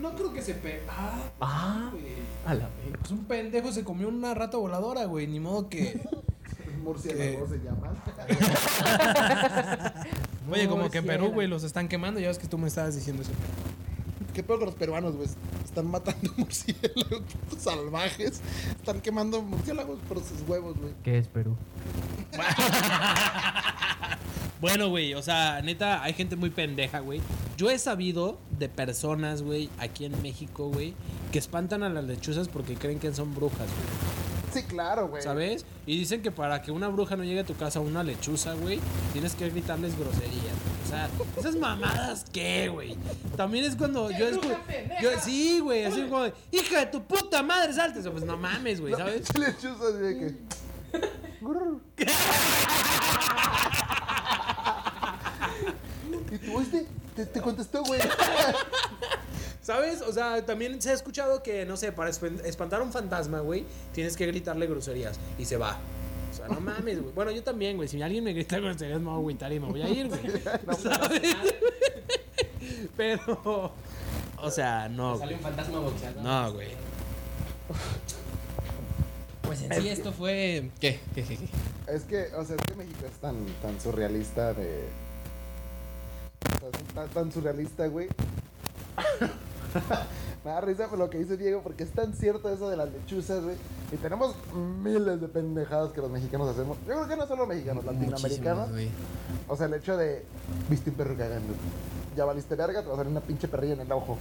No 0.00 0.14
creo 0.14 0.32
que 0.32 0.42
se 0.42 0.54
pe... 0.54 0.82
Ah, 0.90 1.30
Ah, 1.40 1.88
güey. 1.92 2.04
a 2.44 2.54
la 2.54 2.64
vez. 2.66 2.98
Pues 2.98 3.10
un 3.12 3.24
pendejo 3.24 3.72
se 3.72 3.82
comió 3.82 4.08
una 4.08 4.34
rata 4.34 4.58
voladora, 4.58 5.04
güey. 5.06 5.26
Ni 5.26 5.40
modo 5.40 5.68
que... 5.68 6.00
Murciélago 6.84 7.48
se 7.48 7.58
llama. 7.58 7.94
Oye, 10.50 10.68
como 10.68 10.90
que 10.90 10.98
en 10.98 11.06
Perú, 11.06 11.30
güey, 11.32 11.48
los 11.48 11.64
están 11.64 11.88
quemando. 11.88 12.20
Ya 12.20 12.28
ves 12.28 12.38
que 12.38 12.46
tú 12.46 12.58
me 12.58 12.68
estabas 12.68 12.94
diciendo 12.94 13.22
eso. 13.22 13.32
¿Qué 14.34 14.42
pedo 14.42 14.58
con 14.58 14.66
los 14.66 14.74
peruanos, 14.74 15.16
güey? 15.16 15.28
Están 15.64 15.86
matando 15.86 16.30
murciélagos 16.36 17.22
salvajes. 17.58 18.40
Están 18.76 19.00
quemando 19.00 19.40
murciélagos 19.42 19.98
por 20.08 20.18
sus 20.18 20.46
huevos, 20.46 20.76
güey. 20.76 20.92
¿Qué 21.02 21.18
es 21.18 21.28
Perú? 21.28 21.56
Bueno, 24.60 24.88
güey, 24.88 25.12
o 25.12 25.20
sea, 25.20 25.60
neta, 25.60 26.02
hay 26.02 26.14
gente 26.14 26.36
muy 26.36 26.48
pendeja, 26.48 27.00
güey. 27.00 27.20
Yo 27.58 27.68
he 27.68 27.78
sabido 27.78 28.38
de 28.58 28.70
personas, 28.70 29.42
güey, 29.42 29.68
aquí 29.78 30.06
en 30.06 30.22
México, 30.22 30.70
güey, 30.70 30.94
que 31.32 31.38
espantan 31.38 31.82
a 31.82 31.90
las 31.90 32.04
lechuzas 32.04 32.48
porque 32.48 32.74
creen 32.74 32.98
que 32.98 33.12
son 33.12 33.34
brujas, 33.34 33.58
güey. 33.58 34.23
Sí, 34.54 34.62
claro, 34.62 35.08
güey. 35.08 35.20
¿Sabes? 35.20 35.66
Y 35.84 35.98
dicen 35.98 36.22
que 36.22 36.30
para 36.30 36.62
que 36.62 36.70
una 36.70 36.86
bruja 36.88 37.16
no 37.16 37.24
llegue 37.24 37.40
a 37.40 37.44
tu 37.44 37.56
casa, 37.56 37.80
una 37.80 38.04
lechuza, 38.04 38.54
güey, 38.54 38.78
tienes 39.12 39.34
que 39.34 39.50
gritarles 39.50 39.98
groserías. 39.98 40.54
O 40.84 40.88
sea, 40.88 41.08
esas 41.36 41.56
mamadas, 41.56 42.24
¿qué, 42.32 42.68
güey? 42.68 42.96
También 43.36 43.64
es 43.64 43.74
cuando 43.74 44.10
yo 44.12 44.28
escucho. 44.28 44.56
Yo, 45.02 45.10
sí, 45.20 45.58
güey, 45.58 45.84
así 45.84 46.02
como 46.02 46.22
de, 46.22 46.32
hija 46.52 46.78
de 46.78 46.86
tu 46.86 47.02
puta 47.02 47.42
madre, 47.42 47.72
salte. 47.72 47.98
O 47.98 48.02
sea, 48.02 48.12
Pues 48.12 48.24
no 48.24 48.36
mames, 48.36 48.80
güey, 48.80 48.94
¿sabes? 48.94 49.26
Sí, 49.32 49.38
le 49.38 49.56
chuzo 49.56 49.88
así 49.88 49.98
de 49.98 50.18
que. 50.18 50.34
Y 56.30 56.38
tú, 56.38 56.60
este, 56.60 56.86
te, 57.14 57.26
te 57.26 57.40
contestó, 57.40 57.82
güey. 57.84 58.00
¿Sabes? 59.64 60.02
O 60.02 60.12
sea, 60.12 60.44
también 60.44 60.80
se 60.82 60.90
ha 60.90 60.92
escuchado 60.92 61.42
que, 61.42 61.64
no 61.64 61.78
sé, 61.78 61.90
para 61.90 62.10
espan- 62.10 62.44
espantar 62.44 62.80
a 62.80 62.84
un 62.84 62.92
fantasma, 62.92 63.40
güey, 63.40 63.64
tienes 63.94 64.14
que 64.14 64.26
gritarle 64.26 64.66
groserías 64.66 65.18
y 65.38 65.46
se 65.46 65.56
va. 65.56 65.78
O 66.30 66.36
sea, 66.36 66.48
no 66.48 66.60
mames, 66.60 67.00
güey. 67.00 67.14
Bueno, 67.14 67.30
yo 67.30 67.42
también, 67.42 67.76
güey. 67.76 67.88
Si 67.88 68.00
alguien 68.02 68.22
me 68.24 68.34
grita 68.34 68.58
groserías, 68.58 68.98
me 69.00 69.06
voy 69.06 69.14
a 69.14 69.18
agüitar 69.18 69.52
y 69.54 69.60
me 69.60 69.68
voy 69.70 69.80
a 69.80 69.88
ir, 69.88 70.08
güey. 70.08 70.20
¿Sabes? 70.82 71.22
Pero, 72.94 73.72
o 74.36 74.50
sea, 74.50 74.88
no, 74.90 75.18
Sale 75.18 75.34
un 75.34 75.40
fantasma 75.40 75.78
boxeador. 75.80 76.22
No, 76.22 76.52
güey. 76.52 76.68
Pues 79.42 79.62
en 79.62 79.80
sí 79.80 79.88
esto 79.88 80.12
fue... 80.12 80.70
¿Qué? 80.80 81.00
¿Qué, 81.14 81.22
qué, 81.22 81.36
qué? 81.38 81.48
Es 81.94 82.02
que, 82.04 82.34
o 82.34 82.44
sea, 82.44 82.56
es 82.56 82.62
que 82.66 82.74
México 82.74 83.06
es 83.06 83.18
tan, 83.18 83.36
tan 83.62 83.80
surrealista 83.80 84.52
de. 84.54 84.84
O 86.56 86.60
sea, 86.60 86.68
es 86.68 86.94
tan, 86.94 87.08
tan 87.08 87.32
surrealista, 87.32 87.86
güey. 87.86 88.08
Me 90.44 90.50
da 90.50 90.60
risa 90.60 90.88
por 90.88 90.98
lo 90.98 91.08
que 91.08 91.18
dice 91.18 91.36
Diego, 91.36 91.62
porque 91.62 91.84
es 91.84 91.90
tan 91.90 92.12
cierto 92.14 92.52
eso 92.52 92.68
de 92.68 92.76
las 92.76 92.90
lechuzas, 92.92 93.42
güey. 93.42 93.56
Y 93.92 93.96
tenemos 93.96 94.34
miles 94.82 95.20
de 95.20 95.28
pendejadas 95.28 95.92
que 95.92 96.00
los 96.02 96.10
mexicanos 96.10 96.48
hacemos. 96.50 96.76
Yo 96.86 96.94
creo 96.94 97.08
que 97.08 97.16
no 97.16 97.26
solo 97.26 97.46
mexicanos, 97.46 97.84
latinoamericanos. 97.84 98.68
O 99.48 99.56
sea, 99.56 99.66
el 99.66 99.74
hecho 99.74 99.96
de. 99.96 100.24
Viste 100.68 100.90
un 100.90 100.96
perro 100.96 101.16
cagando. 101.16 101.54
Ya 102.16 102.24
valiste 102.26 102.54
verga, 102.54 102.82
te 102.82 102.88
va 102.88 102.94
a 102.94 102.96
salir 102.98 103.10
una 103.10 103.20
pinche 103.20 103.48
perrilla 103.48 103.72
en 103.74 103.80
el 103.80 103.92
ojo. 103.92 104.18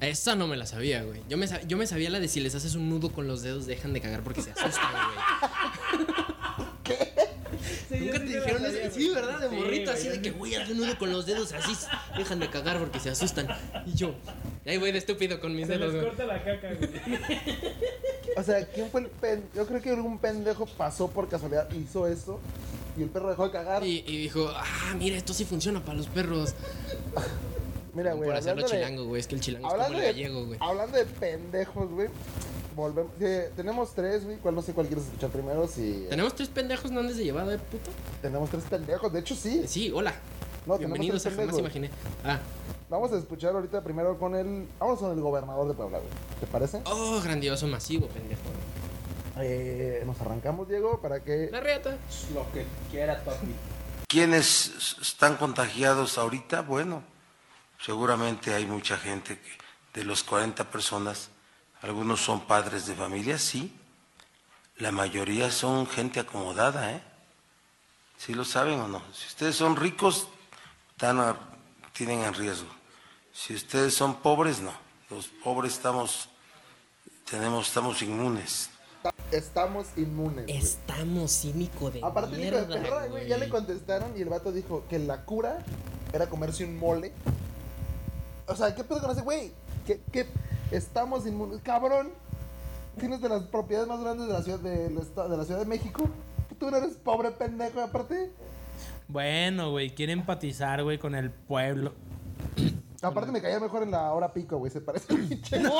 Esa 0.00 0.36
no 0.36 0.46
me 0.46 0.56
la 0.56 0.66
sabía, 0.66 1.02
güey. 1.02 1.22
Yo 1.28 1.36
me, 1.38 1.48
sab- 1.48 1.66
yo 1.66 1.76
me 1.76 1.86
sabía 1.86 2.08
la 2.10 2.20
de 2.20 2.28
si 2.28 2.38
les 2.40 2.54
haces 2.54 2.74
un 2.76 2.88
nudo 2.88 3.10
con 3.10 3.26
los 3.26 3.42
dedos, 3.42 3.66
dejan 3.66 3.92
de 3.92 4.00
cagar 4.00 4.22
porque 4.22 4.42
se 4.42 4.50
asustan, 4.52 4.92
güey. 4.92 6.06
¿Qué? 6.84 7.12
Nunca 7.98 8.18
te 8.18 8.24
dijeron 8.24 8.64
eso. 8.66 8.94
Sí, 8.94 9.10
¿verdad? 9.14 9.40
De 9.40 9.48
morrito, 9.48 9.90
así 9.90 10.08
de 10.08 10.22
que, 10.22 10.30
güey, 10.30 10.54
haz 10.54 10.68
un 10.70 10.76
nudo 10.78 10.96
con 10.98 11.10
los 11.10 11.26
dedos, 11.26 11.52
así 11.52 11.72
dejan 12.16 12.38
de 12.38 12.48
cagar 12.48 12.78
porque 12.78 13.00
se 13.00 13.10
asustan. 13.10 13.48
Y 13.86 13.94
yo, 13.94 14.14
ahí 14.68 14.76
voy 14.78 14.92
de 14.92 14.98
estúpido 14.98 15.40
con 15.40 15.54
mis 15.56 15.66
dedos, 15.68 15.94
güey. 15.94 16.26
la 16.26 16.42
caca, 16.44 16.68
güey. 16.74 16.90
O 18.36 18.42
sea, 18.44 18.64
¿quién 18.66 18.88
fue 18.90 19.00
el 19.00 19.06
pen... 19.08 19.42
Yo 19.54 19.66
creo 19.66 19.82
que 19.82 19.90
algún 19.90 20.18
pendejo 20.18 20.64
pasó 20.66 21.08
por 21.08 21.28
casualidad, 21.28 21.68
hizo 21.72 22.06
eso. 22.06 22.38
Y 22.96 23.02
el 23.02 23.08
perro 23.08 23.30
dejó 23.30 23.46
de 23.46 23.50
cagar. 23.50 23.84
Y, 23.84 24.04
y 24.06 24.16
dijo, 24.18 24.48
ah, 24.54 24.94
mira, 24.96 25.16
esto 25.16 25.32
sí 25.34 25.44
funciona 25.44 25.84
para 25.84 25.98
los 25.98 26.06
perros. 26.06 26.54
Mira, 27.94 28.12
güey. 28.12 28.28
Por 28.28 28.36
hacerlo 28.36 28.62
de- 28.62 28.68
chilango, 28.68 29.06
güey. 29.06 29.20
Es 29.20 29.26
que 29.26 29.34
el 29.34 29.40
chilango 29.40 29.66
es 29.66 29.74
como 29.86 29.98
el 29.98 30.04
gallego, 30.04 30.46
güey. 30.46 30.58
hablando 30.62 30.96
de 30.96 31.04
pendejos, 31.04 31.90
güey. 31.90 32.08
Volvemos. 32.76 33.10
sí, 33.18 33.24
tenemos 33.56 33.92
tres, 33.94 34.24
güey. 34.24 34.36
¿Cuál 34.36 34.54
no 34.54 34.62
sé 34.62 34.72
cuál 34.72 34.86
quieres 34.86 35.06
escuchar 35.06 35.30
primero? 35.30 35.66
Si 35.66 36.06
¿Tenemos 36.08 36.32
tres 36.36 36.48
pendejos 36.48 36.92
no 36.92 37.00
andes 37.00 37.16
de 37.16 37.24
llevada, 37.24 37.54
eh, 37.54 37.58
puto? 37.58 37.90
tenemos 38.22 38.50
tres 38.50 38.62
pendejos. 38.70 39.12
De 39.12 39.18
hecho, 39.18 39.34
sí. 39.34 39.64
Sí, 39.66 39.90
hola. 39.92 40.14
No, 40.68 40.76
Bienvenidos 40.76 41.24
a 41.24 41.30
Jamás. 41.30 41.58
Imaginé. 41.58 41.90
Ah, 42.22 42.38
Vamos 42.90 43.10
a 43.12 43.16
escuchar 43.16 43.54
ahorita 43.54 43.82
primero 43.82 44.18
con 44.18 44.34
el. 44.34 44.68
Vamos 44.78 44.98
con 44.98 45.10
el 45.12 45.18
gobernador 45.22 45.66
de 45.66 45.72
Puebla, 45.72 45.96
güey. 45.96 46.10
¿Te 46.40 46.46
parece? 46.46 46.82
oh, 46.84 47.18
grandioso, 47.24 47.66
masivo, 47.66 48.06
pendejo. 48.08 48.42
Eh, 49.38 50.02
nos 50.04 50.20
arrancamos, 50.20 50.68
Diego, 50.68 51.00
para 51.00 51.24
que. 51.24 51.48
La 51.50 51.60
reata. 51.60 51.96
Lo 52.34 52.44
que 52.52 52.66
quiera, 52.90 53.24
papi. 53.24 53.46
¿Quiénes 54.08 54.98
están 55.00 55.36
contagiados 55.36 56.18
ahorita? 56.18 56.60
Bueno, 56.60 57.02
seguramente 57.80 58.52
hay 58.52 58.66
mucha 58.66 58.98
gente 58.98 59.38
que 59.38 60.00
de 60.00 60.04
los 60.04 60.22
40 60.22 60.64
personas, 60.64 61.30
algunos 61.80 62.20
son 62.20 62.42
padres 62.42 62.84
de 62.86 62.94
familia, 62.94 63.38
sí. 63.38 63.74
La 64.76 64.92
mayoría 64.92 65.50
son 65.50 65.86
gente 65.86 66.20
acomodada, 66.20 66.92
¿eh? 66.92 67.02
¿Sí 68.18 68.34
lo 68.34 68.44
saben 68.44 68.80
o 68.80 68.88
no? 68.88 69.02
Si 69.14 69.28
ustedes 69.28 69.56
son 69.56 69.74
ricos, 69.74 70.28
están 70.98 71.20
a- 71.20 71.36
tienen 71.92 72.22
en 72.24 72.34
riesgo. 72.34 72.66
Si 73.32 73.54
ustedes 73.54 73.94
son 73.94 74.16
pobres, 74.16 74.60
no. 74.60 74.72
Los 75.10 75.28
pobres 75.28 75.74
estamos, 75.74 76.28
tenemos, 77.30 77.68
estamos 77.68 78.02
inmunes. 78.02 78.68
Estamos 79.30 79.86
inmunes. 79.96 80.46
güey. 80.46 80.56
Estamos 80.58 81.30
cínico 81.30 81.92
de 81.92 82.00
Aparte, 82.02 82.36
mierda, 82.36 82.66
perra, 82.66 83.06
güey, 83.06 83.28
ya 83.28 83.38
le 83.38 83.48
contestaron 83.48 84.12
y 84.18 84.22
el 84.22 84.28
vato 84.28 84.50
dijo 84.50 84.82
que 84.90 84.98
la 84.98 85.24
cura 85.24 85.64
era 86.12 86.28
comerse 86.28 86.64
un 86.64 86.76
mole. 86.76 87.12
O 88.48 88.56
sea, 88.56 88.74
¿qué 88.74 88.82
pedo 88.82 89.00
con 89.00 89.12
ese 89.12 89.22
güey? 89.22 89.52
¿Qué, 89.86 90.00
qué? 90.12 90.26
Estamos 90.72 91.26
inmunes. 91.28 91.60
Cabrón, 91.62 92.10
tienes 92.98 93.20
de 93.20 93.28
las 93.28 93.44
propiedades 93.44 93.88
más 93.88 94.00
grandes 94.00 94.26
de 94.26 94.32
la 94.32 94.42
ciudad 94.42 94.58
de, 94.58 94.88
de 94.88 95.36
la 95.36 95.44
ciudad 95.44 95.60
de 95.60 95.66
México. 95.66 96.02
Tú 96.58 96.68
no 96.72 96.76
eres 96.76 96.96
pobre 96.96 97.30
pendejo, 97.30 97.80
aparte. 97.82 98.32
Bueno, 99.08 99.70
güey, 99.70 99.90
quiere 99.94 100.12
empatizar, 100.12 100.82
güey, 100.82 100.98
con 100.98 101.14
el 101.14 101.30
pueblo. 101.30 101.94
Aparte 103.02 103.32
me 103.32 103.40
caía 103.40 103.58
mejor 103.60 103.82
en 103.82 103.90
la 103.90 104.12
hora 104.12 104.32
pico, 104.32 104.58
güey. 104.58 104.70
Se 104.70 104.80
parece 104.80 105.14
pinche. 105.14 105.62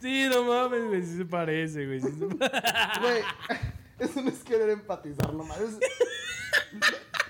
Sí, 0.00 0.26
no 0.28 0.44
mames, 0.44 0.86
güey. 0.88 1.02
Sí 1.02 1.16
se 1.18 1.24
parece, 1.24 1.86
güey. 1.86 2.00
Sí 2.00 2.08
se. 2.18 2.26
Güey, 2.26 3.22
eso 3.98 4.22
no 4.22 4.30
es 4.30 4.42
querer 4.42 4.70
empatizar, 4.70 5.32
nomás. 5.32 5.60
Es, 5.60 5.78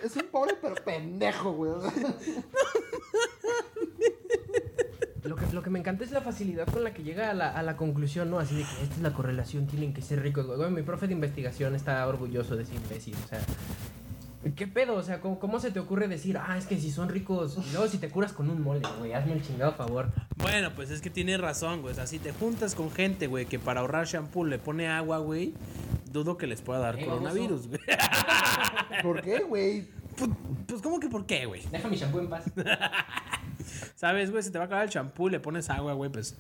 es 0.02 0.16
un 0.16 0.28
pobre 0.28 0.56
pero 0.60 0.74
pendejo, 0.76 1.52
güey. 1.52 1.72
O 1.72 1.80
sea. 1.90 1.92
Encanta 6.02 6.04
es 6.04 6.10
la 6.12 6.20
facilidad 6.20 6.66
con 6.66 6.84
la 6.84 6.92
que 6.92 7.02
llega 7.02 7.30
a 7.30 7.34
la, 7.34 7.50
a 7.50 7.62
la 7.62 7.76
conclusión, 7.76 8.30
¿no? 8.30 8.38
Así 8.38 8.56
de 8.56 8.62
que 8.62 8.82
esta 8.82 8.94
es 8.96 9.00
la 9.00 9.12
correlación, 9.12 9.66
tienen 9.66 9.92
que 9.94 10.02
ser 10.02 10.22
ricos. 10.22 10.46
Güey, 10.46 10.70
mi 10.70 10.82
profe 10.82 11.06
de 11.06 11.14
investigación 11.14 11.74
está 11.74 12.06
orgulloso 12.06 12.56
de 12.56 12.64
ese 12.64 12.74
imbécil, 12.74 13.14
o 13.24 13.28
sea... 13.28 13.40
¿Qué 14.56 14.66
pedo? 14.66 14.96
O 14.96 15.02
sea, 15.04 15.20
¿cómo, 15.20 15.38
cómo 15.38 15.60
se 15.60 15.70
te 15.70 15.78
ocurre 15.78 16.08
decir, 16.08 16.36
ah, 16.36 16.58
es 16.58 16.66
que 16.66 16.76
si 16.76 16.90
son 16.90 17.08
ricos, 17.08 17.56
y 17.64 17.70
luego 17.70 17.86
si 17.86 17.98
te 17.98 18.08
curas 18.08 18.32
con 18.32 18.50
un 18.50 18.60
mole, 18.60 18.82
güey, 18.98 19.12
hazme 19.12 19.34
el 19.34 19.46
chingado 19.46 19.70
favor. 19.74 20.10
Bueno, 20.36 20.72
pues 20.74 20.90
es 20.90 21.00
que 21.00 21.10
tienes 21.10 21.40
razón, 21.40 21.80
güey. 21.80 21.92
O 21.92 21.94
sea, 21.94 22.08
si 22.08 22.18
te 22.18 22.32
juntas 22.32 22.74
con 22.74 22.90
gente, 22.90 23.28
güey, 23.28 23.46
que 23.46 23.60
para 23.60 23.82
ahorrar 23.82 24.06
shampoo 24.06 24.44
le 24.44 24.58
pone 24.58 24.88
agua, 24.88 25.18
güey, 25.18 25.54
dudo 26.10 26.36
que 26.38 26.48
les 26.48 26.60
pueda 26.60 26.80
dar 26.80 26.98
Eh, 26.98 27.04
coronavirus, 27.04 27.68
güey. 27.68 27.80
¿Por 29.02 29.22
qué, 29.22 29.44
güey? 29.44 29.86
pues, 30.16 30.30
pues, 30.66 30.82
¿cómo 30.82 30.98
que 30.98 31.08
por 31.08 31.24
qué, 31.24 31.46
güey? 31.46 31.62
Deja 31.70 31.86
mi 31.88 31.96
shampoo 31.96 32.18
en 32.20 32.28
paz. 32.28 32.44
¿Sabes, 34.02 34.32
güey? 34.32 34.42
Se 34.42 34.50
te 34.50 34.58
va 34.58 34.64
a 34.64 34.66
acabar 34.66 34.84
el 34.86 34.90
champú, 34.90 35.28
le 35.28 35.38
pones 35.38 35.70
agua, 35.70 35.92
güey, 35.92 36.10
pues. 36.10 36.36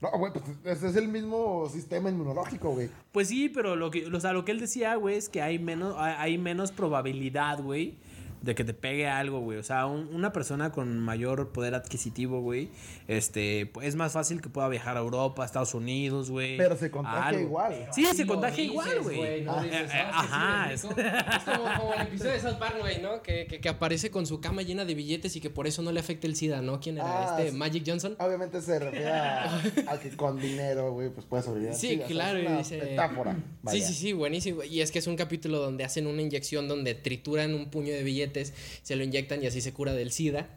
No, 0.00 0.10
güey, 0.18 0.32
pues 0.32 0.44
ese 0.64 0.88
es 0.88 0.96
el 0.96 1.06
mismo 1.06 1.68
sistema 1.68 2.10
inmunológico, 2.10 2.70
güey. 2.70 2.90
Pues 3.12 3.28
sí, 3.28 3.48
pero 3.48 3.76
lo 3.76 3.92
que, 3.92 4.08
o 4.08 4.20
sea, 4.20 4.32
lo 4.32 4.44
que 4.44 4.50
él 4.50 4.58
decía, 4.58 4.96
güey, 4.96 5.14
es 5.14 5.28
que 5.28 5.40
hay 5.40 5.60
menos, 5.60 5.94
hay 5.98 6.14
hay 6.18 6.36
menos 6.36 6.72
probabilidad, 6.72 7.62
güey, 7.62 7.94
de 8.42 8.54
que 8.54 8.64
te 8.64 8.74
pegue 8.74 9.06
algo, 9.08 9.40
güey. 9.40 9.58
O 9.58 9.62
sea, 9.62 9.86
un- 9.86 10.08
una 10.14 10.32
persona 10.32 10.72
con 10.72 10.98
mayor 11.00 11.50
poder 11.52 11.74
adquisitivo, 11.74 12.40
güey, 12.40 12.70
este, 13.08 13.66
pues, 13.66 13.86
es 13.88 13.96
más 13.96 14.12
fácil 14.12 14.40
que 14.40 14.48
pueda 14.48 14.68
viajar 14.68 14.96
a 14.96 15.00
Europa, 15.00 15.42
a 15.42 15.46
Estados 15.46 15.74
Unidos, 15.74 16.30
güey. 16.30 16.56
Pero 16.56 16.76
se 16.76 16.90
contagia 16.90 17.40
igual. 17.40 17.88
Sí, 17.92 18.04
se 18.06 18.26
contagia 18.26 18.56
dices, 18.64 18.70
igual, 18.72 19.02
güey. 19.02 19.42
no 19.42 19.52
Ah, 19.56 19.62
dices, 19.62 19.80
eh, 19.82 20.02
"Ah, 20.04 20.20
Ajá. 20.64 20.72
es- 20.72 20.82
rico". 20.82 20.94
Es 21.00 21.44
como, 21.44 21.64
como 21.78 21.94
el 21.94 22.00
episodio 22.02 22.32
de 22.32 22.40
South 22.40 22.58
Park, 22.58 22.76
güey, 22.80 23.00
¿no? 23.00 23.22
Que, 23.22 23.46
que, 23.46 23.60
que 23.60 23.68
aparece 23.68 24.10
con 24.10 24.26
su 24.26 24.40
cama 24.40 24.62
llena 24.62 24.84
de 24.84 24.94
billetes 24.94 25.34
y 25.36 25.40
que 25.40 25.50
por 25.50 25.66
eso 25.66 25.82
no 25.82 25.92
le 25.92 26.00
afecta 26.00 26.26
el 26.26 26.36
SIDA, 26.36 26.62
¿no? 26.62 26.80
¿Quién 26.80 26.96
era? 26.98 27.34
Ah, 27.34 27.36
este, 27.38 27.50
sí. 27.52 27.56
Magic 27.56 27.84
Johnson. 27.86 28.16
Obviamente 28.18 28.60
se 28.60 28.78
refiere 28.78 29.08
a, 29.08 29.44
a 29.88 30.00
que 30.00 30.10
con 30.16 30.38
dinero, 30.40 30.92
güey, 30.92 31.10
pues 31.10 31.26
puedes 31.26 31.46
sobrevivir. 31.46 31.74
Sí, 31.74 31.94
o 31.94 31.98
sea, 31.98 32.06
claro, 32.06 32.38
es 32.38 32.46
una 32.46 32.58
dice- 32.58 32.78
Metáfora. 32.82 33.36
Sí, 33.70 33.80
sí, 33.80 33.94
sí, 33.94 34.12
buenísimo. 34.12 34.62
Y 34.64 34.80
es 34.80 34.90
que 34.90 34.98
es 34.98 35.06
un 35.06 35.16
capítulo 35.16 35.58
donde 35.58 35.84
hacen 35.84 36.06
una 36.06 36.22
inyección 36.22 36.68
donde 36.68 36.94
trituran 36.94 37.54
un 37.54 37.70
puño 37.70 37.92
de 37.92 38.02
billetes, 38.02 38.25
se 38.34 38.96
lo 38.96 39.04
inyectan 39.04 39.42
y 39.42 39.46
así 39.46 39.60
se 39.60 39.72
cura 39.72 39.92
del 39.92 40.10
SIDA. 40.12 40.48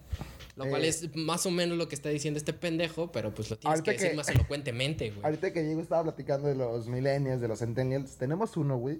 Lo 0.55 0.65
cual 0.67 0.83
Eh, 0.83 0.89
es 0.89 1.15
más 1.15 1.45
o 1.45 1.51
menos 1.51 1.77
lo 1.77 1.87
que 1.87 1.95
está 1.95 2.09
diciendo 2.09 2.37
este 2.37 2.51
pendejo, 2.51 3.11
pero 3.13 3.33
pues 3.33 3.49
lo 3.49 3.57
tienes 3.57 3.81
que 3.81 3.91
decir 3.91 4.09
que- 4.09 4.15
más 4.17 4.27
elocuentemente, 4.29 5.09
güey. 5.11 5.23
Ahorita 5.23 5.53
que 5.53 5.63
Diego 5.63 5.79
estaba 5.81 6.03
platicando 6.03 6.47
de 6.49 6.55
los 6.55 6.87
millennials, 6.87 7.39
de 7.39 7.47
los 7.47 7.59
centennials, 7.59 8.17
tenemos 8.17 8.57
uno, 8.57 8.77
güey. 8.77 8.99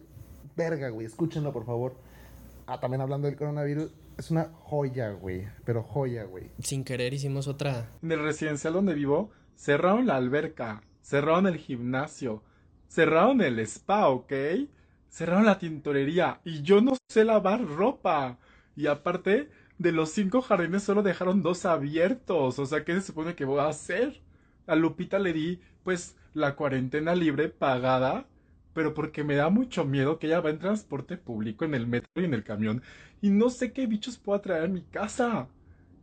Verga, 0.55 0.89
güey, 0.89 1.05
escúchenlo, 1.07 1.51
por 1.51 1.65
favor. 1.65 1.95
Ah, 2.65 2.79
también 2.79 3.01
hablando 3.01 3.27
del 3.27 3.35
coronavirus, 3.35 3.91
es 4.17 4.31
una 4.31 4.51
joya, 4.63 5.09
güey. 5.11 5.47
Pero 5.65 5.83
joya, 5.83 6.23
güey. 6.23 6.45
Sin 6.63 6.83
querer 6.85 7.13
hicimos 7.13 7.47
otra. 7.47 7.89
En 8.03 8.11
el 8.11 8.21
residencial 8.21 8.73
donde 8.73 8.93
vivo, 8.93 9.31
cerraron 9.55 10.05
la 10.07 10.15
alberca, 10.15 10.83
cerraron 11.01 11.47
el 11.47 11.57
gimnasio, 11.57 12.43
cerraron 12.87 13.41
el 13.41 13.59
spa, 13.59 14.07
¿ok? 14.09 14.31
Cerraron 15.09 15.45
la 15.45 15.57
tintorería 15.57 16.39
y 16.45 16.61
yo 16.61 16.79
no 16.81 16.95
sé 17.09 17.25
lavar 17.25 17.65
ropa. 17.65 18.37
Y 18.75 18.87
aparte, 18.87 19.49
de 19.77 19.91
los 19.91 20.09
cinco 20.11 20.41
jardines 20.41 20.83
solo 20.83 21.03
dejaron 21.03 21.43
dos 21.43 21.65
abiertos. 21.65 22.59
O 22.59 22.65
sea, 22.65 22.83
¿qué 22.85 22.93
se 22.95 23.01
supone 23.01 23.35
que 23.35 23.45
voy 23.45 23.59
a 23.59 23.67
hacer? 23.67 24.21
A 24.67 24.75
Lupita 24.75 25.19
le 25.19 25.33
di, 25.33 25.59
pues, 25.83 26.15
la 26.33 26.55
cuarentena 26.55 27.15
libre 27.15 27.49
pagada, 27.49 28.27
pero 28.73 28.93
porque 28.93 29.23
me 29.23 29.35
da 29.35 29.49
mucho 29.49 29.85
miedo 29.85 30.19
que 30.19 30.27
ella 30.27 30.41
va 30.41 30.51
en 30.51 30.59
transporte 30.59 31.17
público, 31.17 31.65
en 31.65 31.73
el 31.75 31.87
metro 31.87 32.09
y 32.15 32.25
en 32.25 32.33
el 32.33 32.43
camión, 32.43 32.83
y 33.21 33.29
no 33.29 33.49
sé 33.49 33.73
qué 33.73 33.87
bichos 33.87 34.17
pueda 34.17 34.41
traer 34.41 34.65
a 34.65 34.67
mi 34.67 34.81
casa. 34.83 35.47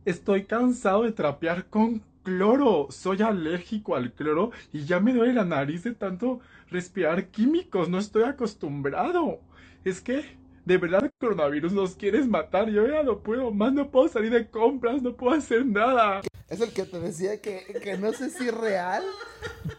Estoy 0.05 0.45
cansado 0.45 1.03
de 1.03 1.11
trapear 1.11 1.67
con 1.69 2.03
cloro. 2.23 2.87
Soy 2.91 3.21
alérgico 3.21 3.95
al 3.95 4.13
cloro 4.13 4.51
y 4.73 4.85
ya 4.85 4.99
me 4.99 5.13
duele 5.13 5.33
la 5.33 5.45
nariz 5.45 5.83
de 5.83 5.93
tanto 5.93 6.39
respirar 6.69 7.27
químicos. 7.29 7.89
No 7.89 7.99
estoy 7.99 8.23
acostumbrado. 8.23 9.39
Es 9.85 10.01
que, 10.01 10.37
de 10.67 10.77
verdad, 10.77 11.05
el 11.05 11.11
coronavirus 11.17 11.71
nos 11.71 11.95
quieres 11.95 12.27
matar. 12.27 12.69
Yo 12.69 12.85
ya 12.85 13.01
no 13.01 13.19
puedo 13.19 13.51
más, 13.51 13.71
no 13.71 13.89
puedo 13.89 14.09
salir 14.09 14.31
de 14.31 14.49
compras, 14.49 15.01
no 15.01 15.15
puedo 15.15 15.33
hacer 15.33 15.65
nada. 15.65 16.21
Es 16.49 16.59
el 16.59 16.71
que 16.73 16.83
te 16.83 16.99
decía 16.99 17.41
que, 17.41 17.63
que 17.81 17.97
no 17.97 18.11
sé 18.11 18.29
si 18.29 18.49
es 18.49 18.53
real 18.53 19.03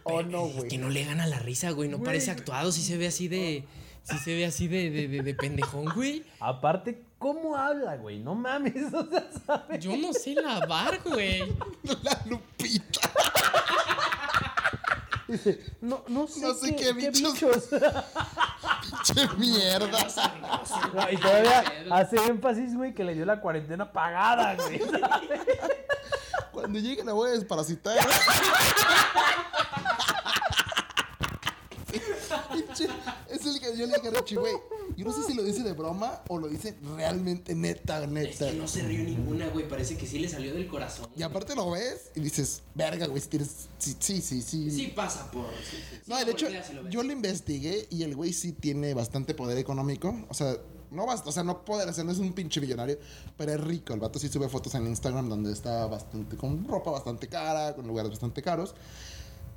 o 0.03 0.23
no, 0.23 0.47
Es 0.47 0.55
güey. 0.55 0.67
que 0.69 0.77
no 0.79 0.89
le 0.89 1.05
gana 1.05 1.27
la 1.27 1.37
risa, 1.39 1.69
güey. 1.71 1.89
No 1.89 1.99
parece 2.01 2.31
actuado, 2.31 2.71
sí 2.71 2.81
se 2.81 2.97
ve 2.97 3.05
así 3.07 3.27
de. 3.27 3.65
Sí 4.03 4.17
se 4.17 4.33
ve 4.35 4.45
así 4.45 4.67
de, 4.67 4.89
de, 4.89 5.07
de, 5.07 5.21
de 5.21 5.33
pendejón, 5.35 5.85
güey. 5.93 6.23
Aparte, 6.39 7.03
¿cómo 7.19 7.55
habla, 7.55 7.95
güey? 7.97 8.17
No 8.19 8.33
mames, 8.33 8.75
o 8.93 9.07
sea, 9.07 9.29
¿sabes? 9.45 9.83
Yo 9.83 9.95
no 9.95 10.11
sé 10.13 10.33
lavar, 10.33 10.99
güey. 11.05 11.41
La 12.03 12.19
Lupita. 12.27 13.01
Dice, 15.29 15.59
no, 15.81 16.03
no 16.07 16.27
sé, 16.27 16.41
No 16.41 16.53
sé 16.55 16.75
qué 16.75 16.91
bichos. 16.91 17.39
Che 19.03 19.27
mierda. 19.37 20.07
No, 20.93 21.11
y 21.11 21.17
todavía 21.17 21.63
hace 21.91 22.17
énfasis, 22.25 22.75
güey, 22.75 22.95
que 22.95 23.03
le 23.03 23.13
dio 23.13 23.25
la 23.25 23.39
cuarentena 23.39 23.91
pagada, 23.91 24.55
güey. 24.55 24.81
Cuando 26.51 26.79
llegue 26.79 27.03
la 27.03 27.13
voy 27.13 27.29
a 27.29 27.33
desparasitar. 27.33 27.95
Pinche, 32.51 32.87
es 33.29 33.45
el 33.45 33.59
que 33.59 33.77
yo 33.77 33.85
le 33.85 33.93
dije 33.93 34.07
a 34.07 34.11
Richie, 34.11 34.35
güey. 34.37 34.53
Yo 34.99 35.05
no 35.05 35.13
sé 35.13 35.23
si 35.23 35.33
lo 35.33 35.43
dice 35.43 35.63
de 35.63 35.71
broma 35.71 36.21
o 36.27 36.37
lo 36.37 36.49
dice 36.49 36.75
realmente 36.97 37.55
neta, 37.55 38.03
Es 38.03 38.09
neta. 38.09 38.51
que 38.51 38.57
no 38.57 38.67
se 38.67 38.81
rió 38.83 39.01
ninguna, 39.01 39.47
güey. 39.47 39.65
Parece 39.65 39.95
que 39.95 40.05
sí 40.05 40.19
le 40.19 40.27
salió 40.27 40.53
del 40.53 40.67
corazón. 40.67 41.07
Y 41.15 41.23
aparte 41.23 41.55
lo 41.55 41.71
ves 41.71 42.11
y 42.15 42.19
dices, 42.19 42.63
verga, 42.75 43.07
güey, 43.07 43.21
si 43.21 43.29
tienes. 43.29 43.69
Sí, 43.77 43.95
sí, 44.01 44.21
sí. 44.21 44.41
sí. 44.41 44.69
Sí 44.71 44.87
pasa 44.93 45.31
por. 45.31 45.45
sí, 45.63 45.77
sí, 45.77 45.95
sí, 45.95 46.01
No, 46.05 46.17
de 46.17 46.29
hecho, 46.29 46.47
lo 46.49 46.89
yo 46.89 47.01
lo 47.03 47.13
investigué 47.13 47.87
y 47.89 48.03
el 48.03 48.13
güey 48.13 48.33
sí 48.33 48.51
tiene 48.51 48.93
bastante 48.93 49.33
poder 49.33 49.57
económico. 49.57 50.13
O 50.27 50.33
sea, 50.33 50.57
no 50.91 51.05
basta, 51.05 51.29
o 51.29 51.31
sea, 51.31 51.43
no 51.43 51.63
poder, 51.63 51.87
o 51.87 51.93
sea, 51.93 52.03
no 52.03 52.11
es 52.11 52.17
un 52.17 52.33
pinche 52.33 52.59
millonario, 52.59 52.99
pero 53.37 53.53
es 53.53 53.61
rico. 53.61 53.93
El 53.93 54.01
vato 54.01 54.19
sí 54.19 54.27
sube 54.27 54.49
fotos 54.49 54.75
en 54.75 54.85
Instagram 54.85 55.29
donde 55.29 55.53
está 55.53 55.85
bastante, 55.85 56.35
con 56.35 56.67
ropa 56.67 56.91
bastante 56.91 57.29
cara, 57.29 57.73
con 57.73 57.87
lugares 57.87 58.11
bastante 58.11 58.41
caros. 58.41 58.75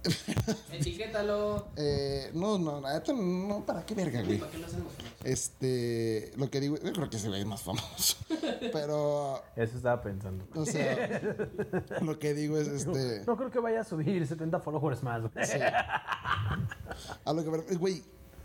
Etiquétalo. 0.72 1.68
Eh, 1.76 2.30
no, 2.34 2.58
no, 2.58 2.80
neta, 2.80 3.12
no, 3.12 3.64
¿para 3.64 3.84
qué 3.84 3.94
verga, 3.94 4.22
güey? 4.22 4.38
¿Para 4.38 4.50
qué 4.50 4.58
lo 4.58 4.66
hacemos? 4.66 4.92
Este, 5.24 6.32
lo 6.36 6.50
que 6.50 6.60
digo, 6.60 6.76
yo 6.82 6.92
creo 6.92 7.10
que 7.10 7.18
se 7.18 7.28
ve 7.28 7.44
más 7.44 7.62
famoso. 7.62 8.16
Pero, 8.72 9.42
Eso 9.56 9.76
estaba 9.76 10.02
pensando. 10.02 10.44
o 10.54 10.66
sea, 10.66 11.20
lo 12.02 12.18
que 12.18 12.34
digo 12.34 12.58
es, 12.58 12.68
este, 12.68 13.22
No 13.26 13.36
creo 13.36 13.50
que 13.50 13.60
vaya 13.60 13.80
a 13.80 13.84
subir 13.84 14.26
70 14.26 14.60
followers 14.60 15.02
más, 15.02 15.22
güey. 15.22 15.46
sí. 15.46 15.58
a 15.60 17.32
lo 17.32 17.44
que, 17.44 17.76
güey, 17.76 18.02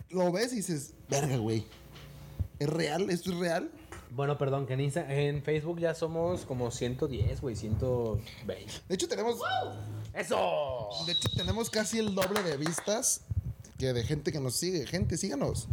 lo 0.09 0.31
ves 0.31 0.53
y 0.53 0.57
dices, 0.57 0.93
verga, 1.09 1.37
güey. 1.37 1.65
¿Es 2.59 2.69
real? 2.69 3.09
¿Esto 3.09 3.31
es 3.31 3.37
real? 3.37 3.71
Bueno, 4.11 4.37
perdón, 4.37 4.65
que 4.65 4.73
en, 4.73 4.79
Insta- 4.79 5.05
en 5.09 5.43
Facebook 5.43 5.79
ya 5.79 5.93
somos 5.93 6.45
como 6.45 6.71
110, 6.71 7.41
güey, 7.41 7.55
120. 7.55 8.71
De 8.87 8.95
hecho, 8.95 9.07
tenemos, 9.07 9.37
¡Eso! 10.13 10.89
de 11.05 11.11
hecho, 11.13 11.29
tenemos 11.35 11.69
casi 11.69 11.99
el 11.99 12.15
doble 12.15 12.41
de 12.43 12.57
vistas 12.57 13.21
que 13.77 13.93
de 13.93 14.03
gente 14.03 14.31
que 14.31 14.39
nos 14.39 14.55
sigue. 14.55 14.85
Gente, 14.87 15.17
síganos. 15.17 15.67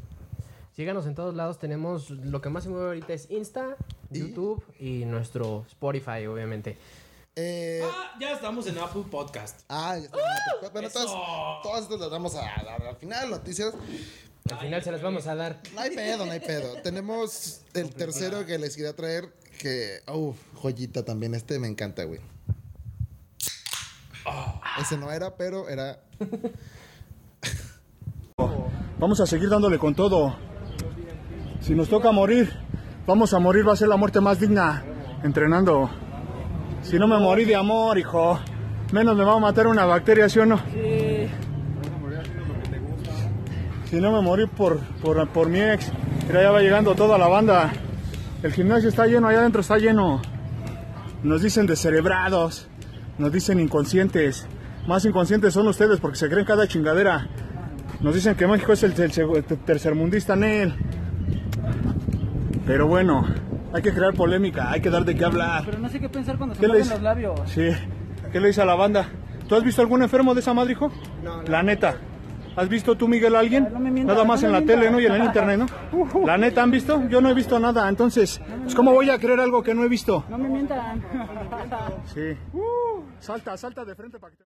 Síganos 0.76 1.06
en 1.06 1.14
todos 1.14 1.34
lados. 1.34 1.58
Tenemos 1.58 2.10
lo 2.10 2.40
que 2.40 2.50
más 2.50 2.64
se 2.64 2.70
mueve 2.70 2.86
ahorita 2.88 3.12
es 3.12 3.30
Insta, 3.30 3.76
¿Y? 4.10 4.18
YouTube 4.18 4.62
y 4.78 5.04
nuestro 5.04 5.64
Spotify, 5.68 6.26
obviamente. 6.26 6.76
Eh, 7.36 7.80
Ah, 7.84 8.12
ya 8.20 8.32
estamos 8.32 8.66
en 8.66 8.78
Apple 8.78 9.04
Podcast. 9.10 9.60
ah, 9.68 9.96
ya 9.98 10.04
está. 10.04 10.18
Bueno, 10.72 10.90
todas, 10.90 11.62
todas 11.62 11.82
estas 11.82 11.98
las 12.00 12.10
vamos 12.10 12.34
a 12.34 12.40
dar 12.42 12.82
al 12.88 12.96
final, 12.96 13.30
noticias. 13.30 13.72
Al 14.50 14.58
final 14.58 14.82
se 14.82 14.92
las 14.92 15.00
vamos 15.00 15.26
a 15.26 15.34
dar. 15.34 15.60
No 15.74 15.80
hay 15.80 15.96
pedo, 15.96 16.26
no 16.26 16.32
hay 16.32 16.40
pedo. 16.40 16.74
Tenemos 16.82 17.62
el 17.72 17.94
tercero 17.94 18.44
que 18.44 18.58
les 18.58 18.76
quería 18.76 18.94
traer, 18.94 19.32
que, 19.58 20.00
uff, 20.12 20.36
joyita 20.54 21.02
también. 21.02 21.34
Este 21.34 21.58
me 21.58 21.66
encanta, 21.66 22.04
güey. 22.04 22.20
Ese 24.80 24.98
no 24.98 25.10
era, 25.10 25.34
pero 25.36 25.68
era. 25.68 26.00
Vamos 28.98 29.20
a 29.20 29.26
seguir 29.26 29.48
dándole 29.48 29.78
con 29.78 29.94
todo. 29.94 30.36
Si 31.60 31.74
nos 31.74 31.88
toca 31.88 32.12
morir, 32.12 32.52
vamos 33.06 33.32
a 33.32 33.38
morir, 33.38 33.66
va 33.66 33.72
a 33.72 33.76
ser 33.76 33.88
la 33.88 33.96
muerte 33.96 34.20
más 34.20 34.40
digna, 34.40 34.84
entrenando. 35.22 35.90
Si 36.82 36.98
no 36.98 37.08
me 37.08 37.18
morí 37.18 37.46
de 37.46 37.56
amor, 37.56 37.98
hijo, 37.98 38.38
menos 38.92 39.16
me 39.16 39.24
va 39.24 39.36
a 39.36 39.38
matar 39.38 39.66
una 39.68 39.86
bacteria, 39.86 40.28
¿sí 40.28 40.38
o 40.38 40.44
no? 40.44 40.60
Si 43.94 44.00
no 44.00 44.10
me 44.10 44.20
morí 44.20 44.46
por, 44.48 44.80
por, 45.00 45.28
por 45.28 45.48
mi 45.48 45.60
ex, 45.60 45.92
mira, 46.26 46.42
ya 46.42 46.50
va 46.50 46.60
llegando 46.60 46.96
toda 46.96 47.16
la 47.16 47.28
banda. 47.28 47.72
El 48.42 48.52
gimnasio 48.52 48.88
está 48.88 49.06
lleno, 49.06 49.28
allá 49.28 49.38
adentro 49.38 49.60
está 49.60 49.78
lleno. 49.78 50.20
Nos 51.22 51.42
dicen 51.42 51.66
descerebrados, 51.66 52.66
nos 53.18 53.30
dicen 53.30 53.60
inconscientes. 53.60 54.48
Más 54.88 55.04
inconscientes 55.04 55.54
son 55.54 55.68
ustedes 55.68 56.00
porque 56.00 56.16
se 56.16 56.28
creen 56.28 56.44
cada 56.44 56.66
chingadera. 56.66 57.28
Nos 58.00 58.16
dicen 58.16 58.34
que 58.34 58.48
México 58.48 58.72
es 58.72 58.82
el, 58.82 59.00
el 59.00 59.12
el 59.36 59.58
tercermundista 59.58 60.32
en 60.32 60.42
él. 60.42 60.74
Pero 62.66 62.88
bueno, 62.88 63.24
hay 63.72 63.80
que 63.80 63.94
crear 63.94 64.12
polémica, 64.12 64.72
hay 64.72 64.80
que 64.80 64.90
dar 64.90 65.04
de 65.04 65.14
qué 65.14 65.24
hablar. 65.24 65.62
Pero 65.66 65.78
no 65.78 65.88
sé 65.88 66.00
qué 66.00 66.08
pensar 66.08 66.36
cuando 66.36 66.56
se 66.56 66.62
¿Qué 66.62 66.66
le 66.66 66.72
mueven 66.72 66.90
los 66.90 67.00
labios. 67.00 67.40
Sí. 67.46 67.68
¿Qué 68.32 68.40
le 68.40 68.48
dice 68.48 68.60
a 68.60 68.64
la 68.64 68.74
banda? 68.74 69.06
¿Tú 69.48 69.54
has 69.54 69.62
visto 69.62 69.82
algún 69.82 70.02
enfermo 70.02 70.34
de 70.34 70.40
esa 70.40 70.52
madre, 70.52 70.72
hijo? 70.72 70.90
No. 71.22 71.42
La 71.44 71.62
neta. 71.62 71.96
¿Has 72.56 72.68
visto 72.68 72.96
tú, 72.96 73.08
Miguel, 73.08 73.34
a 73.34 73.40
alguien? 73.40 73.68
No 73.72 73.80
me 73.80 73.90
nada 73.90 74.24
más 74.24 74.42
no 74.42 74.48
en 74.48 74.54
me 74.54 74.60
la 74.60 74.66
tele, 74.66 74.90
¿no? 74.90 75.00
Y 75.00 75.06
en 75.06 75.12
el 75.12 75.24
internet, 75.24 75.58
¿no? 75.58 76.26
La 76.26 76.38
neta, 76.38 76.62
¿han 76.62 76.70
visto? 76.70 77.08
Yo 77.08 77.20
no 77.20 77.28
he 77.28 77.34
visto 77.34 77.58
nada. 77.58 77.88
Entonces, 77.88 78.40
pues, 78.62 78.74
¿cómo 78.74 78.92
voy 78.92 79.10
a 79.10 79.18
creer 79.18 79.40
algo 79.40 79.62
que 79.62 79.74
no 79.74 79.84
he 79.84 79.88
visto? 79.88 80.24
No 80.28 80.38
me 80.38 80.48
mientan. 80.48 81.02
Sí. 82.12 82.36
salta, 83.18 83.56
salta 83.56 83.84
de 83.84 83.94
frente 83.94 84.18
para 84.18 84.32
que 84.32 84.38
te... 84.38 84.44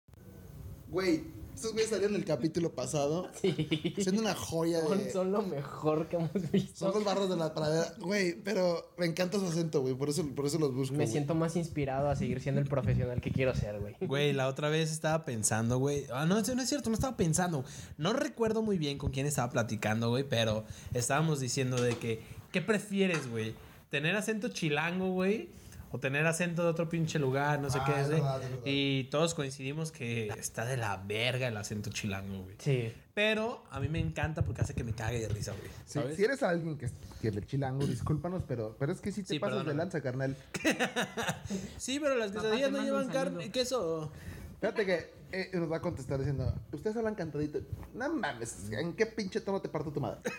Güey, 0.89 1.25
estos 1.55 1.73
güeyes 1.73 1.91
salieron 1.91 2.15
en 2.15 2.21
el 2.23 2.27
capítulo 2.27 2.73
pasado. 2.73 3.29
Sí. 3.41 3.95
Siendo 3.99 4.21
una 4.21 4.35
joya 4.35 4.81
Son, 4.83 4.99
de. 4.99 5.11
son 5.11 5.33
lo 5.33 5.43
mejor 5.43 6.09
que 6.09 6.17
hemos 6.17 6.31
visto. 6.53 6.79
Son 6.79 6.95
los 6.95 7.05
barros 7.05 7.29
de 7.31 7.37
la 7.37 7.55
pradera. 7.55 7.95
Güey, 7.99 8.35
pero 8.43 8.93
me 8.99 9.07
encanta 9.07 9.39
su 9.39 9.47
acento, 9.47 9.81
güey. 9.81 9.95
Por 9.95 10.09
eso, 10.11 10.27
por 10.35 10.47
eso 10.47 10.59
los 10.59 10.75
busco. 10.75 10.93
Me 10.93 11.05
güey. 11.05 11.11
siento 11.11 11.35
más 11.35 11.57
inspirado 11.57 12.09
a 12.11 12.17
seguir 12.17 12.41
siendo 12.41 12.61
el 12.61 12.67
profesional 12.67 13.21
que 13.21 13.31
quiero 13.31 13.55
ser, 13.55 13.81
güey. 13.81 13.97
Güey, 14.01 14.33
la 14.33 14.49
otra 14.49 14.69
vez 14.69 14.91
estaba 14.93 15.25
pensando, 15.25 15.79
güey. 15.79 16.05
Ah, 16.13 16.27
no, 16.27 16.39
eso 16.39 16.55
no 16.55 16.63
es 16.63 16.69
cierto, 16.69 16.91
no 16.91 16.95
estaba 16.95 17.17
pensando. 17.17 17.65
No 17.99 18.13
recuerdo 18.13 18.63
muy 18.63 18.77
bien 18.79 18.99
con 18.99 19.11
quién 19.11 19.27
estaba 19.27 19.51
platicando, 19.51 20.11
güey, 20.11 20.25
pero 20.25 20.65
estábamos 20.93 21.41
diciendo 21.41 21.81
de 21.81 21.97
que, 21.97 22.23
¿qué 22.53 22.61
prefieres, 22.61 23.31
güey? 23.31 23.55
¿Tener 23.91 24.15
acento 24.17 24.49
chilango, 24.49 25.13
güey? 25.13 25.49
O 25.93 25.99
tener 25.99 26.25
acento 26.27 26.63
de 26.63 26.69
otro 26.69 26.89
pinche 26.89 27.19
lugar, 27.19 27.59
no 27.61 27.69
sé 27.69 27.79
Ah, 27.81 27.85
qué 27.85 27.93
es 28.01 28.07
es, 28.07 28.09
verdad, 28.11 28.41
es. 28.43 28.51
Y 28.65 29.09
todos 29.11 29.35
coincidimos 29.35 29.91
que 29.91 30.29
está 30.39 30.65
de 30.65 30.77
la 30.77 30.97
verga 30.99 31.49
el 31.49 31.57
acento 31.57 31.91
chilango, 31.91 32.45
güey. 32.45 32.55
Sí. 32.59 32.93
Pero 33.13 33.65
a 33.71 33.81
mí 33.81 33.89
me 33.89 33.99
encanta 33.99 34.43
porque 34.43 34.63
hace 34.63 34.73
que 34.75 34.85
me 34.85 34.93
cague 34.93 35.19
de 35.19 35.29
risa, 35.29 35.53
güey. 35.53 35.69
Sí, 35.85 36.01
si 36.17 36.25
eres 36.25 36.43
alguien 36.45 36.79
que, 36.79 36.89
que 37.21 37.33
le 37.33 37.45
chilango, 37.45 37.85
discúlpanos, 37.87 38.45
pero, 38.47 38.77
pero 38.79 38.93
es 38.93 39.01
que 39.01 39.11
si 39.11 39.23
te 39.23 39.35
Sí, 39.35 39.39
pasas 39.41 39.67
de 39.67 39.75
lanza, 39.75 40.01
carnal. 40.01 40.37
Sí, 41.77 41.99
pero 41.99 42.15
las 42.17 42.31
quesadillas 42.31 42.71
no 42.71 42.83
llevan 42.83 43.09
carne 43.09 43.47
y 43.47 43.51
queso. 43.51 44.13
Fíjate 44.61 44.87
que 44.87 45.11
eh, 45.33 45.51
nos 45.55 45.71
va 45.73 45.79
a 45.79 45.81
contestar 45.81 46.19
diciendo, 46.19 46.55
ustedes 46.73 46.97
hablan 46.97 47.15
cantadito. 47.17 47.59
No 47.95 48.13
mames, 48.15 48.71
¿en 48.71 48.93
qué 48.93 49.07
pinche 49.07 49.41
tono 49.41 49.61
te 49.61 49.69
parto 49.69 49.91
tu 49.91 50.01
madre? 50.01 50.21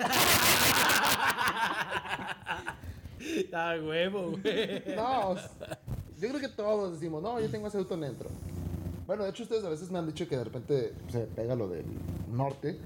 Ah, 3.53 3.75
huevo, 3.81 4.31
güey. 4.31 4.83
No, 4.95 5.35
yo 5.35 6.29
creo 6.29 6.39
que 6.39 6.49
todos 6.49 6.93
decimos, 6.93 7.21
no, 7.21 7.39
yo 7.39 7.49
tengo 7.49 7.67
acento 7.67 7.97
neutro. 7.97 8.29
Bueno, 9.07 9.23
de 9.23 9.31
hecho 9.31 9.43
ustedes 9.43 9.63
a 9.63 9.69
veces 9.69 9.91
me 9.91 9.99
han 9.99 10.07
dicho 10.07 10.27
que 10.27 10.37
de 10.37 10.43
repente 10.43 10.93
se 11.09 11.19
pega 11.21 11.55
lo 11.55 11.67
del 11.67 11.85
norte, 12.31 12.77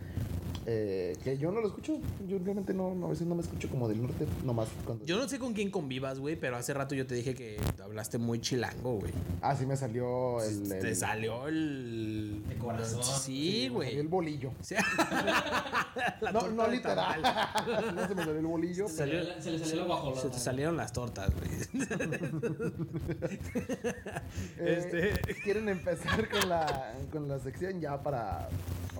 eh, 0.65 1.15
que 1.23 1.37
yo 1.37 1.51
no 1.51 1.61
lo 1.61 1.67
escucho. 1.67 1.99
Yo 2.27 2.37
realmente 2.39 2.73
no, 2.73 2.93
no, 2.95 3.07
a 3.07 3.09
veces 3.09 3.27
no 3.27 3.35
me 3.35 3.41
escucho 3.41 3.69
como 3.69 3.87
del 3.87 4.01
norte, 4.01 4.25
nomás 4.43 4.67
cuando... 4.85 5.05
Yo 5.05 5.17
no 5.17 5.27
sé 5.29 5.37
con 5.39 5.53
quién 5.53 5.69
convivas, 5.69 6.19
güey, 6.19 6.35
pero 6.35 6.57
hace 6.57 6.73
rato 6.73 6.95
yo 6.95 7.05
te 7.05 7.13
dije 7.15 7.33
que 7.35 7.57
hablaste 7.83 8.17
muy 8.17 8.39
chilango, 8.41 8.99
güey. 8.99 9.11
Ah, 9.41 9.55
sí 9.55 9.65
me 9.65 9.77
salió 9.77 10.41
el... 10.43 10.67
Te 10.69 10.95
salió 10.95 11.47
el. 11.47 12.43
De 12.49 12.55
corazón. 12.57 13.03
Sí, 13.03 13.67
güey. 13.69 13.89
salió 13.89 14.01
el 14.01 14.07
bolillo. 14.07 14.51
Sí. 14.61 14.75
La 16.21 16.31
No, 16.31 16.47
no 16.49 16.67
literal. 16.67 17.21
no 17.95 18.07
se 18.07 18.15
me 18.15 18.23
salió 18.25 18.39
el 18.39 18.45
bolillo. 18.45 18.87
Se 18.87 19.05
le, 19.05 19.41
se 19.41 19.51
le 19.51 19.59
salió 19.59 19.75
la 19.77 19.85
guajolota. 19.85 20.21
Se 20.21 20.29
te 20.29 20.39
salieron 20.39 20.75
las 20.77 20.91
tortas, 20.93 21.31
güey. 21.35 21.85
Eh, 24.57 25.11
Este- 25.13 25.35
¿Quieren 25.43 25.69
empezar 25.69 26.27
con 26.29 26.49
la, 26.49 26.93
con 27.11 27.27
la 27.27 27.39
sección 27.39 27.79
ya 27.79 28.01
para... 28.01 28.49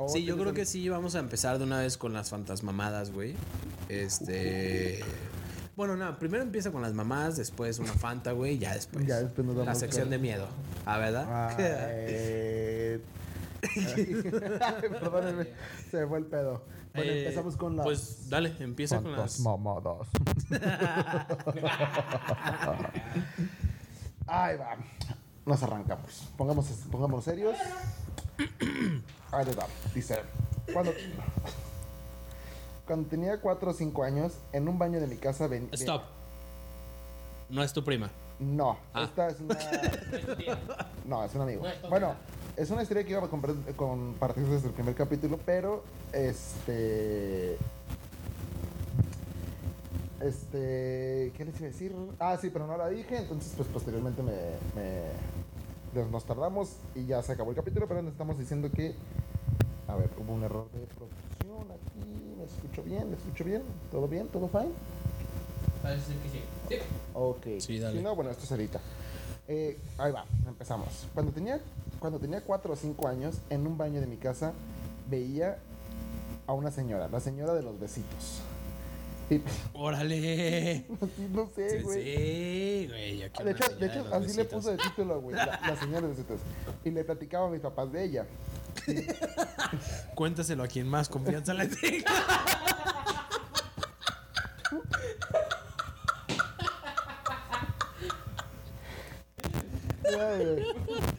Sí, 0.07 0.24
yo 0.26 0.36
creo 0.36 0.49
el- 0.49 0.55
que 0.55 0.66
sí, 0.66 0.89
vamos 0.89 1.16
a 1.16 1.20
empezar 1.20 1.55
de 1.58 1.66
una 1.66 1.80
vez 1.80 1.97
con 1.97 2.14
las 2.14 2.30
fantasmamadas, 2.30 3.12
güey. 3.12 3.36
Este. 3.89 5.03
Bueno, 5.76 5.97
no, 5.97 6.18
primero 6.18 6.41
empieza 6.43 6.72
con 6.72 6.82
las 6.82 6.93
mamás, 6.93 7.36
después 7.36 7.80
una 7.80 7.91
fanta, 7.93 8.32
güey, 8.32 8.53
y 8.53 8.60
ya 8.60 8.74
después. 8.74 9.06
Ya 9.06 9.20
después 9.20 9.45
nos 9.45 9.66
La 9.66 9.76
sección 9.76 10.10
de 10.10 10.18
miedo. 10.18 10.47
Ah, 10.86 10.97
¿verdad? 10.99 11.26
Ah, 11.30 11.56
eh, 11.60 13.01
Perdónenme, 15.01 15.47
se 15.91 15.97
me 15.97 16.08
fue 16.08 16.20
el 16.20 16.26
pedo. 16.26 16.64
Bueno, 16.93 17.12
Eh, 17.12 17.24
empezamos 17.24 17.58
con 17.58 17.76
las 17.76 17.86
Pues 17.86 18.30
dale, 18.30 18.53
empieza 18.60 19.01
con 19.01 19.12
las. 19.12 19.38
fantasmamadas. 19.38 20.08
Ahí 24.28 24.58
va. 24.58 24.78
Nos 25.45 25.62
arrancamos. 25.62 26.30
Pongamos, 26.38 26.66
pongamos 26.89 27.24
serios. 27.24 27.56
Ahí 29.32 29.45
va. 29.60 29.68
Dice, 29.93 30.20
cuando, 30.74 30.93
cuando 32.88 33.09
tenía 33.09 33.39
4 33.39 33.72
o 33.72 33.74
5 33.74 34.03
años, 34.03 34.34
en 34.53 34.68
un 34.68 34.78
baño 34.80 34.99
de 34.99 35.07
mi 35.07 35.16
casa 35.18 35.47
ven... 35.47 35.70
Stop. 35.74 36.03
No 37.49 37.63
es 37.63 37.74
tu 37.74 37.84
prima. 37.84 38.09
No, 38.39 38.78
Ah. 38.93 39.03
esta 39.03 39.28
es 39.30 39.39
una... 39.39 39.55
No, 41.05 41.24
es 41.24 41.34
un 41.36 41.41
amigo. 41.41 41.63
Bueno, 41.89 42.13
es 42.57 42.70
una 42.70 42.82
historia 42.82 43.03
que 43.03 43.11
iba 43.11 43.22
a 43.22 43.30
compar- 43.30 43.76
compartir 43.76 44.45
desde 44.47 44.68
el 44.68 44.74
primer 44.74 44.95
capítulo, 44.95 45.39
pero 45.45 45.84
este... 46.11 47.57
Este... 50.22 51.32
¿Qué 51.36 51.45
les 51.45 51.55
iba 51.57 51.68
a 51.68 51.72
decir? 51.72 51.95
Ah, 52.20 52.38
sí, 52.41 52.49
pero 52.49 52.66
no 52.68 52.78
la 52.78 52.89
dije, 52.89 53.18
entonces 53.18 53.53
pues 53.55 53.68
posteriormente 53.70 54.22
me... 54.24 54.32
me- 54.76 55.36
nos 56.11 56.26
tardamos 56.26 56.72
y 56.93 57.05
ya 57.05 57.24
se 57.24 57.32
acabó 57.32 57.51
el 57.51 57.55
capítulo, 57.55 57.88
pero 57.88 58.01
estamos 58.01 58.38
diciendo 58.38 58.70
que... 58.70 58.95
A 59.88 59.96
ver, 59.96 60.10
hubo 60.18 60.34
un 60.34 60.44
error 60.44 60.68
de 60.72 60.80
producción 60.88 61.72
aquí, 61.72 62.36
¿me 62.38 62.44
escucho 62.46 62.84
bien? 62.84 63.10
¿Me 63.10 63.16
escucho 63.18 63.44
bien? 63.44 63.62
¿Todo 63.92 64.08
bien? 64.08 64.28
¿Todo 64.28 64.48
fine? 64.48 64.72
Parece 65.84 66.06
ser 66.08 66.16
que 66.18 66.30
sí. 66.30 66.40
Sí. 66.70 66.76
Ok. 67.14 67.46
Sí, 67.60 67.80
dale. 67.80 67.98
Si 68.00 68.04
no, 68.04 68.16
bueno, 68.16 68.32
esto 68.32 68.44
es 68.44 68.52
ahorita. 68.52 68.80
Eh, 69.48 69.78
ahí 70.00 70.12
va, 70.12 70.26
empezamos. 70.48 71.08
Cuando 71.14 71.32
tenía, 71.32 71.60
cuando 72.00 72.18
tenía 72.20 72.42
4 72.42 72.74
o 72.74 72.76
5 72.76 73.08
años, 73.08 73.36
en 73.52 73.68
un 73.68 73.78
baño 73.78 74.02
de 74.02 74.08
mi 74.08 74.18
casa, 74.18 74.54
veía 75.10 75.60
a 76.48 76.54
una 76.54 76.72
señora, 76.72 77.08
la 77.08 77.20
señora 77.20 77.54
de 77.54 77.62
los 77.62 77.80
besitos. 77.80 78.42
Y, 79.30 79.42
¡Órale! 79.74 80.86
no 81.32 81.48
sé, 81.56 81.78
Sí, 81.78 81.84
güey. 81.84 82.04
sí, 82.04 82.88
güey. 82.88 83.18
De 83.20 83.26
hecho, 83.28 83.44
de 83.44 83.54
señora 83.54 83.86
hecho 83.86 84.04
los 84.04 84.14
así 84.14 84.20
le 84.22 84.44
besitos. 84.44 84.48
puso 84.54 84.72
de 84.72 84.78
título, 84.78 85.22
güey, 85.22 85.36
la, 85.36 85.46
la 85.46 85.76
señora 85.80 86.02
de 86.02 86.08
los 86.08 86.18
besitos. 86.18 86.40
Y 86.84 86.90
le 86.90 87.04
platicaba 87.04 87.48
a 87.48 87.52
mis 87.52 87.62
papás 87.62 87.92
de 87.92 88.04
ella. 88.04 88.26
Cuéntaselo 90.16 90.64
a 90.64 90.68
quien 90.68 90.88
más 90.88 91.10
confianza 91.10 91.54
le 91.54 91.68
tenga. 91.68 92.12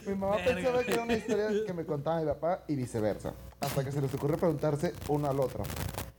Mi 0.05 0.15
mamá 0.15 0.37
Verga, 0.37 0.55
pensaba 0.55 0.83
que 0.83 0.93
era 0.93 1.03
una 1.03 1.13
historia 1.13 1.49
que 1.65 1.73
me 1.73 1.85
contaba 1.85 2.19
mi 2.19 2.25
papá 2.25 2.63
y 2.67 2.75
viceversa. 2.75 3.33
Hasta 3.59 3.83
que 3.83 3.91
se 3.91 4.01
les 4.01 4.13
ocurrió 4.13 4.37
preguntarse 4.37 4.93
uno 5.09 5.29
al 5.29 5.39
otro. 5.39 5.63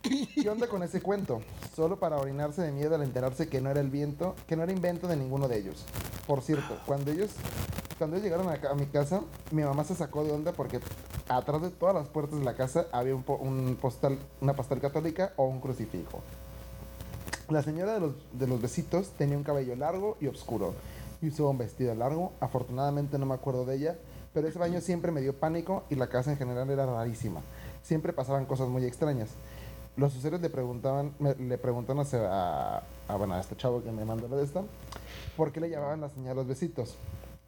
¿Qué 0.02 0.48
onda 0.48 0.68
con 0.68 0.82
ese 0.82 1.00
cuento? 1.00 1.40
Solo 1.74 1.98
para 1.98 2.16
orinarse 2.16 2.62
de 2.62 2.72
miedo 2.72 2.94
al 2.94 3.02
enterarse 3.02 3.48
que 3.48 3.60
no 3.60 3.70
era 3.70 3.80
el 3.80 3.90
viento, 3.90 4.34
que 4.46 4.56
no 4.56 4.62
era 4.62 4.72
invento 4.72 5.08
de 5.08 5.16
ninguno 5.16 5.48
de 5.48 5.58
ellos. 5.58 5.84
Por 6.26 6.42
cierto, 6.42 6.78
cuando 6.86 7.10
ellos, 7.10 7.30
cuando 7.98 8.16
ellos 8.16 8.24
llegaron 8.24 8.48
a, 8.48 8.74
mi 8.74 8.86
casa, 8.86 9.22
mi 9.50 9.62
mamá 9.62 9.84
se 9.84 9.94
sacó 9.94 10.24
de 10.24 10.32
onda 10.32 10.52
porque 10.52 10.80
atrás 11.28 11.60
de 11.60 11.70
todas 11.70 11.94
las 11.94 12.08
puertas 12.08 12.38
de 12.38 12.44
la 12.44 12.54
casa 12.54 12.86
había 12.92 13.14
un, 13.14 13.24
po- 13.24 13.36
un 13.36 13.76
postal, 13.80 14.18
una 14.40 14.54
postal 14.54 14.80
católica 14.80 15.32
o 15.36 15.44
un 15.46 15.60
crucifijo. 15.60 16.20
La 17.48 17.62
señora 17.62 17.94
de 17.94 18.00
los, 18.00 18.12
de 18.32 18.46
besitos 18.58 19.08
tenía 19.18 19.36
un 19.36 19.42
cabello 19.42 19.74
largo 19.74 20.16
y 20.20 20.26
oscuro 20.28 20.74
y 21.20 21.28
usaba 21.28 21.50
un 21.50 21.58
vestido 21.58 21.94
largo. 21.94 22.32
Afortunadamente 22.40 23.18
no 23.18 23.26
me 23.26 23.34
acuerdo 23.34 23.64
de 23.64 23.76
ella, 23.76 23.98
pero 24.32 24.46
ese 24.46 24.58
baño 24.58 24.80
siempre 24.80 25.10
me 25.10 25.20
dio 25.20 25.34
pánico 25.34 25.82
y 25.90 25.96
la 25.96 26.08
casa 26.08 26.30
en 26.30 26.38
general 26.38 26.70
era 26.70 26.86
rarísima. 26.86 27.40
Siempre 27.82 28.12
pasaban 28.12 28.46
cosas 28.46 28.68
muy 28.68 28.84
extrañas. 28.84 29.30
Los 29.96 30.14
usuarios 30.14 30.40
le 30.40 30.50
preguntaban, 30.50 31.12
le 31.18 31.58
preguntaron 31.58 32.06
a, 32.30 32.82
a, 33.08 33.40
este 33.40 33.56
chavo 33.56 33.82
que 33.82 33.90
me 33.90 34.04
mandó 34.04 34.28
la 34.28 34.36
de 34.36 34.44
esta, 34.44 34.62
¿por 35.36 35.50
qué 35.50 35.58
le 35.60 35.70
llamaban 35.70 36.00
la 36.00 36.08
señora 36.08 36.34
los 36.34 36.46
besitos? 36.46 36.96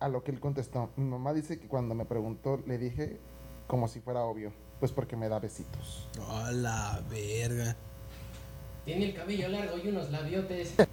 A 0.00 0.08
lo 0.08 0.24
que 0.24 0.30
él 0.30 0.40
contestó, 0.40 0.90
mi 0.96 1.04
mamá 1.04 1.32
dice 1.34 1.60
que 1.60 1.68
cuando 1.68 1.94
me 1.94 2.06
preguntó 2.06 2.58
le 2.66 2.78
dije 2.78 3.18
como 3.66 3.86
si 3.86 4.00
fuera 4.00 4.22
obvio, 4.22 4.52
pues 4.80 4.92
porque 4.92 5.14
me 5.14 5.28
da 5.28 5.38
besitos. 5.38 6.08
¡A 6.28 6.50
la 6.50 7.02
verga! 7.08 7.76
Tiene 8.84 9.10
el 9.10 9.14
cabello 9.14 9.48
largo 9.48 9.78
y 9.78 9.88
unos 9.88 10.10
labiotes. 10.10 10.74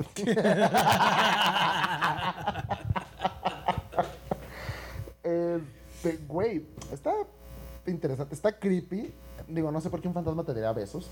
Este, 5.23 6.19
güey, 6.25 6.65
está 6.93 7.13
interesante, 7.85 8.33
está 8.33 8.57
creepy. 8.57 9.11
Digo, 9.47 9.71
no 9.71 9.81
sé 9.81 9.89
por 9.89 9.99
qué 9.99 10.07
un 10.07 10.13
fantasma 10.13 10.45
te 10.45 10.53
daría 10.53 10.71
besos. 10.71 11.09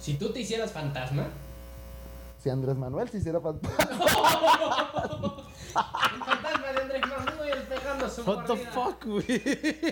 Si 0.00 0.14
tú 0.14 0.32
te 0.32 0.40
hicieras 0.40 0.72
fantasma, 0.72 1.28
Si 2.38 2.48
Andrés 2.50 2.76
Manuel 2.76 3.08
se 3.08 3.18
hiciera 3.18 3.40
fantasma. 3.40 3.76
el 6.14 6.22
fantasma 6.24 6.72
de 6.72 6.80
Andrés 6.82 7.02
Manuel, 7.26 7.58
dejando 7.68 8.08
su 8.08 8.22
What 8.22 8.44
the 8.46 8.56
fuck, 8.56 9.04
güey. 9.04 9.24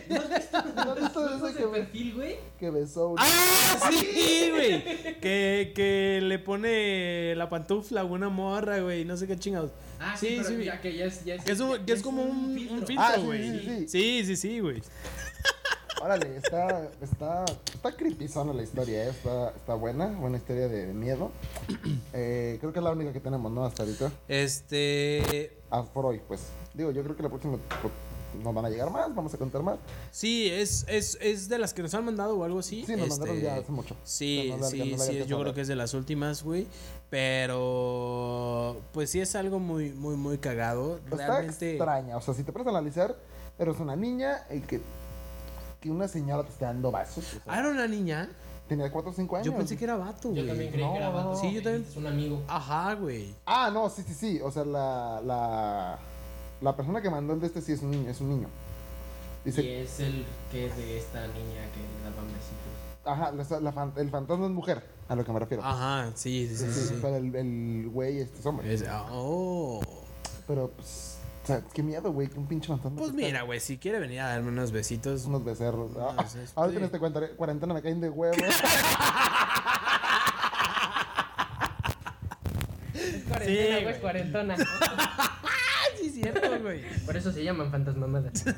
¿No 0.08 0.92
has 0.92 1.00
visto 1.00 1.26
ese 1.26 1.46
ese 1.48 1.58
que, 1.58 1.66
perfil, 1.66 2.14
güey? 2.14 2.36
que 2.58 2.70
besó 2.70 3.08
una- 3.10 3.22
¡Ah, 3.24 3.90
sí, 3.90 4.48
güey! 4.52 4.82
Que, 5.20 5.72
que 5.74 6.20
le 6.22 6.38
pone 6.38 7.34
la 7.34 7.48
pantufla 7.48 8.02
a 8.02 8.04
una 8.04 8.28
morra, 8.28 8.78
güey. 8.78 9.04
No 9.04 9.16
sé 9.16 9.26
qué 9.26 9.36
chingados. 9.36 9.72
Ah, 9.98 10.16
sí, 10.16 10.28
sí, 10.28 10.34
pero 10.44 10.48
sí. 10.60 10.64
ya 10.64 10.80
que 10.80 10.94
ya 10.96 11.06
es, 11.06 11.24
ya 11.24 11.34
es, 11.34 11.46
es, 11.48 11.58
un- 11.60 11.84
ya 11.84 11.94
es 11.94 12.02
como 12.02 12.22
un, 12.22 12.54
filtro. 12.54 12.76
un 12.76 12.82
Ah, 12.82 12.86
filtro, 12.86 13.14
sí, 13.16 13.26
güey. 13.26 13.42
sí, 13.42 13.60
sí. 13.66 13.88
Sí, 13.88 14.24
sí, 14.26 14.36
sí, 14.36 14.60
güey. 14.60 14.82
Órale, 16.06 16.36
está, 16.36 16.88
está, 17.02 17.44
está 17.74 17.96
creepyzona 17.96 18.52
la 18.52 18.62
historia, 18.62 19.06
¿eh? 19.06 19.08
está, 19.08 19.50
está 19.50 19.74
buena, 19.74 20.06
buena 20.06 20.36
historia 20.36 20.68
de 20.68 20.94
miedo. 20.94 21.32
Eh, 22.12 22.56
creo 22.60 22.72
que 22.72 22.78
es 22.78 22.84
la 22.84 22.92
única 22.92 23.12
que 23.12 23.20
tenemos, 23.20 23.50
¿no? 23.50 23.64
Hasta 23.64 23.82
ahorita. 23.82 24.10
Este. 24.28 25.58
Ah, 25.70 25.82
por 25.82 26.06
hoy, 26.06 26.20
pues. 26.26 26.46
Digo, 26.72 26.92
yo 26.92 27.02
creo 27.02 27.16
que 27.16 27.22
la 27.22 27.28
próxima 27.28 27.58
pues, 27.82 27.92
nos 28.42 28.54
van 28.54 28.64
a 28.64 28.70
llegar 28.70 28.90
más, 28.90 29.12
vamos 29.14 29.34
a 29.34 29.38
contar 29.38 29.62
más. 29.62 29.78
Sí, 30.12 30.48
es, 30.48 30.86
es, 30.88 31.18
es 31.20 31.48
de 31.48 31.58
las 31.58 31.74
que 31.74 31.82
nos 31.82 31.92
han 31.94 32.04
mandado 32.04 32.38
o 32.38 32.44
algo 32.44 32.60
así. 32.60 32.84
Sí, 32.86 32.94
nos 32.96 33.08
mandaron 33.08 33.36
Este, 33.36 33.46
ya 33.46 33.56
hace 33.56 33.72
mucho. 33.72 33.96
Sí, 34.04 34.48
No, 34.50 34.58
no 34.58 34.66
sí, 34.66 34.92
no 34.96 35.02
sí, 35.02 35.24
yo 35.26 35.40
creo 35.40 35.52
que 35.52 35.62
es 35.62 35.68
de 35.68 35.76
las 35.76 35.92
últimas, 35.92 36.42
güey. 36.42 36.68
Pero, 37.10 38.80
pues 38.92 39.10
sí 39.10 39.20
es 39.20 39.34
algo 39.34 39.58
muy, 39.58 39.90
muy, 39.92 40.16
muy 40.16 40.38
cagado. 40.38 40.98
Está 41.10 41.16
Realmente. 41.16 41.70
extraña, 41.72 42.16
o 42.16 42.20
sea, 42.20 42.32
si 42.32 42.44
te 42.44 42.52
pones 42.52 42.66
a 42.68 42.70
analizar, 42.70 43.16
eres 43.58 43.78
una 43.80 43.96
niña 43.96 44.46
y 44.50 44.60
que, 44.60 44.80
que 45.86 45.92
una 45.92 46.08
señora 46.08 46.42
te 46.44 46.50
está 46.50 46.66
dando 46.66 46.90
vasos. 46.90 47.18
o 47.24 47.30
sea, 47.30 47.40
Ah, 47.46 47.58
era 47.60 47.70
una 47.70 47.86
niña. 47.88 48.28
tenía 48.68 48.90
4 48.90 49.10
o 49.10 49.14
5 49.14 49.36
años. 49.36 49.46
Yo 49.46 49.56
pensé 49.56 49.76
que 49.76 49.84
era 49.84 49.96
vato, 49.96 50.30
güey. 50.30 50.42
Yo 50.42 50.48
también 50.48 50.70
creí 50.72 50.84
No, 50.84 50.92
que 50.92 50.98
era 50.98 51.08
vato. 51.10 51.28
no. 51.30 51.36
Sí, 51.36 51.52
yo 51.54 51.62
también. 51.62 51.86
Es 51.88 51.96
un 51.96 52.06
amigo. 52.06 52.42
Ajá, 52.48 52.94
güey. 52.94 53.34
Ah, 53.46 53.70
no, 53.72 53.88
sí, 53.88 54.02
sí, 54.06 54.12
sí. 54.14 54.40
O 54.42 54.50
sea, 54.50 54.64
la, 54.64 55.20
la, 55.24 55.98
la 56.60 56.76
persona 56.76 57.00
que 57.00 57.08
mandó 57.10 57.32
el 57.34 57.40
de 57.40 57.46
este 57.46 57.60
sí 57.62 57.72
es 57.72 57.82
un 57.82 57.90
niño. 57.92 58.10
Es 58.10 58.20
un 58.20 58.28
niño. 58.30 58.48
Y 59.44 59.50
es 59.50 60.00
el 60.00 60.24
que 60.50 60.66
es 60.66 60.76
de 60.76 60.98
esta 60.98 61.20
niña 61.28 61.62
que 61.72 61.80
le 61.80 62.10
daban 62.10 62.26
besitos. 62.26 62.74
ajá, 63.04 63.30
la- 63.30 63.60
la 63.60 63.72
fan- 63.72 63.92
el 63.96 64.10
fantasma 64.10 64.46
es 64.46 64.50
mujer, 64.50 64.84
a 65.08 65.14
lo 65.14 65.24
que 65.24 65.32
me 65.32 65.38
refiero. 65.38 65.62
Ajá, 65.64 66.10
sí, 66.16 66.48
sí, 66.48 66.56
sí. 66.56 66.64
Sí, 66.66 66.72
sí, 66.72 66.86
sí. 66.88 66.98
Pero 67.00 67.14
el, 67.18 67.32
el 67.36 67.88
güey 67.90 68.18
este 68.18 68.40
es 68.40 68.46
hombre. 68.46 68.74
Es- 68.74 68.84
oh. 69.12 69.80
Pero, 70.48 70.70
pues, 70.72 71.15
o 71.46 71.48
sea, 71.48 71.62
qué 71.72 71.80
miedo, 71.80 72.12
güey, 72.12 72.26
que 72.26 72.40
un 72.40 72.48
pinche 72.48 72.66
fantasma. 72.66 72.98
Pues 72.98 73.12
mira, 73.12 73.42
güey, 73.42 73.60
si 73.60 73.78
quiere 73.78 74.00
venir 74.00 74.18
a 74.18 74.30
darme 74.30 74.48
unos 74.48 74.72
besitos. 74.72 75.26
Unos 75.26 75.44
becerros. 75.44 75.92
Ah, 75.96 76.10
Unos, 76.18 76.34
este- 76.34 76.50
Ahorita 76.60 76.78
en 76.80 76.84
este 76.86 76.98
cuarentena 77.36 77.72
me 77.72 77.82
caen 77.82 78.00
de 78.00 78.10
huevos. 78.10 78.36
Cuarentena, 83.28 83.70
güey. 83.74 83.82
güey, 83.84 84.00
cuarentona. 84.00 84.56
sí, 86.00 86.10
cierto, 86.10 86.60
güey. 86.62 86.82
Por 87.04 87.16
eso 87.16 87.30
se 87.32 87.44
llaman 87.44 87.70
fantasmamadas. 87.70 88.44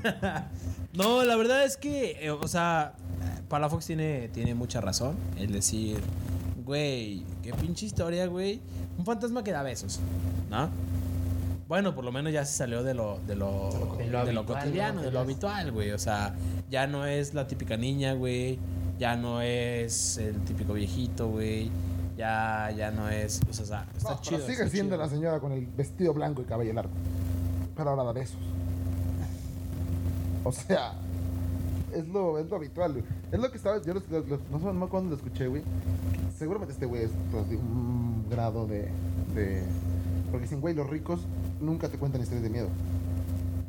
No, 0.94 1.22
la 1.24 1.36
verdad 1.36 1.64
es 1.64 1.76
que, 1.76 2.12
eh, 2.26 2.30
o 2.30 2.48
sea, 2.48 2.94
Palafox 3.48 3.86
tiene, 3.86 4.28
tiene 4.28 4.54
mucha 4.54 4.80
razón. 4.80 5.16
Es 5.36 5.52
decir, 5.52 5.98
güey, 6.64 7.22
qué 7.42 7.52
pinche 7.52 7.86
historia, 7.86 8.26
güey. 8.26 8.60
Un 8.96 9.04
fantasma 9.04 9.44
que 9.44 9.52
da 9.52 9.62
besos, 9.62 10.00
¿no? 10.50 10.70
Bueno, 11.68 11.94
por 11.94 12.02
lo 12.04 12.10
menos 12.12 12.32
ya 12.32 12.44
se 12.46 12.56
salió 12.56 12.82
de 12.82 12.94
lo, 12.94 13.18
de 13.26 13.36
lo, 13.36 13.68
De 13.98 14.06
lo 14.06 14.24
de 14.24 14.32
lo 14.32 14.40
habitual, 14.40 14.62
cotidiano, 14.64 14.94
¿no? 14.96 15.02
de 15.02 15.10
lo 15.12 15.20
habitual, 15.20 15.70
güey. 15.70 15.90
O 15.90 15.98
sea, 15.98 16.34
ya 16.70 16.86
no 16.86 17.04
es 17.04 17.34
la 17.34 17.46
típica 17.46 17.76
niña, 17.76 18.14
güey. 18.14 18.58
Ya 18.98 19.16
no 19.16 19.42
es 19.42 20.16
el 20.16 20.40
típico 20.44 20.72
viejito, 20.72 21.28
güey. 21.28 21.70
Ya, 22.16 22.70
ya 22.76 22.90
no 22.90 23.08
es. 23.10 23.40
O 23.48 23.52
sea, 23.52 23.86
está 23.96 24.10
No, 24.14 24.20
chido. 24.22 24.38
pero 24.38 24.42
sigue 24.50 24.52
está 24.64 24.68
siendo 24.70 24.94
chido. 24.96 25.04
la 25.04 25.08
señora 25.10 25.40
con 25.40 25.52
el 25.52 25.66
vestido 25.66 26.14
blanco 26.14 26.40
y 26.42 26.46
cabello 26.46 26.72
largo. 26.72 26.90
Pero 27.76 27.90
ahora 27.90 28.02
da 28.02 28.12
besos. 28.12 28.38
O 30.44 30.52
sea, 30.52 30.94
es 31.94 32.08
lo, 32.08 32.38
es 32.38 32.48
lo 32.48 32.56
habitual, 32.56 32.92
güey. 32.92 33.04
Es 33.30 33.38
lo 33.38 33.50
que 33.50 33.58
estaba. 33.58 33.80
Yo 33.82 33.94
lo- 33.94 34.02
lo- 34.10 34.20
lo- 34.26 34.40
no 34.50 34.58
sé 34.58 34.72
no 34.72 34.88
cuándo 34.88 35.10
lo 35.10 35.16
escuché, 35.16 35.46
güey. 35.48 35.62
Seguramente 36.38 36.72
este 36.72 36.86
güey 36.86 37.02
es 37.04 37.10
pues, 37.30 37.48
de 37.50 37.56
un 37.56 38.24
grado 38.30 38.66
de, 38.66 38.88
de. 39.34 39.62
Porque 40.32 40.46
sin 40.46 40.60
güey, 40.60 40.74
los 40.74 40.88
ricos 40.88 41.20
nunca 41.60 41.88
te 41.88 41.98
cuentan 41.98 42.20
historias 42.20 42.44
de 42.44 42.50
miedo. 42.50 42.68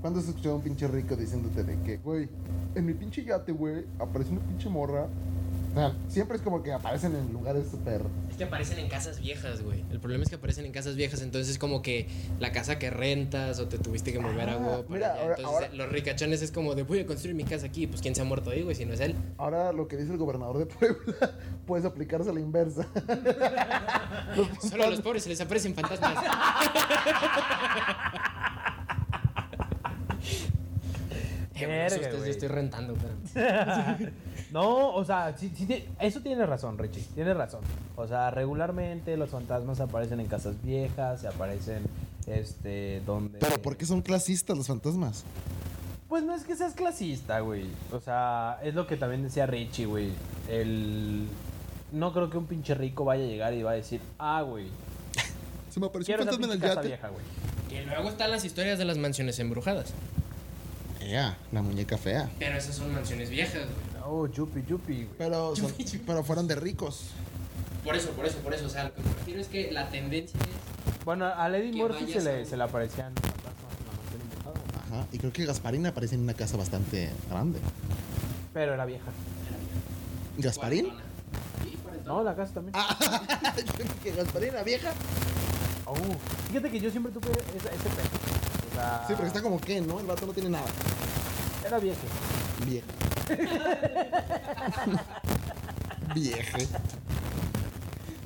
¿Cuándo 0.01 0.19
has 0.19 0.27
escuchado 0.27 0.55
a 0.55 0.57
un 0.57 0.63
pinche 0.63 0.87
rico 0.87 1.15
diciéndote 1.15 1.63
de 1.63 1.77
que, 1.81 1.97
güey, 1.97 2.29
en 2.75 2.85
mi 2.85 2.93
pinche 2.93 3.23
yate, 3.23 3.51
güey, 3.51 3.85
aparece 3.99 4.31
una 4.31 4.41
pinche 4.41 4.69
morra? 4.69 5.07
O 5.71 5.73
sea, 5.75 5.93
siempre 6.07 6.35
es 6.37 6.41
como 6.43 6.63
que 6.63 6.73
aparecen 6.73 7.15
en 7.15 7.31
lugares 7.31 7.67
súper. 7.69 8.01
Es 8.29 8.37
que 8.37 8.43
aparecen 8.43 8.79
en 8.79 8.89
casas 8.89 9.19
viejas, 9.19 9.61
güey. 9.61 9.83
El 9.91 9.99
problema 9.99 10.23
es 10.23 10.29
que 10.29 10.35
aparecen 10.35 10.65
en 10.65 10.71
casas 10.71 10.95
viejas, 10.95 11.21
entonces 11.21 11.49
es 11.51 11.59
como 11.59 11.81
que 11.81 12.07
la 12.39 12.51
casa 12.51 12.79
que 12.79 12.89
rentas 12.89 13.59
o 13.59 13.67
te 13.67 13.77
tuviste 13.77 14.11
que 14.11 14.19
mover 14.19 14.49
a 14.49 14.53
Ah, 14.53 14.57
para 14.57 14.83
mira, 14.89 15.13
allá. 15.13 15.21
Entonces 15.35 15.45
ahora- 15.45 15.69
los 15.73 15.89
ricachones 15.89 16.41
es 16.41 16.51
como 16.51 16.73
de 16.75 16.83
voy 16.83 16.99
a 16.99 17.05
construir 17.05 17.35
mi 17.35 17.43
casa 17.43 17.67
aquí, 17.67 17.85
pues 17.87 18.01
quién 18.01 18.15
se 18.15 18.21
ha 18.21 18.25
muerto 18.25 18.49
ahí, 18.49 18.63
güey, 18.63 18.75
si 18.75 18.85
no 18.85 18.93
es 18.93 18.99
él. 18.99 19.15
Ahora 19.37 19.71
lo 19.71 19.87
que 19.87 19.95
dice 19.97 20.11
el 20.11 20.17
gobernador 20.17 20.57
de 20.57 20.65
Puebla, 20.65 21.31
puedes 21.67 21.85
aplicarse 21.85 22.29
a 22.29 22.33
la 22.33 22.39
inversa. 22.39 22.87
Solo 24.61 24.83
a 24.85 24.89
los 24.89 25.01
pobres 25.01 25.23
se 25.23 25.29
les 25.29 25.39
aparecen 25.41 25.75
fantasmas. 25.75 26.15
Eh, 31.61 31.87
bueno, 31.99 32.17
yo 32.25 32.31
estoy 32.31 32.47
rentando, 32.47 32.95
pero... 32.95 34.09
No, 34.51 34.93
o 34.95 35.05
sea, 35.05 35.35
sí, 35.37 35.51
sí 35.55 35.65
tie- 35.67 35.83
eso 35.99 36.21
tiene 36.21 36.45
razón, 36.45 36.77
Richie, 36.77 37.03
tiene 37.15 37.33
razón. 37.33 37.61
O 37.95 38.07
sea, 38.07 38.31
regularmente 38.31 39.15
los 39.17 39.29
fantasmas 39.29 39.79
aparecen 39.79 40.19
en 40.19 40.27
casas 40.27 40.55
viejas, 40.63 41.21
se 41.21 41.27
aparecen, 41.27 41.83
este, 42.25 43.01
donde... 43.05 43.37
Pero 43.39 43.61
¿por 43.61 43.77
qué 43.77 43.85
son 43.85 44.01
clasistas 44.01 44.57
los 44.57 44.67
fantasmas? 44.67 45.23
Pues 46.07 46.23
no 46.23 46.33
es 46.33 46.43
que 46.43 46.55
seas 46.55 46.73
clasista, 46.73 47.39
güey. 47.41 47.67
O 47.91 47.99
sea, 47.99 48.57
es 48.63 48.73
lo 48.73 48.87
que 48.87 48.97
también 48.97 49.21
decía 49.23 49.45
Richie, 49.45 49.85
güey. 49.85 50.09
El... 50.49 51.27
No 51.91 52.11
creo 52.13 52.29
que 52.29 52.37
un 52.37 52.45
pinche 52.47 52.73
rico 52.73 53.05
vaya 53.05 53.23
a 53.23 53.27
llegar 53.27 53.53
y 53.53 53.61
va 53.63 53.71
a 53.71 53.75
decir, 53.75 53.99
ah, 54.17 54.41
güey, 54.41 54.67
Se 55.69 55.79
me 55.79 55.85
apareció 55.87 56.15
un 56.15 56.21
fantasma 56.21 56.45
en 56.47 56.51
el 56.53 56.59
casa 56.59 56.75
yate. 56.75 56.87
vieja, 56.87 57.09
güey. 57.09 57.23
Y 57.71 57.85
luego 57.85 58.09
están 58.09 58.31
las 58.31 58.43
historias 58.45 58.79
de 58.79 58.85
las 58.85 58.97
mansiones 58.97 59.37
embrujadas. 59.37 59.93
Ea, 61.09 61.37
la 61.51 61.61
muñeca 61.61 61.97
fea. 61.97 62.29
Pero 62.37 62.57
esas 62.57 62.75
son 62.75 62.93
mansiones 62.93 63.29
viejas, 63.29 63.63
güey. 63.65 64.03
Oh, 64.05 64.27
yupi, 64.27 64.63
yupi, 64.67 64.93
güey. 65.05 65.09
Pero, 65.17 65.55
son- 65.55 65.73
pero 66.05 66.23
fueron 66.23 66.47
de 66.47 66.55
ricos. 66.55 67.05
Por 67.83 67.95
eso, 67.95 68.09
por 68.11 68.25
eso, 68.25 68.37
por 68.39 68.53
eso. 68.53 68.65
O 68.65 68.69
sea, 68.69 68.83
lo 68.85 68.93
que 68.93 69.01
me 69.01 69.13
refiero 69.13 69.41
es 69.41 69.47
que 69.47 69.71
la 69.71 69.89
tendencia 69.89 70.39
es... 70.39 71.05
Bueno, 71.05 71.25
a 71.25 71.49
Lady 71.49 71.71
Murphy 71.71 72.11
se 72.11 72.21
le, 72.21 72.41
a- 72.41 72.45
se 72.45 72.57
le 72.57 72.63
aparecían 72.63 73.13
fantasmas 73.15 73.73
en 73.79 73.85
la 73.87 73.93
mansión 73.97 74.21
embrujada. 74.21 74.97
Ajá, 74.99 75.07
y 75.11 75.17
creo 75.17 75.33
que 75.33 75.45
Gasparín 75.45 75.85
aparece 75.87 76.15
en 76.15 76.21
una 76.21 76.33
casa 76.35 76.57
bastante 76.57 77.09
grande. 77.29 77.59
Pero 78.53 78.73
era 78.73 78.85
vieja. 78.85 79.05
¿Gasparín? 80.37 80.87
Sí. 81.63 81.75
No, 82.05 82.23
la 82.23 82.35
casa 82.35 82.53
también. 82.55 82.73
Ah, 82.77 82.97
¿Que 84.03 84.11
Gasparín 84.11 84.49
era 84.49 84.63
vieja? 84.63 84.91
Oh, 85.85 85.95
fíjate 86.49 86.69
que 86.69 86.79
yo 86.79 86.91
siempre 86.91 87.11
tuve 87.11 87.31
ese, 87.31 87.57
ese 87.57 87.89
pedo. 87.89 88.09
O 88.71 88.75
sea, 88.75 89.03
Sí, 89.07 89.13
porque 89.13 89.27
está 89.27 89.41
como 89.41 89.59
que, 89.59 89.81
¿no? 89.81 89.99
El 89.99 90.05
vato 90.05 90.25
no 90.25 90.33
tiene 90.33 90.49
nada. 90.49 90.65
Era 91.69 91.77
vieja. 91.77 92.01
Vieja. 92.65 92.87
Vieja. 96.15 96.57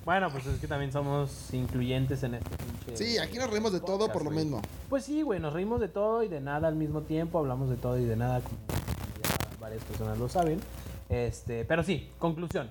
Bueno, 0.05 0.29
pues 0.31 0.45
es 0.45 0.59
que 0.59 0.67
también 0.67 0.91
somos 0.93 1.53
incluyentes 1.53 2.23
en 2.23 2.35
este 2.35 2.49
pinche. 2.55 2.95
Sí, 2.97 3.17
aquí 3.17 3.37
nos 3.37 3.49
reímos 3.49 3.73
de 3.73 3.81
todo 3.81 4.07
por 4.11 4.23
lo 4.23 4.31
güey. 4.31 4.45
mismo. 4.45 4.61
Pues 4.89 5.03
sí, 5.03 5.21
güey, 5.23 5.41
nos 5.41 5.51
reímos 5.53 5.81
de 5.81 5.89
todo 5.89 6.23
y 6.23 6.29
de 6.29 6.39
nada 6.39 6.69
al 6.69 6.75
mismo 6.75 7.01
tiempo. 7.01 7.39
Hablamos 7.39 7.69
de 7.69 7.75
todo 7.75 7.99
y 7.99 8.05
de 8.05 8.15
nada, 8.15 8.39
como 8.39 8.55
ya 9.21 9.29
varias 9.59 9.83
personas 9.83 10.17
lo 10.17 10.29
saben. 10.29 10.61
Este, 11.09 11.65
pero 11.65 11.83
sí, 11.83 12.09
conclusión. 12.19 12.69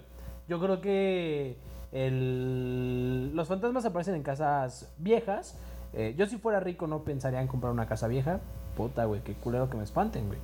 Yo 0.48 0.58
creo 0.58 0.80
que 0.80 1.58
el- 1.92 3.30
los 3.34 3.46
fantasmas 3.48 3.84
aparecen 3.84 4.14
en 4.14 4.22
casas 4.22 4.88
viejas. 4.96 5.56
Eh, 5.92 6.14
yo 6.16 6.24
si 6.26 6.38
fuera 6.38 6.60
rico 6.60 6.86
no 6.86 7.04
pensaría 7.04 7.42
en 7.42 7.48
comprar 7.48 7.72
una 7.72 7.86
casa 7.86 8.08
vieja. 8.08 8.40
Puta, 8.76 9.04
güey, 9.04 9.20
qué 9.22 9.34
culero 9.34 9.68
que 9.68 9.76
me 9.76 9.84
espanten, 9.84 10.28
güey. 10.28 10.38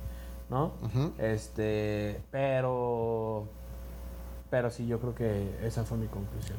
¿No? 0.49 0.73
Este, 1.19 2.21
pero... 2.31 3.47
Pero 4.49 4.71
sí, 4.71 4.87
yo 4.87 4.99
creo 4.99 5.13
que 5.13 5.47
esa 5.63 5.83
fue 5.83 5.97
mi 5.97 6.07
conclusión. 6.07 6.57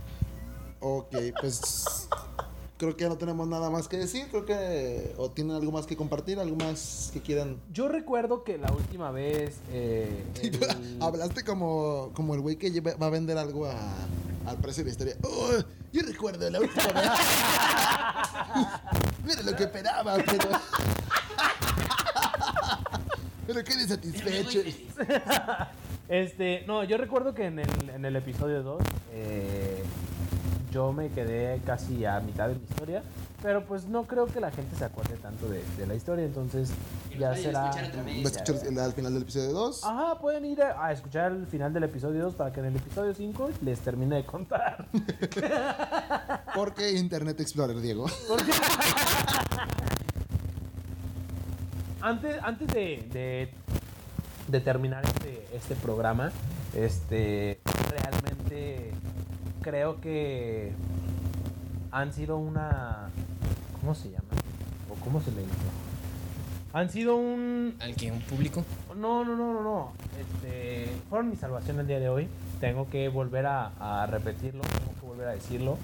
Ok, 0.79 1.15
pues 1.41 2.09
creo 2.79 2.97
que 2.97 3.03
ya 3.03 3.09
no 3.09 3.19
tenemos 3.19 3.49
nada 3.49 3.69
más 3.69 3.89
que 3.89 3.99
decir. 3.99 4.29
Creo 4.31 4.47
que 4.47 5.13
o 5.19 5.29
tienen 5.31 5.57
algo 5.57 5.73
más 5.73 5.87
que 5.87 5.97
compartir, 5.97 6.39
algo 6.39 6.55
más 6.57 7.11
que 7.13 7.21
quieran. 7.21 7.57
Yo 7.73 7.89
recuerdo 7.89 8.45
que 8.45 8.59
la 8.59 8.71
última 8.73 9.11
vez... 9.11 9.57
eh, 9.73 10.25
el- 10.43 11.03
Hablaste 11.03 11.43
como, 11.45 12.11
como 12.15 12.35
el 12.37 12.41
güey 12.41 12.57
que 12.57 12.81
va 12.81 13.07
a 13.07 13.11
vender 13.11 13.37
algo 13.39 13.67
a- 13.67 13.75
al 14.47 14.57
precio 14.59 14.85
de 14.85 14.91
la 14.91 14.93
historia. 14.93 15.17
Oh, 15.25 15.51
yo 15.93 16.03
recuerdo 16.03 16.49
la 16.49 16.61
última 16.61 16.87
vez. 16.93 17.11
Mira 19.25 19.43
lo 19.43 19.57
que 19.57 19.65
esperaba, 19.65 20.17
pero. 20.25 20.49
Pero 23.53 23.65
quedé 23.65 23.87
satisfecho. 23.89 24.61
Este, 26.09 26.65
no, 26.67 26.83
yo 26.83 26.97
recuerdo 26.97 27.35
que 27.35 27.45
en 27.47 27.61
el, 27.61 27.69
en 27.95 28.05
el 28.05 28.17
episodio 28.17 28.65
2 28.65 28.83
eh, 29.13 29.81
yo 30.73 30.93
me 30.93 31.09
quedé 31.11 31.61
casi 31.65 32.05
a 32.05 32.19
mitad 32.19 32.49
de 32.49 32.57
mi 32.57 32.65
historia 32.69 33.05
Pero 33.43 33.65
pues 33.65 33.85
no 33.85 34.03
creo 34.09 34.27
que 34.27 34.41
la 34.41 34.51
gente 34.51 34.75
se 34.75 34.85
acuerde 34.85 35.15
tanto 35.19 35.49
de, 35.49 35.63
de 35.79 35.87
la 35.87 35.95
historia, 35.95 36.25
entonces 36.25 36.71
ya 37.17 37.37
será... 37.37 37.63
Va 37.67 37.71
a 37.71 37.81
escuchar 38.23 38.57
el- 38.67 38.79
al 38.81 38.93
final 38.93 39.15
del 39.15 39.23
episodio 39.23 39.53
2. 39.53 39.85
Ajá, 39.85 40.19
pueden 40.19 40.45
ir 40.47 40.61
a, 40.63 40.85
a 40.85 40.91
escuchar 40.93 41.31
el 41.31 41.47
final 41.47 41.73
del 41.73 41.85
episodio 41.85 42.25
2 42.25 42.35
para 42.35 42.53
que 42.53 42.59
en 42.59 42.67
el 42.67 42.77
episodio 42.77 43.15
5 43.15 43.51
les 43.63 43.79
termine 43.79 44.17
de 44.17 44.25
contar. 44.27 44.89
Porque 46.57 46.91
Internet 46.91 47.39
Explorer, 47.39 47.81
Diego. 47.81 48.07
Porque- 48.29 48.51
antes 52.01 52.43
antes 52.43 52.69
de, 52.69 53.07
de, 53.13 53.49
de 54.49 54.61
terminar 54.61 55.05
este, 55.05 55.47
este 55.55 55.75
programa, 55.77 56.31
este 56.75 57.61
realmente 57.91 58.93
creo 59.63 60.01
que 60.01 60.73
han 61.91 62.13
sido 62.13 62.37
una. 62.37 63.11
¿Cómo 63.81 63.95
se 63.95 64.11
llama? 64.11 64.25
¿O 64.91 64.95
cómo 65.05 65.21
se 65.21 65.31
le 65.33 65.41
dice? 65.43 65.55
Han 66.73 66.91
sido 66.91 67.17
un. 67.17 67.75
¿Al 67.81 67.97
que 67.97 68.13
un 68.13 68.21
público? 68.21 68.65
No, 68.97 69.25
no, 69.25 69.35
no, 69.37 69.55
no, 69.55 69.63
no. 69.63 69.93
Este, 70.21 70.89
fueron 71.09 71.31
mi 71.31 71.37
salvación 71.37 71.81
el 71.81 71.87
día 71.87 71.99
de 71.99 72.09
hoy. 72.09 72.29
Tengo 72.61 72.89
que 72.91 73.09
volver 73.09 73.47
a, 73.47 74.03
a 74.03 74.07
repetirlo, 74.07 74.61
tengo 74.63 75.01
que 75.01 75.07
volver 75.07 75.29
a 75.29 75.33
decirlo. 75.33 75.79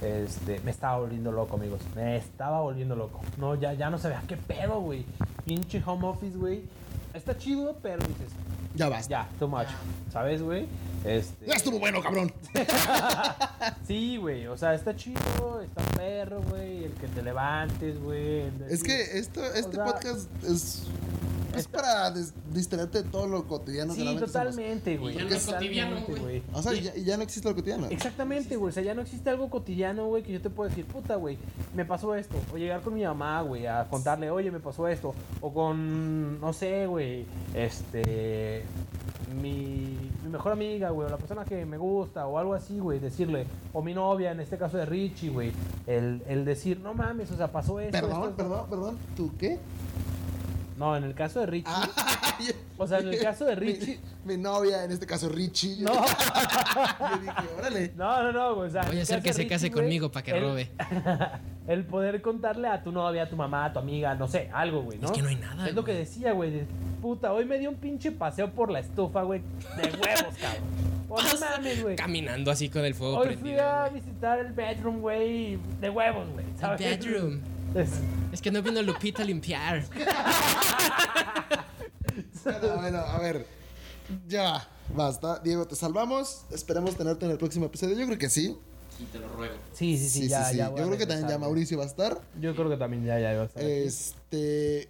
Este, 0.00 0.60
me 0.60 0.70
estaba 0.70 0.98
volviendo 0.98 1.30
loco, 1.30 1.56
amigos. 1.56 1.80
Me 1.94 2.16
estaba 2.16 2.60
volviendo 2.60 2.96
loco. 2.96 3.20
No, 3.36 3.54
ya, 3.54 3.74
ya 3.74 3.90
no 3.90 3.98
sabía 3.98 4.22
qué 4.26 4.36
pedo, 4.36 4.80
güey. 4.80 5.04
Pinche 5.44 5.82
home 5.84 6.06
office, 6.06 6.36
güey. 6.36 6.62
Está 7.14 7.36
chido, 7.36 7.76
pero 7.82 7.98
dices, 8.06 8.28
Ya 8.74 8.88
basta. 8.88 9.08
ya, 9.10 9.28
too 9.38 9.48
much. 9.48 9.66
¿Sabes, 10.12 10.42
güey? 10.42 10.66
Este, 11.04 11.46
Ya 11.46 11.54
estuvo 11.54 11.78
bueno, 11.78 12.00
cabrón. 12.02 12.32
Sí, 13.86 14.16
güey. 14.18 14.46
O 14.46 14.56
sea, 14.56 14.74
está 14.74 14.94
chido, 14.94 15.60
está 15.62 15.82
perro, 15.96 16.40
güey. 16.50 16.84
El 16.84 16.92
que 16.92 17.08
te 17.08 17.22
levantes, 17.22 18.00
güey. 18.00 18.44
Es 18.68 18.82
que 18.82 19.18
esto, 19.18 19.44
este 19.54 19.76
sea, 19.76 19.84
podcast 19.84 20.28
es, 20.44 20.84
es 21.54 21.60
está- 21.66 21.78
para 21.80 22.10
des- 22.10 22.32
distraerte 22.52 23.02
de 23.02 23.08
todo 23.08 23.26
lo 23.26 23.46
cotidiano 23.46 23.94
Sí, 23.94 24.16
totalmente, 24.18 24.96
güey. 24.96 25.16
Ya 25.16 25.24
no 25.24 25.30
es 25.30 25.46
cotidiano, 25.46 25.96
güey. 26.06 26.42
O 26.52 26.62
sea, 26.62 26.72
y 26.74 27.04
ya, 27.04 27.16
no 27.16 27.22
existe 27.22 27.48
lo 27.48 27.54
cotidiano. 27.54 27.86
Exactamente, 27.90 28.56
güey. 28.56 28.70
O 28.70 28.72
sea, 28.72 28.82
ya 28.82 28.94
no 28.94 29.02
existe 29.02 29.30
algo 29.30 29.48
cotidiano, 29.50 30.06
güey, 30.06 30.22
que 30.22 30.32
yo 30.32 30.40
te 30.40 30.50
puedo 30.50 30.68
decir, 30.68 30.84
puta, 30.86 31.16
güey, 31.16 31.38
me 31.74 31.84
pasó 31.84 32.14
esto. 32.14 32.36
O 32.52 32.56
llegar 32.56 32.80
con 32.82 32.94
mi 32.94 33.02
mamá, 33.04 33.42
güey, 33.42 33.66
a 33.66 33.86
contarle, 33.88 34.30
oye, 34.30 34.50
me 34.50 34.60
pasó 34.60 34.86
esto. 34.88 35.14
O 35.40 35.52
con, 35.52 36.40
no 36.40 36.52
sé, 36.52 36.86
güey, 36.86 37.26
este. 37.54 38.64
Mi, 39.40 39.96
mi 40.24 40.28
mejor 40.30 40.50
amiga, 40.52 40.90
güey, 40.90 41.06
o 41.06 41.10
la 41.10 41.16
persona 41.16 41.44
que 41.44 41.64
me 41.64 41.78
gusta, 41.78 42.26
o 42.26 42.36
algo 42.38 42.52
así, 42.52 42.80
güey, 42.80 42.98
decirle, 42.98 43.46
o 43.72 43.80
mi 43.80 43.94
novia, 43.94 44.32
en 44.32 44.40
este 44.40 44.58
caso 44.58 44.76
de 44.76 44.86
Richie, 44.86 45.30
güey, 45.30 45.52
el, 45.86 46.20
el 46.26 46.44
decir, 46.44 46.80
no 46.80 46.94
mames, 46.94 47.30
o 47.30 47.36
sea, 47.36 47.46
pasó 47.52 47.78
esto. 47.78 47.96
esto, 47.96 48.08
Perdón, 48.08 48.24
esto". 48.30 48.36
perdón, 48.36 48.66
perdón. 48.68 48.98
¿Tú 49.16 49.30
qué? 49.38 49.58
No, 50.80 50.96
en 50.96 51.04
el 51.04 51.14
caso 51.14 51.40
de 51.40 51.46
Richie, 51.46 51.70
Ah, 51.72 51.88
o 52.78 52.86
sea, 52.86 52.98
en 53.00 53.08
el 53.08 53.18
caso 53.22 53.44
de 53.44 53.54
Richie, 53.54 54.00
Mi, 54.24 54.36
mi 54.36 54.42
novia, 54.42 54.82
en 54.84 54.90
este 54.90 55.04
caso 55.06 55.28
Richie. 55.28 55.76
No, 55.82 55.92
yo 55.94 57.18
dije, 57.20 57.32
órale. 57.58 57.92
no, 57.96 58.22
no, 58.24 58.32
no, 58.32 58.54
güey, 58.54 58.68
o 58.68 58.72
sea, 58.72 58.82
Voy 58.82 58.92
a 58.92 58.94
el 58.96 59.02
hacer 59.02 59.22
que 59.22 59.32
se 59.34 59.46
case 59.46 59.66
Richie, 59.66 59.78
conmigo 59.80 60.10
para 60.10 60.24
que 60.24 60.30
él- 60.32 60.42
robe. 60.42 60.70
el 61.68 61.84
poder 61.84 62.22
contarle 62.22 62.68
a 62.68 62.82
tu 62.82 62.92
novia, 62.92 63.24
a 63.24 63.28
tu 63.28 63.36
mamá, 63.36 63.66
a 63.66 63.72
tu 63.74 63.78
amiga, 63.78 64.14
no 64.14 64.26
sé, 64.26 64.48
algo, 64.54 64.80
güey, 64.82 64.98
¿no? 64.98 65.06
Es 65.08 65.12
que 65.12 65.20
no 65.22 65.28
hay 65.28 65.36
nada, 65.36 65.68
Es 65.68 65.74
lo 65.74 65.84
que 65.84 65.92
decía, 65.92 66.32
güey. 66.32 66.50
de, 66.50 66.66
Puta, 67.02 67.32
hoy 67.32 67.44
me 67.44 67.58
dio 67.58 67.68
un 67.70 67.76
pinche 67.76 68.10
paseo 68.10 68.50
por 68.50 68.70
la 68.70 68.80
estufa, 68.80 69.22
güey, 69.22 69.42
de 69.76 69.82
huevos, 69.90 70.34
cabrón. 70.40 70.62
O 71.10 71.20
no 71.20 71.28
mames, 71.40 71.82
güey. 71.82 71.96
Caminando 71.96 72.50
así 72.50 72.68
con 72.70 72.84
el 72.84 72.94
fuego 72.94 73.18
Hoy 73.18 73.36
fui 73.36 73.52
a 73.58 73.88
güey. 73.88 74.00
visitar 74.00 74.38
el 74.38 74.52
bedroom, 74.52 75.00
güey, 75.00 75.58
de 75.80 75.90
huevos, 75.90 76.26
güey. 76.32 76.44
El 76.62 76.78
bedroom. 76.78 77.40
Es- 77.74 77.90
Es 78.32 78.40
que 78.42 78.50
no 78.50 78.62
vino 78.62 78.80
Lupita 78.82 79.22
a 79.22 79.24
limpiar. 79.24 79.84
Bueno, 82.44 82.76
bueno, 82.76 82.98
a 82.98 83.18
ver. 83.18 83.46
Ya, 84.28 84.66
basta. 84.94 85.38
Diego, 85.40 85.66
te 85.66 85.76
salvamos. 85.76 86.42
Esperemos 86.50 86.96
tenerte 86.96 87.24
en 87.26 87.32
el 87.32 87.38
próximo 87.38 87.66
episodio. 87.66 87.96
Yo 87.98 88.06
creo 88.06 88.18
que 88.18 88.30
sí. 88.30 88.56
Y 88.98 89.04
te 89.04 89.18
lo 89.18 89.28
ruego. 89.28 89.54
Sí, 89.72 89.96
sí, 89.98 90.08
sí, 90.08 90.28
ya, 90.28 90.50
ya. 90.52 90.68
Yo 90.70 90.74
creo 90.74 90.98
que 90.98 91.06
también 91.06 91.28
ya. 91.28 91.38
Mauricio 91.38 91.78
va 91.78 91.84
a 91.84 91.86
estar. 91.86 92.20
Yo 92.40 92.54
creo 92.54 92.68
que 92.70 92.76
también 92.76 93.04
ya, 93.04 93.18
ya 93.20 93.32
iba 93.32 93.42
a 93.42 93.46
estar. 93.46 93.62
aquí. 93.62 93.72
Este. 93.72 94.88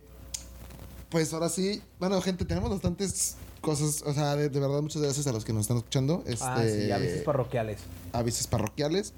Pues 1.10 1.32
ahora 1.34 1.48
sí. 1.48 1.82
Bueno, 1.98 2.20
gente, 2.22 2.44
tenemos 2.44 2.70
bastantes 2.70 3.36
cosas. 3.60 4.02
O 4.06 4.14
sea, 4.14 4.36
de, 4.36 4.48
de 4.48 4.60
verdad, 4.60 4.80
muchas 4.80 5.02
gracias 5.02 5.26
a 5.26 5.32
los 5.32 5.44
que 5.44 5.52
nos 5.52 5.62
están 5.62 5.76
escuchando. 5.78 6.22
Este, 6.26 6.44
Ah, 6.46 6.62
sí, 6.66 6.90
avisos 6.90 7.20
parroquiales. 7.22 7.78
avisos 8.12 8.46
parroquiales. 8.46 9.12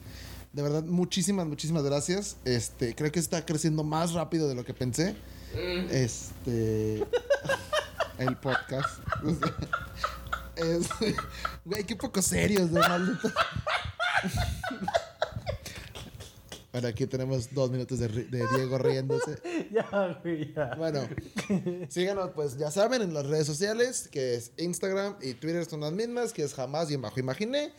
De 0.52 0.62
verdad, 0.62 0.82
muchísimas, 0.84 1.46
muchísimas 1.46 1.82
gracias. 1.82 2.36
Este, 2.44 2.94
creo 2.94 3.10
que 3.10 3.18
está 3.20 3.44
creciendo 3.44 3.84
más 3.84 4.12
rápido 4.12 4.48
de 4.48 4.54
lo 4.54 4.64
que 4.64 4.74
pensé. 4.74 5.16
Este. 5.90 7.04
el 8.18 8.36
podcast. 8.36 9.00
O 9.24 9.34
sea, 9.34 9.54
es- 10.56 10.88
güey, 11.64 11.84
qué 11.84 11.96
poco 11.96 12.20
serios, 12.20 12.70
de 12.72 12.80
maldito. 12.80 13.30
Bueno, 16.72 16.88
aquí 16.88 17.06
tenemos 17.06 17.52
dos 17.52 17.70
minutos 17.70 17.98
de, 17.98 18.08
de 18.08 18.46
Diego 18.56 18.78
riéndose. 18.78 19.38
ya, 19.70 20.18
güey, 20.22 20.54
ya. 20.54 20.74
Bueno, 20.78 21.00
síganos, 21.90 22.30
pues 22.34 22.56
ya 22.56 22.70
saben, 22.70 23.02
en 23.02 23.12
las 23.12 23.26
redes 23.26 23.46
sociales, 23.46 24.08
que 24.10 24.36
es 24.36 24.52
Instagram 24.56 25.16
y 25.20 25.34
Twitter 25.34 25.66
son 25.66 25.80
las 25.80 25.92
mismas, 25.92 26.32
que 26.32 26.42
es 26.42 26.54
jamás 26.54 26.90
y 26.90 26.94
en 26.94 27.02
bajo 27.02 27.20
imaginé. 27.20 27.74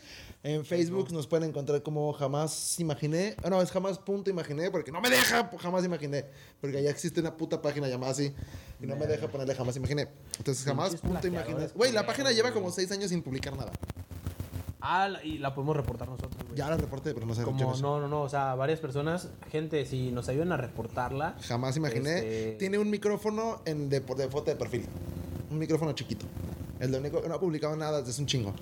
En 0.45 0.65
Facebook 0.65 1.09
nos 1.13 1.25
pueden 1.25 1.47
encontrar 1.47 1.81
como 1.83 2.11
jamás 2.11 2.77
imaginé. 2.77 3.33
Ah, 3.41 3.49
no, 3.49 3.61
es 3.61 3.71
jamás 3.71 3.97
punto 3.97 4.29
imaginé, 4.29 4.69
porque 4.69 4.91
no 4.91 4.99
me 4.99 5.09
deja 5.09 5.49
pues, 5.49 5.61
jamás 5.61 5.85
imaginé. 5.85 6.25
Porque 6.59 6.83
ya 6.83 6.89
existe 6.89 7.21
una 7.21 7.37
puta 7.37 7.61
página 7.61 7.87
llamada 7.87 8.11
así 8.11 8.33
y 8.81 8.85
no 8.85 8.97
me 8.97 9.07
deja 9.07 9.29
ponerle 9.29 9.55
jamás 9.55 9.77
imaginé. 9.77 10.09
Entonces, 10.37 10.65
jamás 10.65 10.97
punto 10.97 11.25
imaginé. 11.27 11.67
Güey, 11.73 11.93
la 11.93 12.05
página 12.05 12.33
lleva 12.33 12.51
como 12.51 12.71
seis 12.71 12.91
años 12.91 13.09
sin 13.09 13.21
publicar 13.23 13.55
nada. 13.55 13.71
Ah, 14.81 15.09
y 15.23 15.37
la 15.37 15.55
podemos 15.55 15.77
reportar 15.77 16.09
nosotros, 16.09 16.35
güey. 16.43 16.57
Ya 16.57 16.69
la 16.69 16.75
reporté, 16.75 17.13
pero 17.13 17.25
no 17.25 17.33
sé 17.33 17.43
Como, 17.43 17.77
no, 17.77 18.01
no, 18.01 18.09
no, 18.09 18.21
o 18.23 18.27
sea, 18.27 18.53
varias 18.55 18.81
personas, 18.81 19.29
gente, 19.49 19.85
si 19.85 20.11
nos 20.11 20.27
ayudan 20.27 20.51
a 20.51 20.57
reportarla. 20.57 21.37
Jamás 21.47 21.77
imaginé. 21.77 22.17
Este- 22.17 22.55
Tiene 22.59 22.79
un 22.79 22.89
micrófono 22.89 23.61
en 23.63 23.87
de, 23.87 24.01
de 24.01 24.27
foto 24.27 24.51
de 24.51 24.57
perfil. 24.57 24.85
Un 25.49 25.57
micrófono 25.57 25.93
chiquito. 25.93 26.25
Es 26.81 26.89
lo 26.89 26.97
único. 26.97 27.21
No 27.25 27.33
ha 27.33 27.39
publicado 27.39 27.77
nada 27.77 28.01
desde 28.01 28.21
un 28.21 28.27
chingo. 28.27 28.53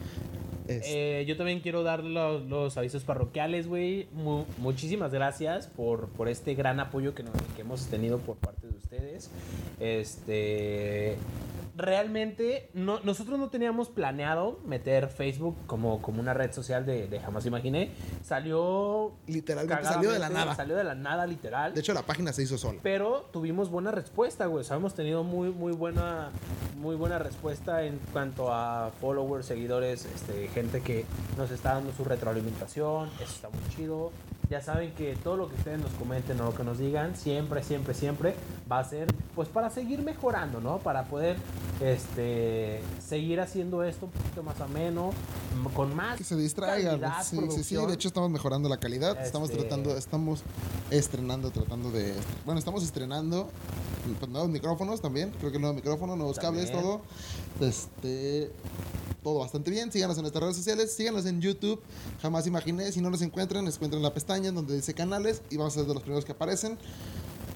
Eh, 0.86 1.26
yo 1.28 1.38
también 1.38 1.60
quiero 1.60 1.84
dar 1.84 2.04
los, 2.04 2.78
avisos 2.78 3.04
parroquiales, 3.04 3.68
güey. 3.68 4.08
Mu- 4.14 4.46
muchísimas 4.58 5.12
gracias 5.12 5.68
por, 5.68 6.10
por 6.10 6.28
este 6.30 6.56
gran 6.56 6.80
apoyo 6.80 7.14
que, 7.14 7.24
que 7.56 7.62
hemos 7.62 7.88
tenido 7.88 8.20
por 8.20 8.38
parte 8.38 8.68
de 8.68 8.74
ustedes. 8.78 9.30
Este. 9.80 11.16
Realmente, 11.76 12.70
no, 12.74 13.00
nosotros 13.02 13.40
no 13.40 13.50
teníamos 13.50 13.90
planeado 13.90 14.60
meter 14.66 15.08
Facebook 15.08 15.56
como, 15.68 16.02
como 16.02 16.20
una 16.20 16.34
red 16.34 16.52
social 16.52 16.86
de, 16.86 17.08
de 17.08 17.20
Jamás 17.20 17.46
Imaginé. 17.46 17.92
Salió. 18.24 19.14
Literalmente 19.28 19.84
salió 19.84 20.12
de 20.12 20.20
la 20.20 20.30
nada. 20.30 20.56
Salió 20.56 20.76
de 20.76 20.84
la 20.84 20.96
nada, 20.96 21.26
literal. 21.26 21.74
De 21.74 21.80
hecho, 21.80 21.94
la 21.94 22.04
página 22.04 22.34
se 22.34 22.44
hizo 22.44 22.58
sola. 22.58 22.80
Pero 22.84 23.30
tuvimos 23.32 23.70
buena 23.70 23.92
respuesta, 23.92 24.46
güey. 24.46 24.62
O 24.62 24.64
sea, 24.64 24.78
hemos 24.78 24.94
tenido 24.94 25.24
muy, 25.24 25.52
muy 25.52 25.74
buena, 25.74 26.32
muy 26.78 26.96
buena 26.96 27.20
respuesta 27.20 27.84
en 27.84 28.00
cuanto 28.12 28.54
a 28.54 28.92
followers, 29.00 29.46
seguidores, 29.46 30.06
este, 30.06 30.48
gente 30.50 30.82
que 30.82 31.06
nos 31.38 31.52
está 31.52 31.76
dando 31.76 31.92
su 31.94 32.04
retroalimentación. 32.04 33.10
Eso 33.22 33.34
está 33.34 33.50
muy 33.50 33.62
chido. 33.76 34.12
Ya 34.52 34.60
saben 34.60 34.92
que 34.96 35.16
todo 35.16 35.38
lo 35.38 35.48
que 35.48 35.56
ustedes 35.56 35.80
nos 35.80 35.92
comenten 35.94 36.42
o 36.42 36.44
lo 36.44 36.54
que 36.54 36.66
nos 36.66 36.78
digan, 36.78 37.16
siempre, 37.16 37.64
siempre, 37.64 37.94
siempre 37.94 38.36
va 38.70 38.80
a 38.80 38.84
ser, 38.84 39.08
pues, 39.34 39.48
para 39.48 39.70
seguir 39.70 40.02
mejorando, 40.02 40.60
¿no? 40.60 40.80
Para 40.80 41.06
poder, 41.06 41.38
este, 41.80 42.82
seguir 43.02 43.40
haciendo 43.40 43.82
esto 43.86 44.08
un 44.08 44.12
poquito 44.12 44.44
más 44.44 44.60
ameno, 44.60 45.12
con 45.74 45.96
más 45.96 46.18
Que 46.18 46.26
se 46.26 46.36
distraigan. 46.36 47.00
calidad, 47.00 47.24
Sí, 47.24 47.38
sí, 47.50 47.64
sí. 47.64 47.76
De 47.78 47.94
hecho, 47.94 48.10
estamos 48.10 48.30
mejorando 48.30 48.68
la 48.68 48.76
calidad. 48.78 49.18
Estamos 49.24 49.50
Este- 49.50 49.62
tratando, 49.62 49.96
estamos 49.96 50.42
estrenando, 50.90 51.50
tratando 51.52 51.90
de. 51.90 52.14
Bueno, 52.44 52.60
estamos 52.60 52.84
estrenando 52.84 53.50
pues, 54.20 54.30
nuevos 54.30 54.50
micrófonos 54.50 55.00
también. 55.00 55.32
Creo 55.40 55.54
que 55.54 55.60
nuevo 55.60 55.76
micrófono, 55.76 56.18
nuevos 56.18 56.38
cables, 56.38 56.70
También. 56.70 56.84
todo. 56.84 57.02
Este. 57.66 58.52
Todo 59.24 59.40
bastante 59.40 59.70
bien. 59.70 59.92
Síganos 59.92 60.18
en 60.18 60.24
nuestras 60.24 60.42
redes 60.42 60.58
sociales. 60.58 60.92
Síganos 60.94 61.26
en 61.26 61.42
YouTube. 61.42 61.80
Jamás 62.22 62.48
imaginé. 62.48 62.92
Si 62.92 63.02
no 63.02 63.10
nos 63.10 63.22
encuentran, 63.22 63.64
nos 63.66 63.76
encuentran 63.76 64.00
en 64.00 64.04
la 64.04 64.14
pestaña 64.14 64.52
donde 64.52 64.76
dice 64.76 64.94
canales. 64.94 65.42
Y 65.50 65.58
vamos 65.58 65.76
a 65.76 65.80
ser 65.80 65.88
de 65.88 65.94
los 65.94 66.02
primeros 66.02 66.26
que 66.26 66.32
aparecen. 66.32 66.78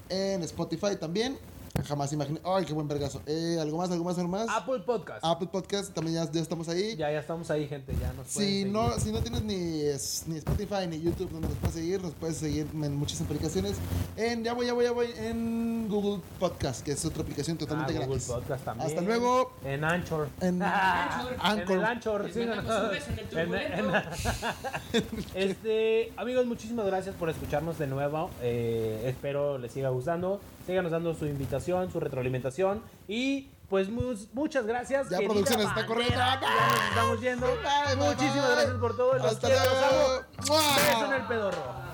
En 0.08 0.42
Spotify 0.42 0.96
también. 0.98 1.38
Jamás 1.84 2.12
imaginé. 2.12 2.40
Ay, 2.44 2.64
qué 2.64 2.72
buen 2.72 2.88
vergazo. 2.88 3.20
Eh, 3.26 3.58
¿Algo 3.60 3.78
más, 3.78 3.90
algo 3.90 4.04
más, 4.04 4.16
algo 4.18 4.28
más? 4.30 4.46
Apple 4.48 4.80
Podcast. 4.80 5.20
Apple 5.24 5.48
Podcast, 5.52 5.92
también 5.94 6.16
ya, 6.16 6.30
ya 6.32 6.40
estamos 6.40 6.68
ahí. 6.68 6.96
Ya, 6.96 7.10
ya 7.12 7.20
estamos 7.20 7.50
ahí, 7.50 7.68
gente. 7.68 7.94
Ya 8.00 8.12
nos 8.14 8.26
Si 8.26 8.38
seguir. 8.40 8.66
no, 8.68 8.90
si 8.98 9.12
no 9.12 9.20
tienes 9.20 9.42
ni, 9.42 9.54
ni 9.54 10.38
Spotify 10.38 10.86
ni 10.88 11.00
YouTube 11.00 11.30
donde 11.30 11.48
nos 11.48 11.56
puedes 11.58 11.74
seguir, 11.76 12.02
nos 12.02 12.14
puedes 12.14 12.36
seguir 12.38 12.66
en 12.72 12.96
muchas 12.96 13.20
aplicaciones. 13.20 13.76
En, 14.16 14.42
ya 14.42 14.52
voy, 14.54 14.66
ya 14.66 14.72
voy, 14.72 14.84
ya 14.84 14.90
voy, 14.92 15.08
en 15.16 15.88
Google 15.88 16.22
Podcast, 16.40 16.82
que 16.84 16.92
es 16.92 17.04
otra 17.04 17.22
aplicación 17.22 17.56
totalmente 17.56 17.92
Ah, 17.92 17.98
Google 18.06 18.08
gratis. 18.16 18.28
Podcast 18.28 18.64
también. 18.64 18.88
Hasta 18.88 19.00
luego. 19.02 19.52
En 19.64 19.84
Anchor. 19.84 20.28
En 20.40 20.62
Anchor. 20.62 21.36
Anchor. 21.40 21.70
En 21.70 21.78
el 21.78 21.84
Anchor. 21.84 22.30
Sí, 22.32 22.40
en 22.42 22.52
el 22.52 22.58
En- 22.58 22.64
turbulento. 23.30 23.98
en- 24.92 25.06
este, 25.34 26.12
amigos, 26.16 26.46
muchísimas 26.46 26.86
gracias 26.86 27.14
por 27.14 27.30
escucharnos 27.30 27.78
de 27.78 27.86
nuevo. 27.86 28.30
Eh, 28.42 29.02
espero 29.06 29.58
les 29.58 29.72
siga 29.72 29.90
gustando. 29.90 30.40
Síganos 30.66 30.90
dando 30.90 31.14
su 31.14 31.26
invitación, 31.26 31.90
su 31.92 32.00
retroalimentación. 32.00 32.82
Y 33.06 33.50
pues 33.70 33.88
mu- 33.88 34.14
muchas 34.32 34.66
gracias. 34.66 35.08
Ya 35.10 35.18
producción 35.18 35.60
está 35.60 35.86
corriendo. 35.86 36.16
Ya 36.16 36.40
nos 36.40 36.88
estamos 36.88 37.20
yendo. 37.20 37.46
Bye, 37.46 37.96
bye, 37.96 38.06
Muchísimas 38.08 38.46
bye. 38.46 38.54
gracias 38.56 38.74
por 38.80 38.96
todo. 38.96 39.14
Los 39.14 39.24
Hasta 39.26 39.46
quiero, 39.48 39.64
los 39.64 39.82
amo. 39.82 39.96
luego. 39.98 40.24
Beso 40.76 41.04
en 41.06 41.12
el 41.20 41.26
pedorro. 41.28 41.85